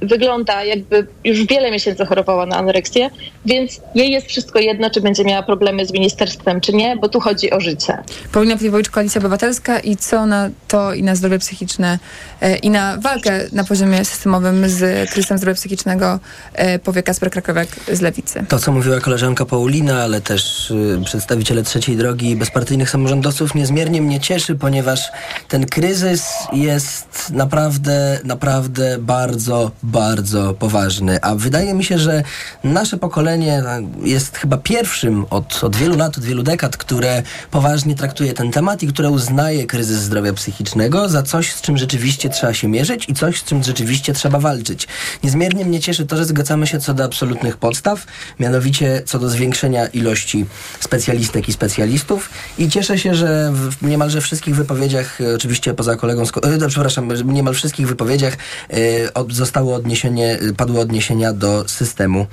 [0.00, 3.10] wygląda jakby już wiele miesięcy chorowała na anoreksję,
[3.46, 7.20] więc jej jest wszystko jedno, czy będzie miała problemy z ministerstwem, czy nie, bo tu
[7.20, 7.98] chodzi o życie.
[8.32, 11.98] Paulina Piwowicz, Koalicja Obywatelska i co na to i na zdrowie psychiczne
[12.40, 16.18] e, i na walkę na poziomie systemowym z kryzysem zdrowia psychicznego
[16.54, 18.44] e, powie Kasper Krakowiak z Lewicy.
[18.48, 24.02] To, co mówiła koleżanka Paulina, ale też y, przedstawiciele trzeciej drogi i bezpartyjnych samorządowców niezmiernie
[24.02, 25.12] mnie cieszy, ponieważ
[25.48, 31.18] ten kryzys jest naprawdę, naprawdę bardzo, bardzo poważny.
[31.22, 32.22] A wydaje mi się, że
[32.64, 33.62] nasze pokolenie
[34.02, 38.82] jest chyba pierwszym od, od wielu lat, od wielu dekad, które poważnie traktuje ten temat
[38.82, 43.14] i które uznaje kryzys zdrowia psychicznego za coś, z czym rzeczywiście trzeba się mierzyć i
[43.14, 44.88] coś, z czym rzeczywiście trzeba walczyć.
[45.22, 48.06] Niezmiernie mnie cieszy to, że zgadzamy się co do absolutnych podstaw,
[48.40, 50.46] mianowicie co do zwiększenia ilości
[50.80, 56.68] specjalistek i specjalistów i cieszę się, że w niemalże wszystkich wypowiedziach, oczywiście poza kolegą, e,
[56.68, 58.36] przepraszam, niemal wszystkich wypowiedziach
[58.70, 59.32] e, od,
[59.74, 62.26] zostało odniesienie, padły odniesienia do systemu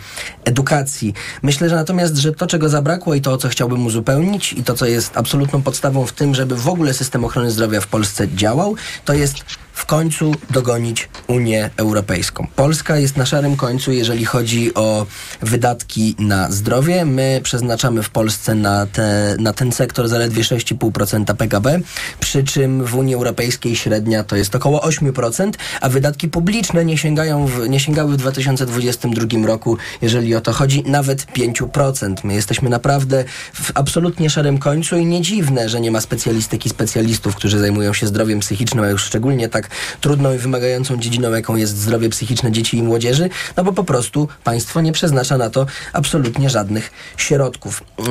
[0.46, 1.14] edukacji.
[1.42, 4.86] Myślę, że natomiast, że to, czego zabrakło i to, co chciałbym uzupełnić i to, co
[4.86, 9.14] jest absolutną podstawą w tym, żeby w ogóle system ochrony zdrowia w Polsce działał, to
[9.14, 9.36] jest
[9.82, 12.48] w końcu dogonić Unię Europejską.
[12.56, 15.06] Polska jest na szarym końcu, jeżeli chodzi o
[15.41, 17.06] wydatki na zdrowie.
[17.06, 21.80] My przeznaczamy w Polsce na, te, na ten sektor zaledwie 6,5% PKB,
[22.20, 25.52] przy czym w Unii Europejskiej średnia to jest około 8%,
[25.82, 30.84] a wydatki publiczne nie, sięgają w, nie sięgały w 2022 roku, jeżeli o to chodzi,
[30.84, 32.16] nawet 5%.
[32.24, 36.70] My jesteśmy naprawdę w absolutnie szarym końcu i nie dziwne, że nie ma specjalistek i
[36.70, 39.70] specjalistów, którzy zajmują się zdrowiem psychicznym, a już szczególnie tak
[40.02, 44.27] trudną i wymagającą dziedziną, jaką jest zdrowie psychiczne dzieci i młodzieży, no bo po prostu
[44.43, 47.84] państwo nie przeznacza na to absolutnie żadnych środków.
[47.99, 48.06] Yy,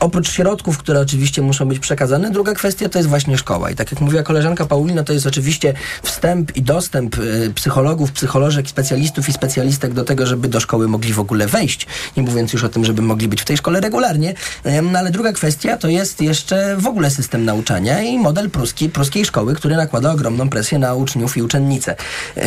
[0.00, 3.70] oprócz środków, które oczywiście muszą być przekazane, druga kwestia to jest właśnie szkoła.
[3.70, 8.68] I tak jak mówiła koleżanka Paulina, to jest oczywiście wstęp i dostęp yy, psychologów, psycholożek,
[8.68, 11.86] specjalistów i specjalistek do tego, żeby do szkoły mogli w ogóle wejść.
[12.16, 14.34] Nie mówiąc już o tym, żeby mogli być w tej szkole regularnie.
[14.64, 18.88] Yy, no ale druga kwestia to jest jeszcze w ogóle system nauczania i model pruski,
[18.88, 21.96] pruskiej szkoły, który nakłada ogromną presję na uczniów i uczennice.
[22.36, 22.42] E,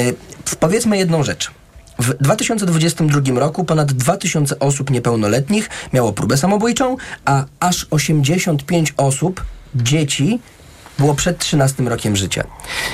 [0.59, 1.51] powiedzmy jedną rzecz.
[1.99, 9.45] W 2022 roku ponad 2000 osób niepełnoletnich miało próbę samobójczą, a aż 85 osób,
[9.75, 10.39] dzieci,
[11.03, 12.43] było przed 13 rokiem życia.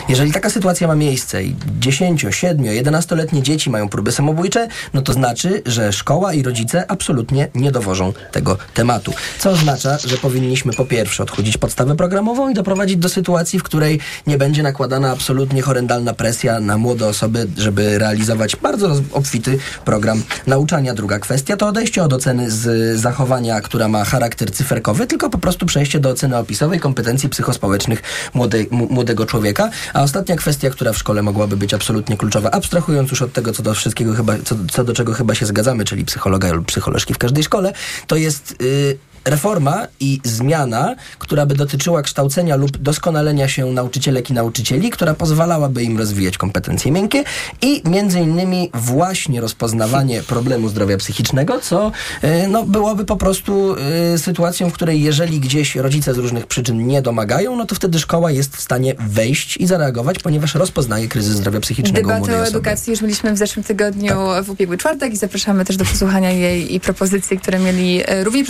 [0.10, 5.14] Jeżeli taka sytuacja ma miejsce i 10, 7, 11-letnie dzieci mają próby samobójcze, no to
[5.14, 9.14] znaczy, że szkoła i rodzice absolutnie nie dowożą tego tematu.
[9.40, 14.00] Co oznacza, że powinniśmy po pierwsze odchudzić podstawę programową i doprowadzić do sytuacji, w której
[14.28, 20.94] nie będzie nakładana absolutnie horrendalna presja na młode osoby, żeby realizować bardzo obfity program nauczania.
[20.94, 25.66] Druga kwestia to odejście od oceny z zachowania, która ma charakter cyferkowy, tylko po prostu
[25.66, 27.99] przejście do oceny opisowej kompetencji psychospołecznych
[28.34, 29.70] młode, młodego człowieka.
[29.94, 33.64] A ostatnia kwestia, która w szkole mogłaby być absolutnie kluczowa, abstrahując już od tego, co
[33.64, 37.18] do wszystkiego chyba, co, co do czego chyba się zgadzamy, czyli psychologa lub psycholożki w
[37.18, 37.74] każdej szkole,
[38.08, 44.34] to jest yy, reforma i zmiana, która by dotyczyła kształcenia lub doskonalenia się nauczycielek i
[44.34, 47.24] nauczycieli, która pozwalałaby im rozwijać kompetencje miękkie
[47.62, 51.92] i między innymi właśnie rozpoznawanie problemu zdrowia psychicznego, co
[52.22, 53.76] e, no, byłoby po prostu
[54.14, 58.00] y, sytuacją, w której jeżeli gdzieś rodzice z różnych przyczyn nie domagają, no to wtedy
[58.00, 62.92] szkoła jest w stanie wejść i zareagować, ponieważ rozpoznaje kryzys zdrowia psychicznego Debatę o edukacji
[62.92, 64.44] już mieliśmy w zeszłym tygodniu tak.
[64.44, 68.44] w ubiegły czwartek i zapraszamy też do posłuchania jej i propozycji, które mieli e, równi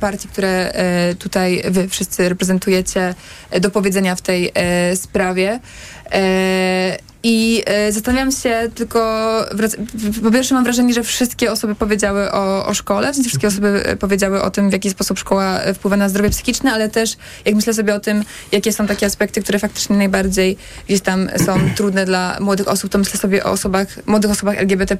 [0.00, 3.14] partii, które e, tutaj wy wszyscy reprezentujecie
[3.50, 5.60] e, do powiedzenia w tej e, sprawie.
[7.28, 9.00] I zastanawiam się tylko,
[10.22, 14.50] po pierwsze mam wrażenie, że wszystkie osoby powiedziały o, o szkole, wszystkie osoby powiedziały o
[14.50, 18.00] tym, w jaki sposób szkoła wpływa na zdrowie psychiczne, ale też jak myślę sobie o
[18.00, 20.56] tym, jakie są takie aspekty, które faktycznie najbardziej
[20.86, 24.96] gdzieś tam są trudne dla młodych osób, to myślę sobie o osobach, młodych osobach LGBT+,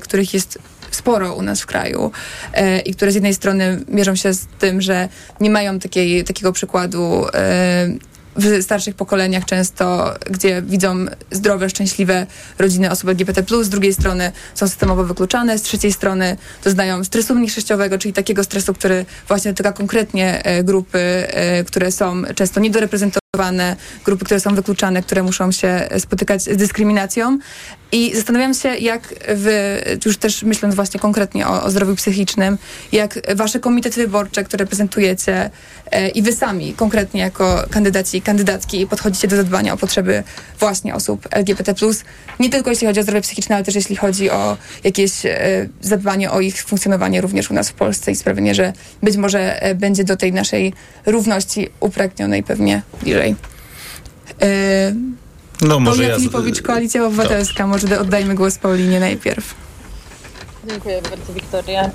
[0.00, 0.58] których jest
[0.90, 2.12] sporo u nas w kraju
[2.52, 5.08] e, i które z jednej strony mierzą się z tym, że
[5.40, 7.88] nie mają takiej, takiego przykładu e,
[8.36, 12.26] w starszych pokoleniach często, gdzie widzą zdrowe, szczęśliwe
[12.58, 17.98] rodziny osób LGBT+, z drugiej strony są systemowo wykluczane, z trzeciej strony doznają stresu mniejszościowego,
[17.98, 23.19] czyli takiego stresu, który właśnie dotyka konkretnie e, grupy, e, które są często niedoreprezentowane,
[24.04, 27.38] grupy, które są wykluczane, które muszą się spotykać z dyskryminacją.
[27.92, 32.58] I zastanawiam się, jak wy, już też myśląc właśnie konkretnie o, o zdrowiu psychicznym,
[32.92, 35.50] jak wasze komitety wyborcze, które reprezentujecie
[35.90, 40.22] e, i wy sami konkretnie jako kandydaci i kandydatki podchodzicie do zadbania o potrzeby
[40.58, 41.74] właśnie osób LGBT+,
[42.40, 46.30] nie tylko jeśli chodzi o zdrowie psychiczne, ale też jeśli chodzi o jakieś e, zadbanie
[46.30, 50.04] o ich funkcjonowanie również u nas w Polsce i sprawienie, że być może e, będzie
[50.04, 50.72] do tej naszej
[51.06, 52.82] równości upragnionej pewnie.
[54.42, 54.94] E,
[55.60, 56.16] no, może Paulina ja...
[56.16, 57.66] Filipowicz, Koalicja Obywatelska.
[57.66, 59.54] Może oddajmy głos Paulinie najpierw.
[60.68, 61.90] Dziękuję bardzo, Wiktoria.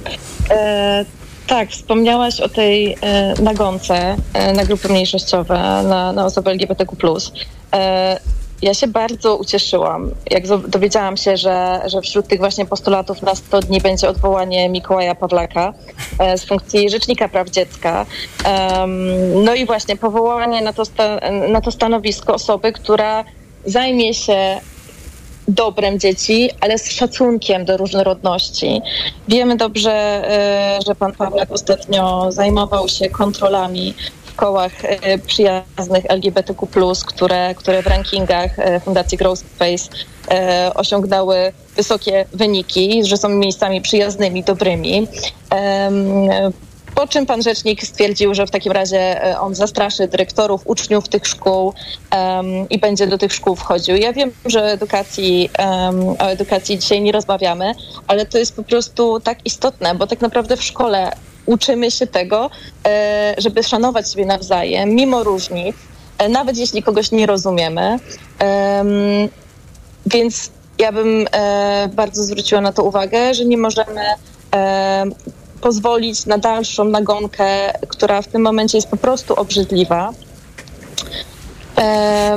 [0.49, 1.05] E,
[1.47, 6.95] tak, wspomniałaś o tej e, nagonce e, na grupy mniejszościowe, na, na osoby LGBTQ+.
[7.73, 8.19] E,
[8.61, 13.59] ja się bardzo ucieszyłam, jak dowiedziałam się, że, że wśród tych właśnie postulatów na 100
[13.59, 15.73] dni będzie odwołanie Mikołaja Pawlaka
[16.19, 18.05] e, z funkcji Rzecznika Praw Dziecka.
[19.43, 20.83] No i właśnie powołanie na to,
[21.49, 23.23] na to stanowisko osoby, która
[23.65, 24.59] zajmie się
[25.47, 28.81] dobrem dzieci, ale z szacunkiem do różnorodności.
[29.27, 33.93] Wiemy dobrze, e, że pan Pawlak ostatnio zajmował się kontrolami
[34.35, 36.67] w kołach e, przyjaznych LGBTQ+,
[37.05, 39.89] które, które w rankingach e, Fundacji Growth Space
[40.75, 45.07] osiągnęły wysokie wyniki, że są miejscami przyjaznymi, dobrymi.
[46.95, 51.27] Po czym pan rzecznik stwierdził, że w takim razie e, on zastraszy dyrektorów, uczniów tych
[51.27, 51.73] szkół
[52.11, 53.95] um, i będzie do tych szkół wchodził.
[53.95, 57.71] Ja wiem, że edukacji, um, o edukacji dzisiaj nie rozmawiamy,
[58.07, 61.11] ale to jest po prostu tak istotne, bo tak naprawdę w szkole
[61.45, 62.49] uczymy się tego,
[62.87, 65.75] e, żeby szanować siebie nawzajem, mimo różnic,
[66.17, 67.99] e, nawet jeśli kogoś nie rozumiemy.
[70.05, 71.27] Więc ja bym
[71.95, 74.01] bardzo zwróciła na to uwagę, że nie możemy
[75.61, 80.13] pozwolić na dalszą nagonkę, która w tym momencie jest po prostu obrzydliwa.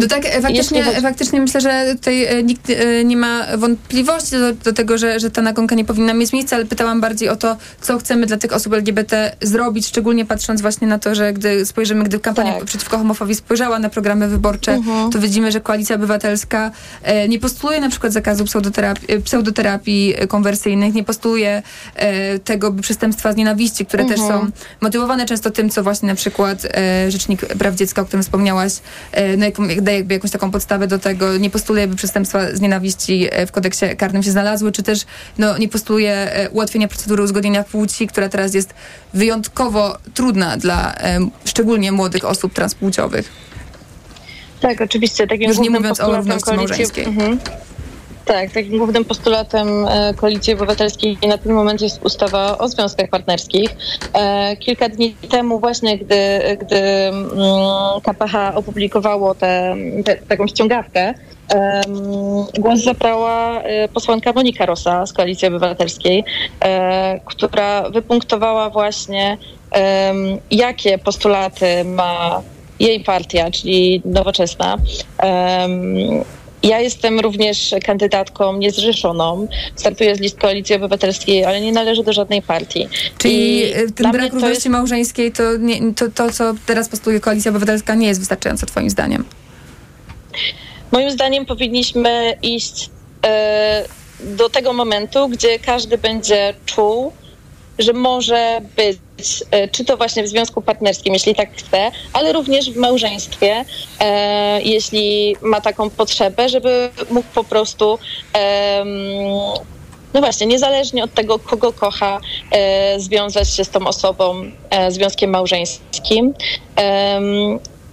[0.01, 1.01] No tak, e, faktycznie, chodzi...
[1.01, 5.31] faktycznie myślę, że tutaj e, nikt e, nie ma wątpliwości do, do, tego, że, że
[5.31, 8.53] ta nagonka nie powinna mieć miejsca, ale pytałam bardziej o to, co chcemy dla tych
[8.53, 12.65] osób LGBT zrobić, szczególnie patrząc właśnie na to, że gdy spojrzymy, gdy kampania tak.
[12.65, 15.13] przeciwko homofobii spojrzała na programy wyborcze, uh-huh.
[15.13, 16.71] to widzimy, że Koalicja Obywatelska
[17.29, 21.63] nie postuluje na przykład zakazu pseudoterapii, pseudoterapii konwersyjnych, nie postuluje
[22.45, 24.53] tego przestępstwa z nienawiści, które też są mhm.
[24.81, 26.63] motywowane często tym, co właśnie na przykład
[27.09, 28.73] Rzecznik Praw Dziecka, o którym wspomniałaś,
[29.37, 29.47] no,
[29.83, 33.53] daje jakby jakąś taką podstawę do tego, nie postuluje, by przestępstwa z nienawiści e, w
[33.53, 35.01] kodeksie karnym się znalazły, czy też
[35.39, 38.75] no, nie postuluje e, ułatwienia procedury uzgodnienia płci, która teraz jest
[39.15, 40.95] wyjątkowo trudna dla
[41.45, 43.31] szczególnie młodych osób transpłciowych.
[44.61, 45.27] Tak, oczywiście.
[45.27, 47.05] Takim Już nie mówiąc o równości małżeńskiej.
[47.05, 47.39] Mhm.
[48.29, 53.71] Tak, takim głównym postulatem e, Koalicji Obywatelskiej na ten moment jest ustawa o związkach partnerskich.
[54.15, 56.17] E, Kilka dni temu właśnie, gdy,
[56.61, 57.31] gdy mm,
[58.03, 61.15] KPH opublikowało tę te, taką ściągawkę,
[62.59, 66.25] głos zabrała e, posłanka Monika Rosa z Koalicji Obywatelskiej,
[67.25, 69.39] która wypunktowała właśnie
[70.51, 72.43] jakie postulaty ma
[72.81, 74.77] jej partia, czyli Nowoczesna.
[76.63, 79.49] Ja jestem również kandydatką niezrzeszoną.
[79.77, 82.89] Startuję z list Koalicji Obywatelskiej, ale nie należę do żadnej partii.
[83.19, 87.21] Czyli I y, ten brak równości jest- małżeńskiej, to, nie, to, to, co teraz postuluje
[87.21, 89.25] Koalicja Obywatelska, nie jest wystarczające twoim zdaniem?
[90.93, 92.91] Moim zdaniem powinniśmy iść
[93.27, 93.85] e,
[94.21, 97.13] do tego momentu, gdzie każdy będzie czuł,
[97.79, 98.99] że może być,
[99.51, 103.65] e, czy to właśnie w związku partnerskim, jeśli tak chce, ale również w małżeństwie,
[104.01, 107.99] e, jeśli ma taką potrzebę, żeby mógł po prostu.
[108.33, 108.89] em,
[110.15, 112.21] no właśnie, niezależnie od tego, kogo kocha,
[112.51, 116.35] e, związać się z tą osobą e, związkiem małżeńskim.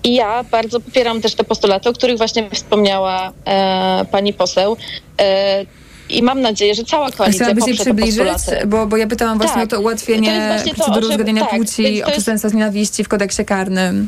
[0.04, 4.78] I ja bardzo popieram też te postulaty, o których właśnie wspomniała e, pani poseł.
[5.20, 5.66] E,
[6.10, 8.28] I mam nadzieję, że cała koalicja Chciałabyś je przybliżyć?
[8.68, 9.64] Bo, bo ja pytałam właśnie Tak.
[9.64, 12.54] o to To ułatwienie to, procedury że- uzgodnienia tak, płci, to o jest- przestępstwa z
[12.54, 14.08] nienawiści w kodeksie karnym.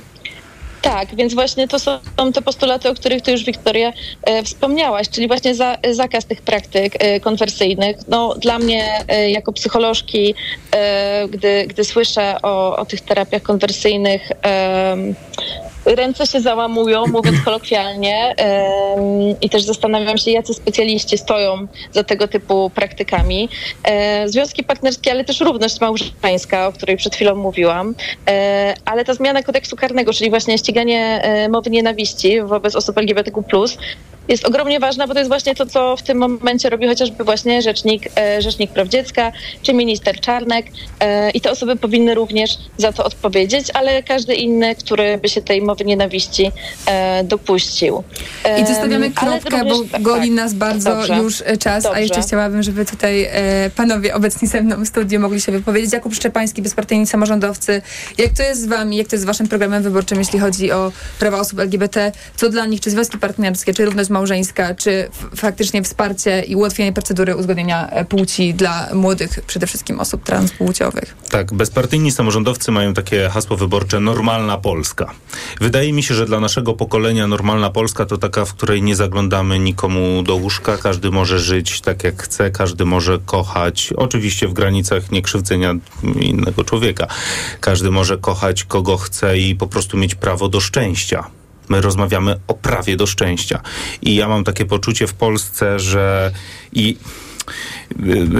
[0.82, 1.99] Tak, więc właśnie to są
[2.34, 3.94] te postulaty, o których ty już, Wiktoria,
[4.24, 7.98] e, wspomniałaś, czyli właśnie za, zakaz tych praktyk e, konwersyjnych.
[8.07, 10.36] No, dla mnie, e, jako psycholożki,
[10.72, 14.32] e, gdy, gdy słyszę o, o tych terapiach konwersyjnych,
[15.95, 18.35] ręce się załamują, mówiąc kolokwialnie,
[19.41, 23.49] i też zastanawiam się, jacy specjaliści stoją za tego typu praktykami.
[23.84, 27.95] E, Związki partnerskie, ale też równość małżeńska, o której przed chwilą mówiłam,
[28.30, 33.43] E, ale ta zmiana kodeksu karnego, czyli właśnie ściganie e, mowy nienawiści wobec osób LGBTQ+,
[34.27, 37.61] jest ogromnie ważna, bo to jest właśnie to, co w tym momencie robi chociażby właśnie
[37.61, 38.03] Rzecznik,
[38.39, 39.31] Rzecznik Praw Dziecka
[39.61, 40.65] czy minister Czarnek
[41.34, 45.61] i te osoby powinny również za to odpowiedzieć, ale każdy inny, który by się tej
[45.61, 46.52] mowy nienawiści
[46.86, 48.04] e, dopuścił.
[48.62, 50.36] I zostawiamy kropkę, bo również- tak, goli tak.
[50.36, 51.18] nas bardzo Dobrze.
[51.18, 52.02] już e, czas, a Dobrze.
[52.02, 55.94] jeszcze chciałabym, żeby tutaj e, panowie obecni ze mną w studiu mogli się wypowiedzieć.
[55.94, 57.82] Jakub Szczepański, bezpartyjni samorządowcy.
[58.18, 60.91] Jak to jest z wami, jak to jest z waszym programem wyborczym, jeśli chodzi o
[61.20, 62.12] prawa osób LGBT?
[62.36, 67.36] Co dla nich, czy związki partnerskie, czy równość małżeńska, czy faktycznie wsparcie i ułatwienie procedury
[67.36, 71.16] uzgodnienia e, płci dla młodych, przede wszystkim osób transpłciowych?
[71.30, 75.12] Tak, bezpartyjni samorządowcy mają takie hasło wyborcze normalna Polska.
[75.68, 79.60] Wydaje mi się, że dla naszego pokolenia normalna Polska to taka, w której nie zaglądamy
[79.60, 85.11] nikomu do łóżka, każdy może żyć tak jak chce, każdy może kochać, oczywiście w granicach
[85.11, 85.76] niekrzywdzenia
[86.19, 87.07] innego człowieka.
[87.60, 91.23] Każdy może kochać kogo chce i po prostu mieć prawo do szczęścia.
[91.69, 93.61] My rozmawiamy o prawie do szczęścia.
[94.02, 96.31] I ja mam takie poczucie w Polsce, że
[96.73, 96.98] i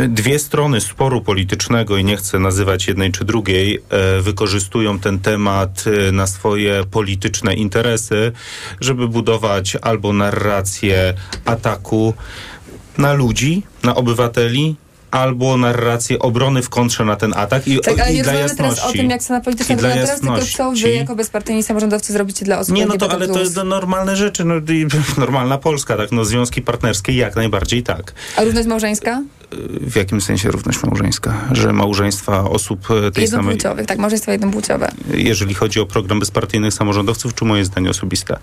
[0.08, 5.86] dwie strony sporu politycznego i nie chcę nazywać jednej czy drugiej, e, wykorzystują ten temat
[5.88, 8.32] e, na swoje polityczne interesy,
[8.82, 11.14] żeby budować albo narrację
[11.46, 12.14] ataku
[12.98, 14.76] na ludzi, na obywateli,
[15.12, 17.68] albo narrację obrony w kontrze na ten atak.
[17.68, 19.00] I, Tak, ale i nie dla rozmawiamy teraz o jasności.
[19.00, 20.96] tym, jak scena polityczna I dla teraz, tylko co wy jasności.
[20.96, 24.56] jako bezpartyjni samorządowcy zrobicie dla osób Nie, no to, ale to jest normalne rzeczy, no,
[25.18, 28.14] normalna Polska, tak, no związki partnerskie jak najbardziej tak.
[28.36, 29.22] A równość małżeńska?
[29.82, 31.34] W jakim sensie równość małżeńska?
[31.52, 33.46] Że małżeństwa osób e, tej samej...
[33.46, 34.92] Jednopłciowych, tak, małżeństwa jednopłciowe.
[35.14, 38.38] Jeżeli chodzi o program bezpartyjnych samorządowców, czy moje zdanie osobiste?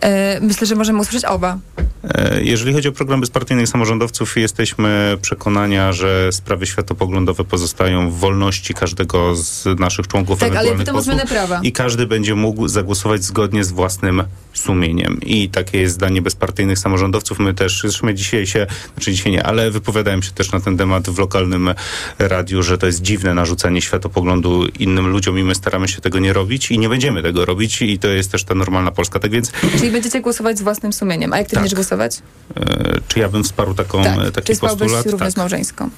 [0.00, 1.58] E, myślę, że możemy usłyszeć oba.
[2.04, 8.74] E, Jeżeli chodzi o program bezpartyjnych samorządowców, jesteśmy przekonania, że sprawy światopoglądowe pozostają w wolności
[8.74, 11.60] każdego z naszych członków Tak, ale ewentualnych o posłów prawa.
[11.62, 14.22] i każdy będzie mógł zagłosować zgodnie z własnym
[14.52, 15.20] sumieniem.
[15.20, 17.38] I takie jest zdanie bezpartyjnych samorządowców.
[17.38, 20.76] My też, zresztą my dzisiaj się, znaczy dzisiaj nie, ale wypowiadałem się też na ten
[20.76, 21.74] temat w lokalnym
[22.18, 26.32] radiu, że to jest dziwne narzucanie światopoglądu innym ludziom i my staramy się tego nie
[26.32, 29.18] robić i nie będziemy tego robić i to jest też ta normalna Polska.
[29.18, 31.32] Tak więc Czyli będziecie głosować z własnym sumieniem.
[31.32, 31.60] A jak ty Tak.
[31.62, 31.91] będziesz głosować?
[31.96, 32.64] E,
[33.08, 34.18] czy ja bym wsparł taką, tak.
[34.18, 35.06] e, taki Czy postulat?
[35.06, 35.36] równość Tak.
[35.36, 35.90] małżeńską?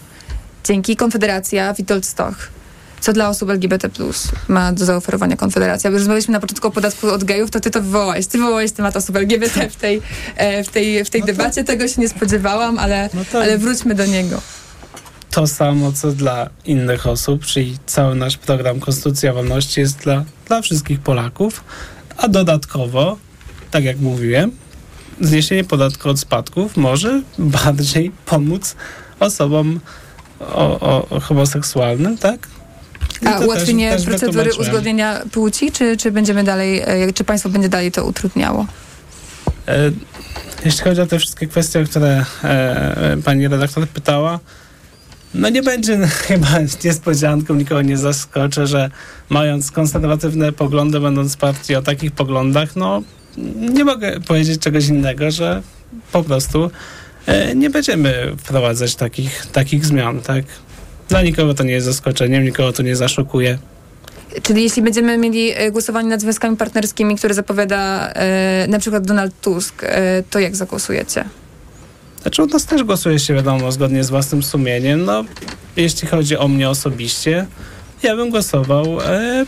[0.64, 0.96] Dzięki.
[0.96, 2.34] Konfederacja, Witold Stoch.
[3.00, 3.88] Co dla osób LGBT
[4.48, 5.90] ma do zaoferowania Konfederacja?
[5.90, 8.26] Bo rozmawialiśmy na początku o podatku od gejów, to ty to wywołałeś.
[8.26, 10.02] Ty wywołałeś temat osób LGBT w tej,
[10.36, 11.64] e, w tej, w tej debacie.
[11.64, 14.40] Tego się nie spodziewałam, ale, to- ale wróćmy do niego.
[15.30, 20.62] to samo, co dla innych osób, czyli cały nasz program Konstytucja Wolności jest dla, dla
[20.62, 21.64] wszystkich Polaków,
[22.16, 23.16] a dodatkowo,
[23.70, 24.50] tak jak mówiłem,
[25.20, 28.76] zniesienie podatku od spadków może bardziej pomóc
[29.20, 29.80] osobom
[30.40, 32.48] o, o, o homoseksualnym, tak?
[33.22, 37.48] I A ułatwienie też- też procedury uzgodnienia płci, czy, czy będziemy dalej, e, czy państwo
[37.48, 38.66] będzie dalej to utrudniało?
[39.68, 39.90] E,
[40.64, 44.40] jeśli chodzi o te wszystkie kwestie, o które e, pani redaktor pytała,
[45.34, 46.48] no nie będzie chyba
[46.84, 48.90] niespodzianką, nikogo nie zaskoczę, że
[49.28, 53.02] mając konserwatywne poglądy, będąc partii o takich poglądach, no
[53.56, 55.62] nie mogę powiedzieć czegoś innego, że
[56.12, 56.70] po prostu
[57.26, 60.44] e, nie będziemy wprowadzać takich, takich zmian, tak?
[61.08, 63.58] Dla nikogo to nie jest zaskoczeniem, nikogo to nie zaszokuje.
[64.42, 69.40] Czyli jeśli będziemy mieli e, głosowanie nad związkami partnerskimi, które zapowiada e, na przykład Donald
[69.40, 71.24] Tusk, e, to jak zagłosujecie?
[72.22, 75.04] Znaczy u nas też głosuje się, wiadomo, zgodnie z własnym sumieniem.
[75.04, 75.24] No,
[75.76, 77.46] jeśli chodzi o mnie osobiście,
[78.02, 79.46] ja bym głosował e,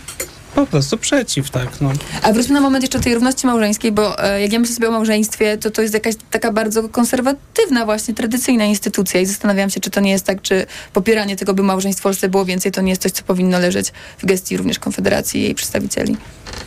[0.57, 1.93] po prostu przeciw, tak, no.
[2.23, 4.89] A wróćmy na moment jeszcze do tej równości małżeńskiej, bo e, jak ja myślę sobie
[4.89, 9.81] o małżeństwie, to to jest jakaś taka bardzo konserwatywna, właśnie tradycyjna instytucja i zastanawiam się,
[9.81, 12.81] czy to nie jest tak, czy popieranie tego, by małżeństw w Polsce było więcej, to
[12.83, 16.17] nie jest coś, co powinno leżeć w gestii również Konfederacji i jej przedstawicieli.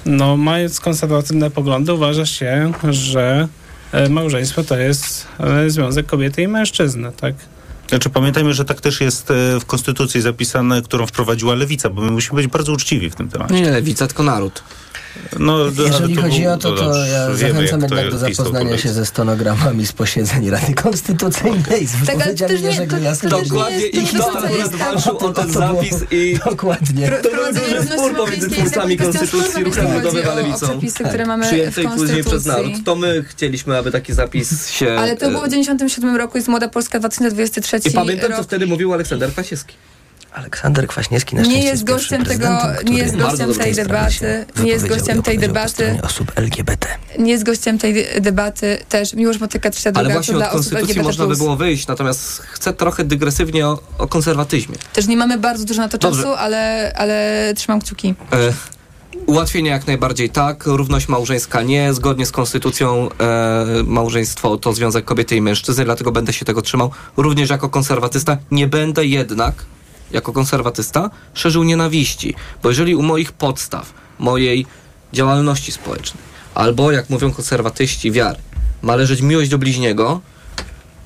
[0.05, 3.47] No, mając konserwatywne poglądy, uważa się, że
[3.91, 7.35] e, małżeństwo to jest e, związek kobiety i mężczyzny, tak?
[7.89, 12.11] Znaczy pamiętajmy, że tak też jest e, w Konstytucji zapisane, którą wprowadziła Lewica, bo my
[12.11, 13.53] musimy być bardzo uczciwi w tym temacie.
[13.53, 14.63] Nie Lewica, tylko naród.
[15.39, 17.37] No, Jeżeli chodzi o to, to ja wiemy,
[17.67, 22.07] zachęcam to jednak do zapoznania się ze stenogramami z posiedzeń Rady Konstytucyjnej, z Tak, ale
[22.07, 24.75] to wypowiedziami też nie- Jerzego to- to Dokładnie, to i kto akurat tak.
[24.79, 27.07] walczył o ten To zapis i Dokładnie.
[27.07, 30.17] Pro- Wprowadzenie równości małżeńskiej jest jakąś kwestią sporną, jeśli chodzi
[30.51, 32.63] o- o przepisy, które mamy w przyjętej później przez naród.
[32.63, 32.83] Konstytucji.
[32.85, 34.95] To my chcieliśmy, aby taki zapis się...
[34.99, 38.67] Ale to było w e, 97 roku, jest Młoda Polska 2023 I pamiętam, co wtedy
[38.67, 39.75] mówił Aleksander Kwasiewski.
[40.33, 42.47] Aleksander Kwaśniewski na Nie jest gościem tego,
[42.85, 46.87] nie jest gościem tej debaty, nie jest gościem tej debaty, osób LGBT.
[47.19, 50.51] nie jest gościem tej debaty też Miłosz Motyka trzecia Ale droga, właśnie to od dla
[50.51, 54.75] osób konstytucji można by było wyjść, natomiast chcę trochę dygresywnie o, o konserwatyzmie.
[54.93, 56.23] Też nie mamy bardzo dużo na to Dobrze.
[56.23, 58.15] czasu, ale, ale trzymam kciuki.
[58.33, 58.53] E,
[59.25, 65.35] ułatwienia jak najbardziej tak, równość małżeńska nie, zgodnie z konstytucją e, małżeństwo to związek kobiety
[65.35, 66.91] i mężczyzny, dlatego będę się tego trzymał.
[67.17, 69.53] Również jako konserwatysta nie będę jednak,
[70.11, 72.33] jako konserwatysta, szerzył nienawiści,
[72.63, 74.65] bo jeżeli u moich podstaw, mojej
[75.13, 76.23] działalności społecznej,
[76.55, 78.39] albo jak mówią konserwatyści wiary,
[78.81, 80.21] ma leżeć miłość do bliźniego,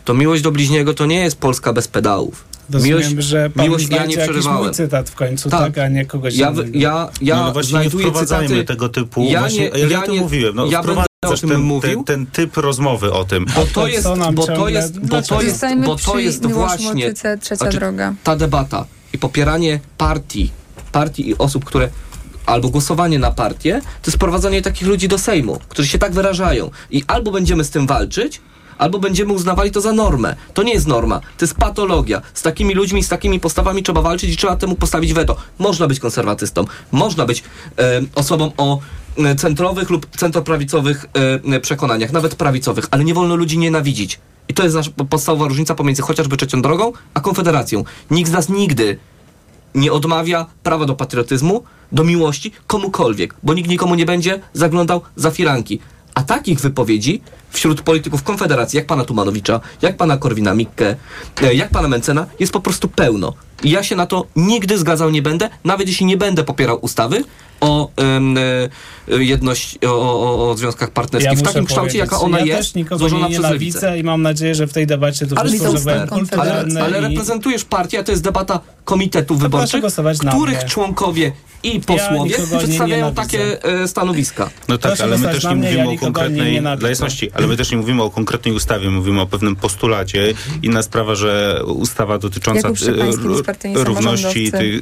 [0.06, 2.46] to miłość do bliźniego to nie jest Polska bez pedałów.
[2.70, 4.64] Rozumiem, Miłość, że pan miłość ja nie przerywałem.
[4.64, 5.60] mój cytat w końcu, Tak.
[5.60, 6.70] tak, a nie kogoś Ja, innego.
[6.74, 9.88] ja, ja no, ale właśnie nie wprowadzajmy cytaty, tego typu, ja właśnie, nie- ale ja,
[9.90, 12.04] ja to nie- mówiłem, no, ja będę o tym ten, mówił.
[12.04, 13.45] ten, ten typ rozmowy o tym.
[13.56, 17.38] Bo to jest, bo to ciągle- jest, bo to jest, bo to jest właśnie Motyce
[17.38, 18.14] trzecia znaczy, droga.
[18.24, 20.52] ta debata i popieranie partii,
[20.91, 21.90] partii i osób, które
[22.45, 26.72] albo głosowanie na partię, to jest sprowadzanie takich ludzi do Sejmu, którzy się tak wyrażają.
[26.91, 28.41] I albo będziemy z tym walczyć,
[28.84, 30.36] albo będziemy uznawali to za normę.
[30.54, 32.22] To nie jest norma, to jest patologia.
[32.34, 35.36] Z takimi ludźmi, z takimi postawami trzeba walczyć i trzeba temu postawić weto.
[35.60, 37.44] Można być konserwatystą, można być
[37.80, 38.80] e, osobą o
[39.18, 41.06] e, centrowych lub centroprawicowych
[41.54, 44.20] e, przekonaniach, nawet prawicowych, ale nie wolno ludzi nienawidzić.
[44.48, 47.84] I to jest nasza podstawowa różnica pomiędzy chociażby trzecią drogą, a konfederacją.
[48.12, 48.98] Nikt z nas nigdy
[49.76, 55.32] nie odmawia prawa do patriotyzmu, do miłości komukolwiek, bo nikt nikomu nie będzie zaglądał za
[55.32, 55.80] firanki.
[56.16, 57.22] A takich wypowiedzi
[57.54, 60.96] wśród polityków Konfederacji, jak pana Tumanowicza, jak pana Korwina-Mikke,
[61.42, 63.34] e, jak pana Mencena, jest po prostu pełno.
[63.64, 67.24] I ja się na to nigdy zgadzał nie będę, nawet jeśli nie będę popierał ustawy
[67.62, 67.90] o
[69.08, 72.74] e, jedność, o, o, o związkach partnerskich w muszę takim kształcie, jaka ona ja jest,
[72.74, 74.00] też złożona nie przez lewicę.
[74.00, 75.36] i mam nadzieję, że w tej debacie to
[76.42, 77.02] Ale, ale, ale i...
[77.02, 79.84] reprezentujesz partię, a to jest debata komitetów wyborczych,
[80.30, 81.32] których członkowie
[81.64, 83.22] i posłowie nie przedstawiają nienawidzę.
[83.22, 84.50] takie e, stanowiska.
[84.68, 87.49] No tak, Proszę ale my też nie mówimy ja o nie konkretnej, dla jasności, ale
[87.52, 90.34] my też nie mówimy o konkretnej ustawie, mówimy o pewnym postulacie.
[90.61, 92.70] Inna sprawa, że ustawa dotycząca
[93.28, 94.76] bezpartyjni równości tych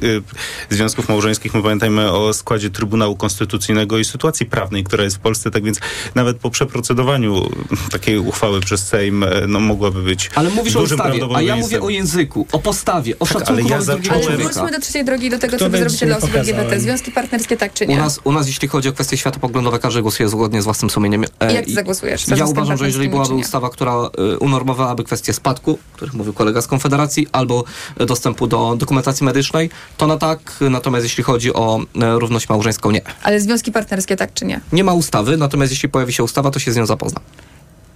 [0.70, 5.20] e, związków małżeńskich, my pamiętajmy o składzie Trybunału Konstytucyjnego i sytuacji prawnej, która jest w
[5.20, 5.78] Polsce, tak więc
[6.14, 7.48] nawet po przeprocedowaniu
[7.92, 11.56] takiej uchwały przez Sejm, e, no mogłaby być Ale mówisz o dużym ustawie, a ja
[11.56, 14.70] mówię o języku, o postawie, o Tak, ale szacunku ja wobec drugiego zacząłem- Ale wróćmy
[14.70, 16.34] do trzeciej drogi, do tego, co Kto wy będzie zrobicie dla osób?
[16.36, 16.80] LGBT.
[16.80, 17.94] Związki partnerskie tak czy nie?
[17.94, 21.24] U nas, u nas, jeśli chodzi o kwestie światopoglądowe, każdy głosuje zgodnie z własnym sumieniem.
[21.40, 22.24] E, Jak ty zagłosujesz?
[22.24, 26.32] za Ja uważam, że jeżeli byłaby ustawa, która e, unormowałaby kwestię spadku, o których mówił
[26.32, 27.64] kolega z Konfederacji, albo
[27.98, 30.38] e, dostępu do dokumentacji medycznej, to na tak.
[30.70, 33.00] Natomiast jeśli chodzi o e, równość małżeńską, nie.
[33.22, 34.60] Ale związki partnerskie tak czy nie?
[34.72, 37.22] Nie ma ustawy, natomiast jeśli pojawi się ustawa, to się z nią zapoznam.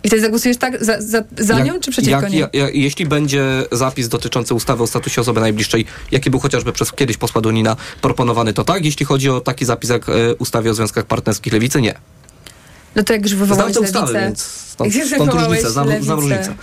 [0.04, 2.40] I wtedy zagłosujesz tak za, za, za Jak- nią, czy przeciwko jak, niej?
[2.40, 6.92] ja- ja- jeśli będzie zapis dotyczący ustawy o statusie osoby najbliższej, jaki był chociażby przez
[6.92, 8.84] kiedyś posła Dunina proponowany, to tak.
[8.84, 11.94] Jeśli chodzi o taki zapis jak e, ustawie o związkach partnerskich lewicy, nie.
[12.96, 14.26] No to jak już Znam wywołałeś te ustawy, lewicę...
[14.26, 16.54] więc stąd, jak już stąd wywołałeś różnica, znam, znam lewicę, różnicę.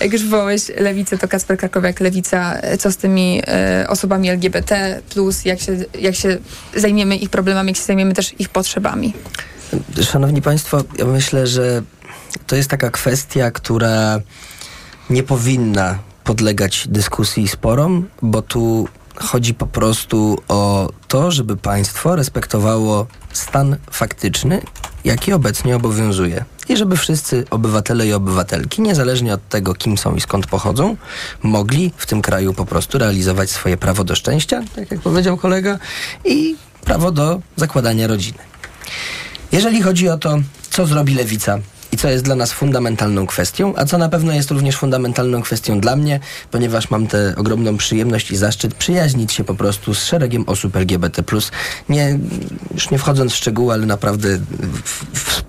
[0.00, 5.44] Jak już wywołałeś lewicę, to Kacper Krakowiak, lewica, co z tymi e, osobami LGBT+, plus
[5.44, 6.38] jak się, jak się
[6.76, 9.14] zajmiemy ich problemami, jak się zajmiemy też ich potrzebami?
[10.02, 11.82] Szanowni Państwo, ja myślę, że
[12.46, 14.20] to jest taka kwestia, która
[15.10, 22.16] nie powinna podlegać dyskusji i sporom, bo tu chodzi po prostu o to, żeby państwo
[22.16, 24.62] respektowało stan faktyczny,
[25.04, 26.44] jaki obecnie obowiązuje.
[26.68, 30.96] I żeby wszyscy obywatele i obywatelki, niezależnie od tego, kim są i skąd pochodzą,
[31.42, 35.78] mogli w tym kraju po prostu realizować swoje prawo do szczęścia, tak jak powiedział kolega,
[36.24, 38.38] i prawo do zakładania rodziny.
[39.52, 40.38] Jeżeli chodzi o to,
[40.70, 41.58] co zrobi lewica
[41.92, 45.80] i co jest dla nas fundamentalną kwestią, a co na pewno jest również fundamentalną kwestią
[45.80, 46.20] dla mnie,
[46.50, 51.22] ponieważ mam tę ogromną przyjemność i zaszczyt przyjaźnić się po prostu z szeregiem osób LGBT+.
[51.88, 52.18] Nie,
[52.74, 54.38] już nie wchodząc w szczegóły, ale naprawdę
[54.84, 55.42] w, w,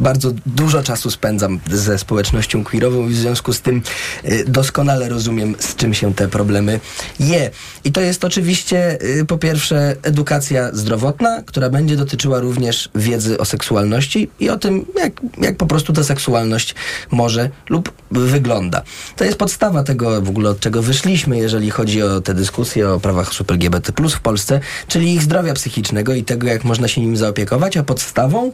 [0.00, 3.82] bardzo dużo czasu spędzam ze społecznością queerową i w związku z tym
[4.24, 6.80] y, doskonale rozumiem, z czym się te problemy
[7.20, 7.50] je.
[7.84, 13.44] I to jest oczywiście y, po pierwsze edukacja zdrowotna, która będzie dotyczyła również wiedzy o
[13.44, 16.74] seksualności i o tym, jak, jak po prostu ta seksualność
[17.10, 18.82] może lub wygląda.
[19.16, 23.00] To jest podstawa tego w ogóle, od czego wyszliśmy, jeżeli chodzi o te dyskusje o
[23.00, 27.16] prawach osób LGBT w Polsce, czyli ich zdrowia psychicznego i tego, jak można się nim
[27.16, 28.52] zaopiekować, a podstawą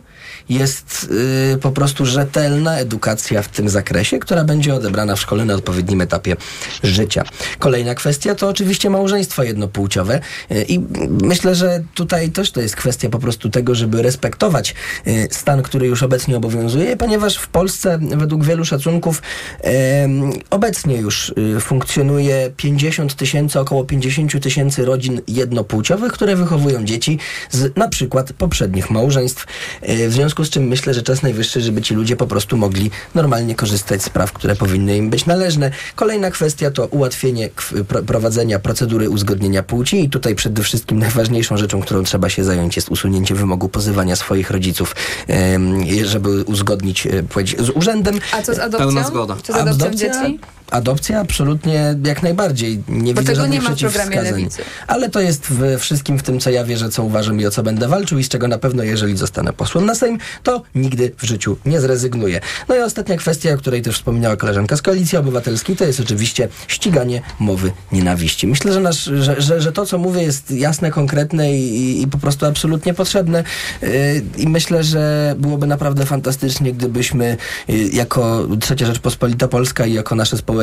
[0.48, 1.08] jest
[1.52, 6.00] yy, po prostu rzetelna edukacja w tym zakresie, która będzie odebrana w szkole na odpowiednim
[6.00, 6.36] etapie
[6.82, 7.24] życia.
[7.58, 10.20] Kolejna kwestia to oczywiście małżeństwo jednopłciowe
[10.50, 10.80] yy, i
[11.22, 14.74] myślę, że tutaj też to jest kwestia po prostu tego, żeby respektować
[15.06, 19.22] yy, stan, który już obecnie obowiązuje, ponieważ w Polsce według wielu szacunków
[20.50, 27.18] obecnie już y, funkcjonuje 50 tysięcy, około 50 tysięcy rodzin jednopłciowych, które wychowują dzieci
[27.50, 29.46] z na przykład poprzednich małżeństw.
[29.88, 32.90] Y, w związku z czym myślę, że czas najwyższy, żeby ci ludzie po prostu mogli
[33.14, 35.70] normalnie korzystać z praw, które powinny im być należne.
[35.94, 37.48] Kolejna kwestia to ułatwienie
[38.06, 42.88] prowadzenia procedury uzgodnienia płci i tutaj przede wszystkim najważniejszą rzeczą, którą trzeba się zająć jest
[42.88, 44.96] usunięcie wymogu pozywania swoich rodziców,
[46.04, 48.20] żeby uzgodnić e, płeć z urzędem.
[48.32, 48.78] A co z adopcją?
[48.78, 49.36] Pełna zgoda.
[49.42, 50.12] Czy z adopcją Adopcja?
[50.12, 50.40] dzieci?
[50.70, 52.82] Adopcja absolutnie jak najbardziej.
[52.88, 54.22] Nie Bo widzę tego nie ma w programie.
[54.22, 54.62] Lewicy.
[54.86, 57.62] Ale to jest we wszystkim w tym, co ja wierzę, co uważam i o co
[57.62, 61.24] będę walczył i z czego na pewno, jeżeli zostanę posłem na Sejm, to nigdy w
[61.24, 62.40] życiu nie zrezygnuję.
[62.68, 66.48] No i ostatnia kwestia, o której też wspominała koleżanka z Koalicji Obywatelskiej, to jest oczywiście
[66.68, 68.46] ściganie mowy nienawiści.
[68.46, 72.18] Myślę, że, nasz, że, że, że to, co mówię, jest jasne, konkretne i, i po
[72.18, 73.44] prostu absolutnie potrzebne.
[73.82, 73.88] Yy,
[74.36, 77.36] I myślę, że byłoby naprawdę fantastycznie, gdybyśmy
[77.68, 80.57] yy, jako Trzecia Rzeczpospolita Polska i jako nasze społeczeństwo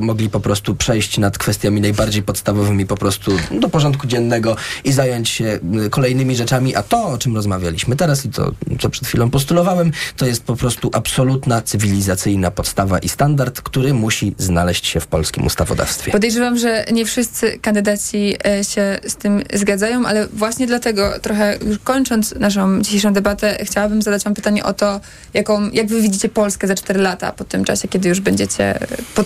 [0.00, 5.28] mogli po prostu przejść nad kwestiami najbardziej podstawowymi po prostu do porządku dziennego i zająć
[5.28, 9.30] się y, kolejnymi rzeczami, a to, o czym rozmawialiśmy teraz i to, co przed chwilą
[9.30, 15.06] postulowałem, to jest po prostu absolutna cywilizacyjna podstawa i standard, który musi znaleźć się w
[15.06, 16.12] polskim ustawodawstwie.
[16.12, 21.78] Podejrzewam, że nie wszyscy kandydaci e, się z tym zgadzają, ale właśnie dlatego trochę już
[21.78, 25.00] kończąc naszą dzisiejszą debatę, chciałabym zadać wam pytanie o to,
[25.34, 28.78] jaką, jak wy widzicie Polskę za 4 lata po tym czasie, kiedy już będziecie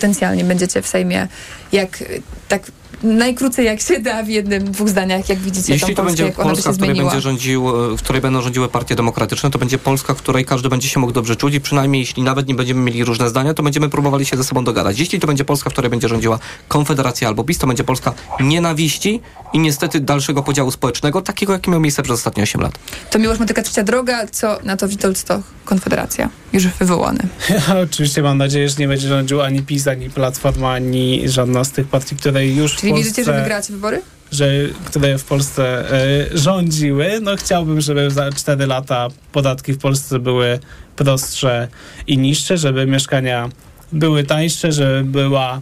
[0.06, 1.28] potencjalnie będziecie w Sejmie,
[1.72, 2.04] jak
[2.48, 2.62] tak
[3.02, 6.42] najkrócej jak się da w jednym, dwóch zdaniach, jak widzicie Jeśli tą to Polskę, będzie
[6.42, 7.64] Polska, w której, będzie rządził,
[7.96, 11.12] w której będą rządziły partie demokratyczne, to będzie Polska, w której każdy będzie się mógł
[11.12, 14.36] dobrze czuć i przynajmniej jeśli nawet nie będziemy mieli różne zdania, to będziemy próbowali się
[14.36, 14.98] ze sobą dogadać.
[14.98, 19.20] Jeśli to będzie Polska, w której będzie rządziła Konfederacja albo PiS, to będzie Polska nienawiści
[19.52, 22.78] i niestety dalszego podziału społecznego, takiego jaki miał miejsce przez ostatnie 8 lat.
[23.10, 27.18] To Miłosz Motyka Trzecia Droga, co na to Witold Stoch, Konfederacja, już wywołany.
[27.50, 31.70] Ja oczywiście mam nadzieję, że nie będzie rządził ani PiS, ani Platforma, ani żadna z
[31.70, 33.10] tych partii, które już Czyli Polsce...
[33.10, 34.02] wierzycie, że wygracie wybory?
[34.32, 34.48] że,
[34.84, 37.20] które w Polsce e, rządziły.
[37.22, 40.58] No chciałbym, żeby za 4 lata podatki w Polsce były
[40.96, 41.68] prostsze
[42.06, 43.48] i niższe, żeby mieszkania
[43.92, 45.60] były tańsze, żeby była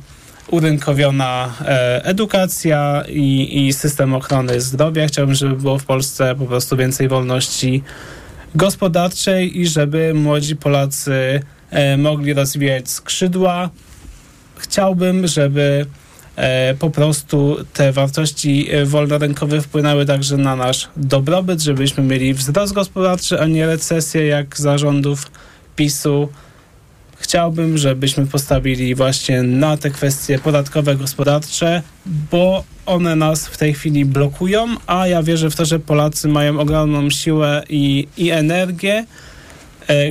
[0.50, 5.06] urynkowiona e, edukacja i, i system ochrony zdrowia.
[5.06, 7.82] Chciałbym, żeby było w Polsce po prostu więcej wolności
[8.54, 13.70] gospodarczej i żeby młodzi Polacy e, mogli rozwijać skrzydła.
[14.56, 15.86] Chciałbym, żeby
[16.78, 23.40] po prostu te wartości e, wolnorynkowe wpłynęły także na nasz dobrobyt, żebyśmy mieli wzrost gospodarczy,
[23.40, 25.30] a nie recesję jak zarządów
[25.76, 26.28] PiSu.
[27.16, 31.82] Chciałbym, żebyśmy postawili właśnie na te kwestie podatkowe, gospodarcze,
[32.30, 36.60] bo one nas w tej chwili blokują, a ja wierzę w to, że Polacy mają
[36.60, 39.33] ogromną siłę i, i energię, e,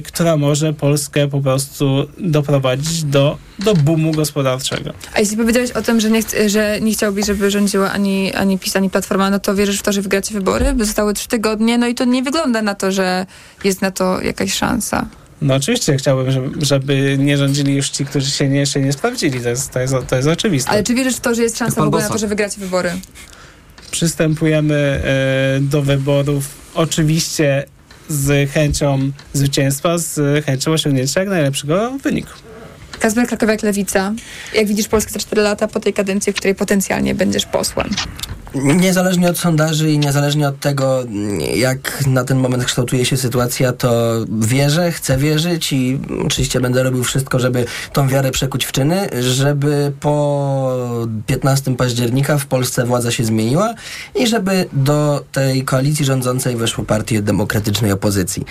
[0.05, 4.93] która może Polskę po prostu doprowadzić do, do boomu gospodarczego.
[5.15, 8.59] A jeśli powiedziałeś o tym, że nie, ch- że nie chciałbyś, żeby rządziła ani, ani
[8.59, 10.73] PiS, ani Platforma, no to wierzysz w to, że wygracie wybory?
[10.73, 13.25] By zostały trzy tygodnie, no i to nie wygląda na to, że
[13.63, 15.05] jest na to jakaś szansa.
[15.41, 19.39] No oczywiście chciałbym, żeby, żeby nie rządzili już ci, którzy się nie, jeszcze nie sprawdzili.
[19.41, 20.71] To jest, to jest, to jest oczywiste.
[20.71, 22.91] Ale czy wierzysz w to, że jest szansa w ogóle na to, że wygracie wybory?
[23.91, 26.45] Przystępujemy e, do wyborów.
[26.75, 27.65] Oczywiście
[28.09, 32.31] z chęcią zwycięstwa, z chęcią osiągnięcia jak najlepszego wyniku.
[32.99, 34.13] Kazper Krakowiak, Lewica.
[34.53, 37.89] Jak widzisz Polskę za 4 lata po tej kadencji, w której potencjalnie będziesz posłem?
[38.55, 41.03] Niezależnie od sondaży i niezależnie od tego,
[41.55, 47.03] jak na ten moment kształtuje się sytuacja, to wierzę, chcę wierzyć i oczywiście będę robił
[47.03, 50.77] wszystko, żeby tą wiarę przekuć w czyny, żeby po
[51.27, 53.73] 15 października w Polsce władza się zmieniła
[54.15, 58.45] i żeby do tej koalicji rządzącej weszły partie demokratycznej opozycji.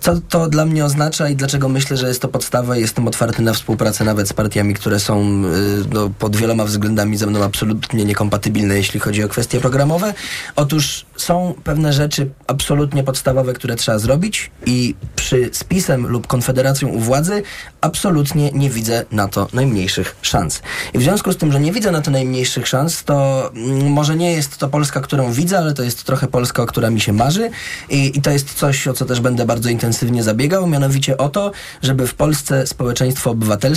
[0.00, 3.42] Co to dla mnie oznacza i dlaczego myślę, że jest to podstawa i jestem otwarty
[3.42, 8.04] na współpracę nawet z partiami, które są y, no, pod wieloma względami ze mną absolutnie
[8.04, 10.14] niekompatybilne, jeśli chodzi o kwestie programowe.
[10.56, 16.98] Otóż są pewne rzeczy absolutnie podstawowe, które trzeba zrobić i przy spisem lub konfederacją u
[16.98, 17.42] władzy
[17.80, 20.62] absolutnie nie widzę na to najmniejszych szans.
[20.94, 24.16] I w związku z tym, że nie widzę na to najmniejszych szans, to mm, może
[24.16, 27.50] nie jest to Polska, którą widzę, ale to jest trochę Polska, która mi się marzy
[27.90, 31.52] i, i to jest coś, o co też będę bardzo intensywnie zabiegał, mianowicie o to,
[31.82, 33.69] żeby w Polsce społeczeństwo obywatelskie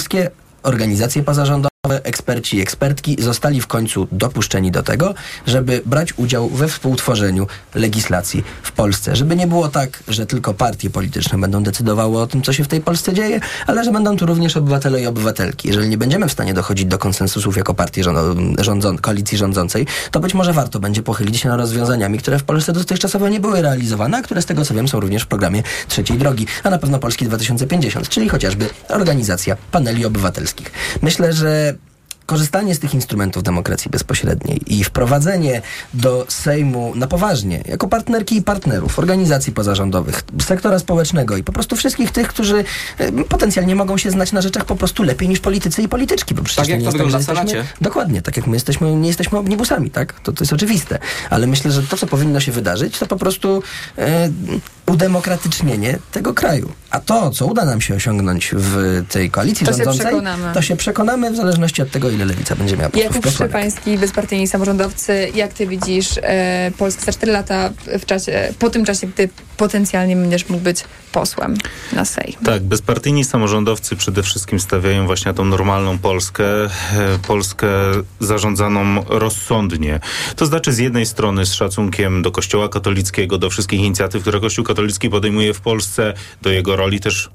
[0.63, 5.13] organizacje pozarządowe, eksperci i ekspertki zostali w końcu dopuszczeni do tego,
[5.47, 9.15] żeby brać udział we współtworzeniu legislacji w Polsce.
[9.15, 12.67] Żeby nie było tak, że tylko partie polityczne będą decydowały o tym, co się w
[12.67, 15.67] tej Polsce dzieje, ale że będą tu również obywatele i obywatelki.
[15.67, 20.19] Jeżeli nie będziemy w stanie dochodzić do konsensusów jako partii rząd- rządzą, koalicji rządzącej, to
[20.19, 24.17] być może warto będzie pochylić się nad rozwiązaniami, które w Polsce dotychczasowo nie były realizowane,
[24.17, 26.99] a które z tego co wiem są również w programie Trzeciej Drogi, a na pewno
[26.99, 30.71] Polski 2050, czyli chociażby organizacja paneli obywatelskich.
[31.01, 31.72] Myślę, że
[32.25, 35.61] korzystanie z tych instrumentów demokracji bezpośredniej i wprowadzenie
[35.93, 41.75] do Sejmu na poważnie, jako partnerki i partnerów, organizacji pozarządowych, sektora społecznego i po prostu
[41.75, 42.63] wszystkich tych, którzy
[42.97, 46.43] e, potencjalnie mogą się znać na rzeczach po prostu lepiej niż politycy i polityczki, bo
[46.43, 47.57] przecież Tak jak nie to wygląda Senacie.
[47.57, 50.19] jesteśmy, Dokładnie, tak jak my jesteśmy, nie jesteśmy omnibusami, tak?
[50.19, 50.99] To, to jest oczywiste.
[51.29, 53.63] Ale myślę, że to, co powinno się wydarzyć, to po prostu
[53.97, 54.29] e,
[54.85, 56.71] udemokratycznienie tego kraju.
[56.91, 60.53] A to, co uda nam się osiągnąć w tej koalicji To się rządzącej, przekonamy.
[60.53, 63.31] to się przekonamy w zależności od tego, ile lewica będzie miała posłów Jakub.
[63.31, 67.69] Szczepański, bezpartyjni samorządowcy, jak ty widzisz e, Polskę za 4 lata
[67.99, 71.57] w czasie, po tym czasie, gdy potencjalnie będziesz mógł być posłem
[71.93, 72.33] na Sejm?
[72.45, 76.69] Tak, bezpartyjni samorządowcy przede wszystkim stawiają właśnie na tą normalną Polskę, e,
[77.27, 77.67] Polskę
[78.19, 79.99] zarządzaną rozsądnie.
[80.35, 84.65] To znaczy z jednej strony z szacunkiem do Kościoła katolickiego, do wszystkich inicjatyw, które Kościół
[84.73, 87.29] katolicki podejmuje w Polsce, do jego roli też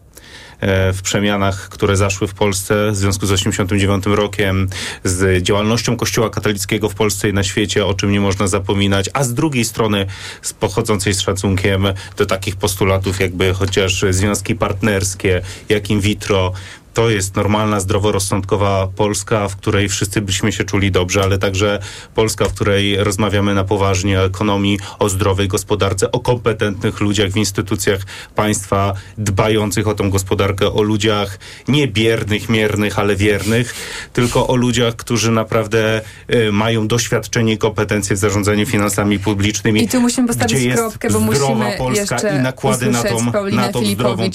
[0.61, 4.69] e, w przemianach, które zaszły w Polsce w związku z 89 rokiem,
[5.05, 9.25] z działalnością Kościoła katolickiego w Polsce i na świecie, o czym nie można zapominać, a
[9.25, 10.07] z drugiej strony
[10.43, 11.87] z pochodzącej z szacunkiem
[12.17, 16.53] do takich postulatów, jakby chociaż związki partnerskie, jak in vitro,
[16.99, 21.79] to jest normalna, zdroworozsądkowa Polska, w której wszyscy byśmy się czuli dobrze, ale także
[22.15, 27.37] Polska, w której rozmawiamy na poważnie o ekonomii, o zdrowej gospodarce, o kompetentnych ludziach w
[27.37, 28.01] instytucjach
[28.35, 31.39] państwa, dbających o tą gospodarkę, o ludziach
[31.69, 33.75] nie biernych, miernych, ale wiernych,
[34.13, 36.01] tylko o ludziach, którzy naprawdę
[36.35, 39.85] y, mają doświadczenie i kompetencje w zarządzaniu finansami publicznymi.
[39.85, 43.69] I tu musimy postawić gdzie kropkę, bo musimy Polska jeszcze i nakłady na tą, na
[43.69, 44.31] tą zdrową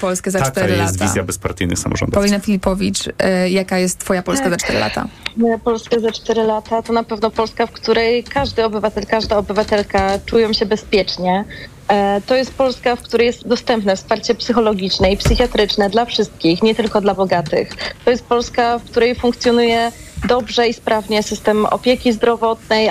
[0.00, 0.32] Polskę.
[0.32, 2.14] Taka 4 jest wizja bezpartyjnych samorządowców.
[2.14, 5.08] Paulina Filipowicz, e, jaka jest twoja Polska za 4 lata?
[5.36, 10.18] Moja Polska za 4 lata to na pewno Polska, w której każdy obywatel, każda obywatelka
[10.26, 11.44] czują się bezpiecznie.
[11.88, 16.74] E, To jest Polska, w której jest dostępne wsparcie psychologiczne i psychiatryczne dla wszystkich, nie
[16.74, 17.68] tylko dla bogatych.
[18.04, 19.92] To jest Polska, w której funkcjonuje
[20.28, 22.90] dobrze i sprawnie system opieki zdrowotnej,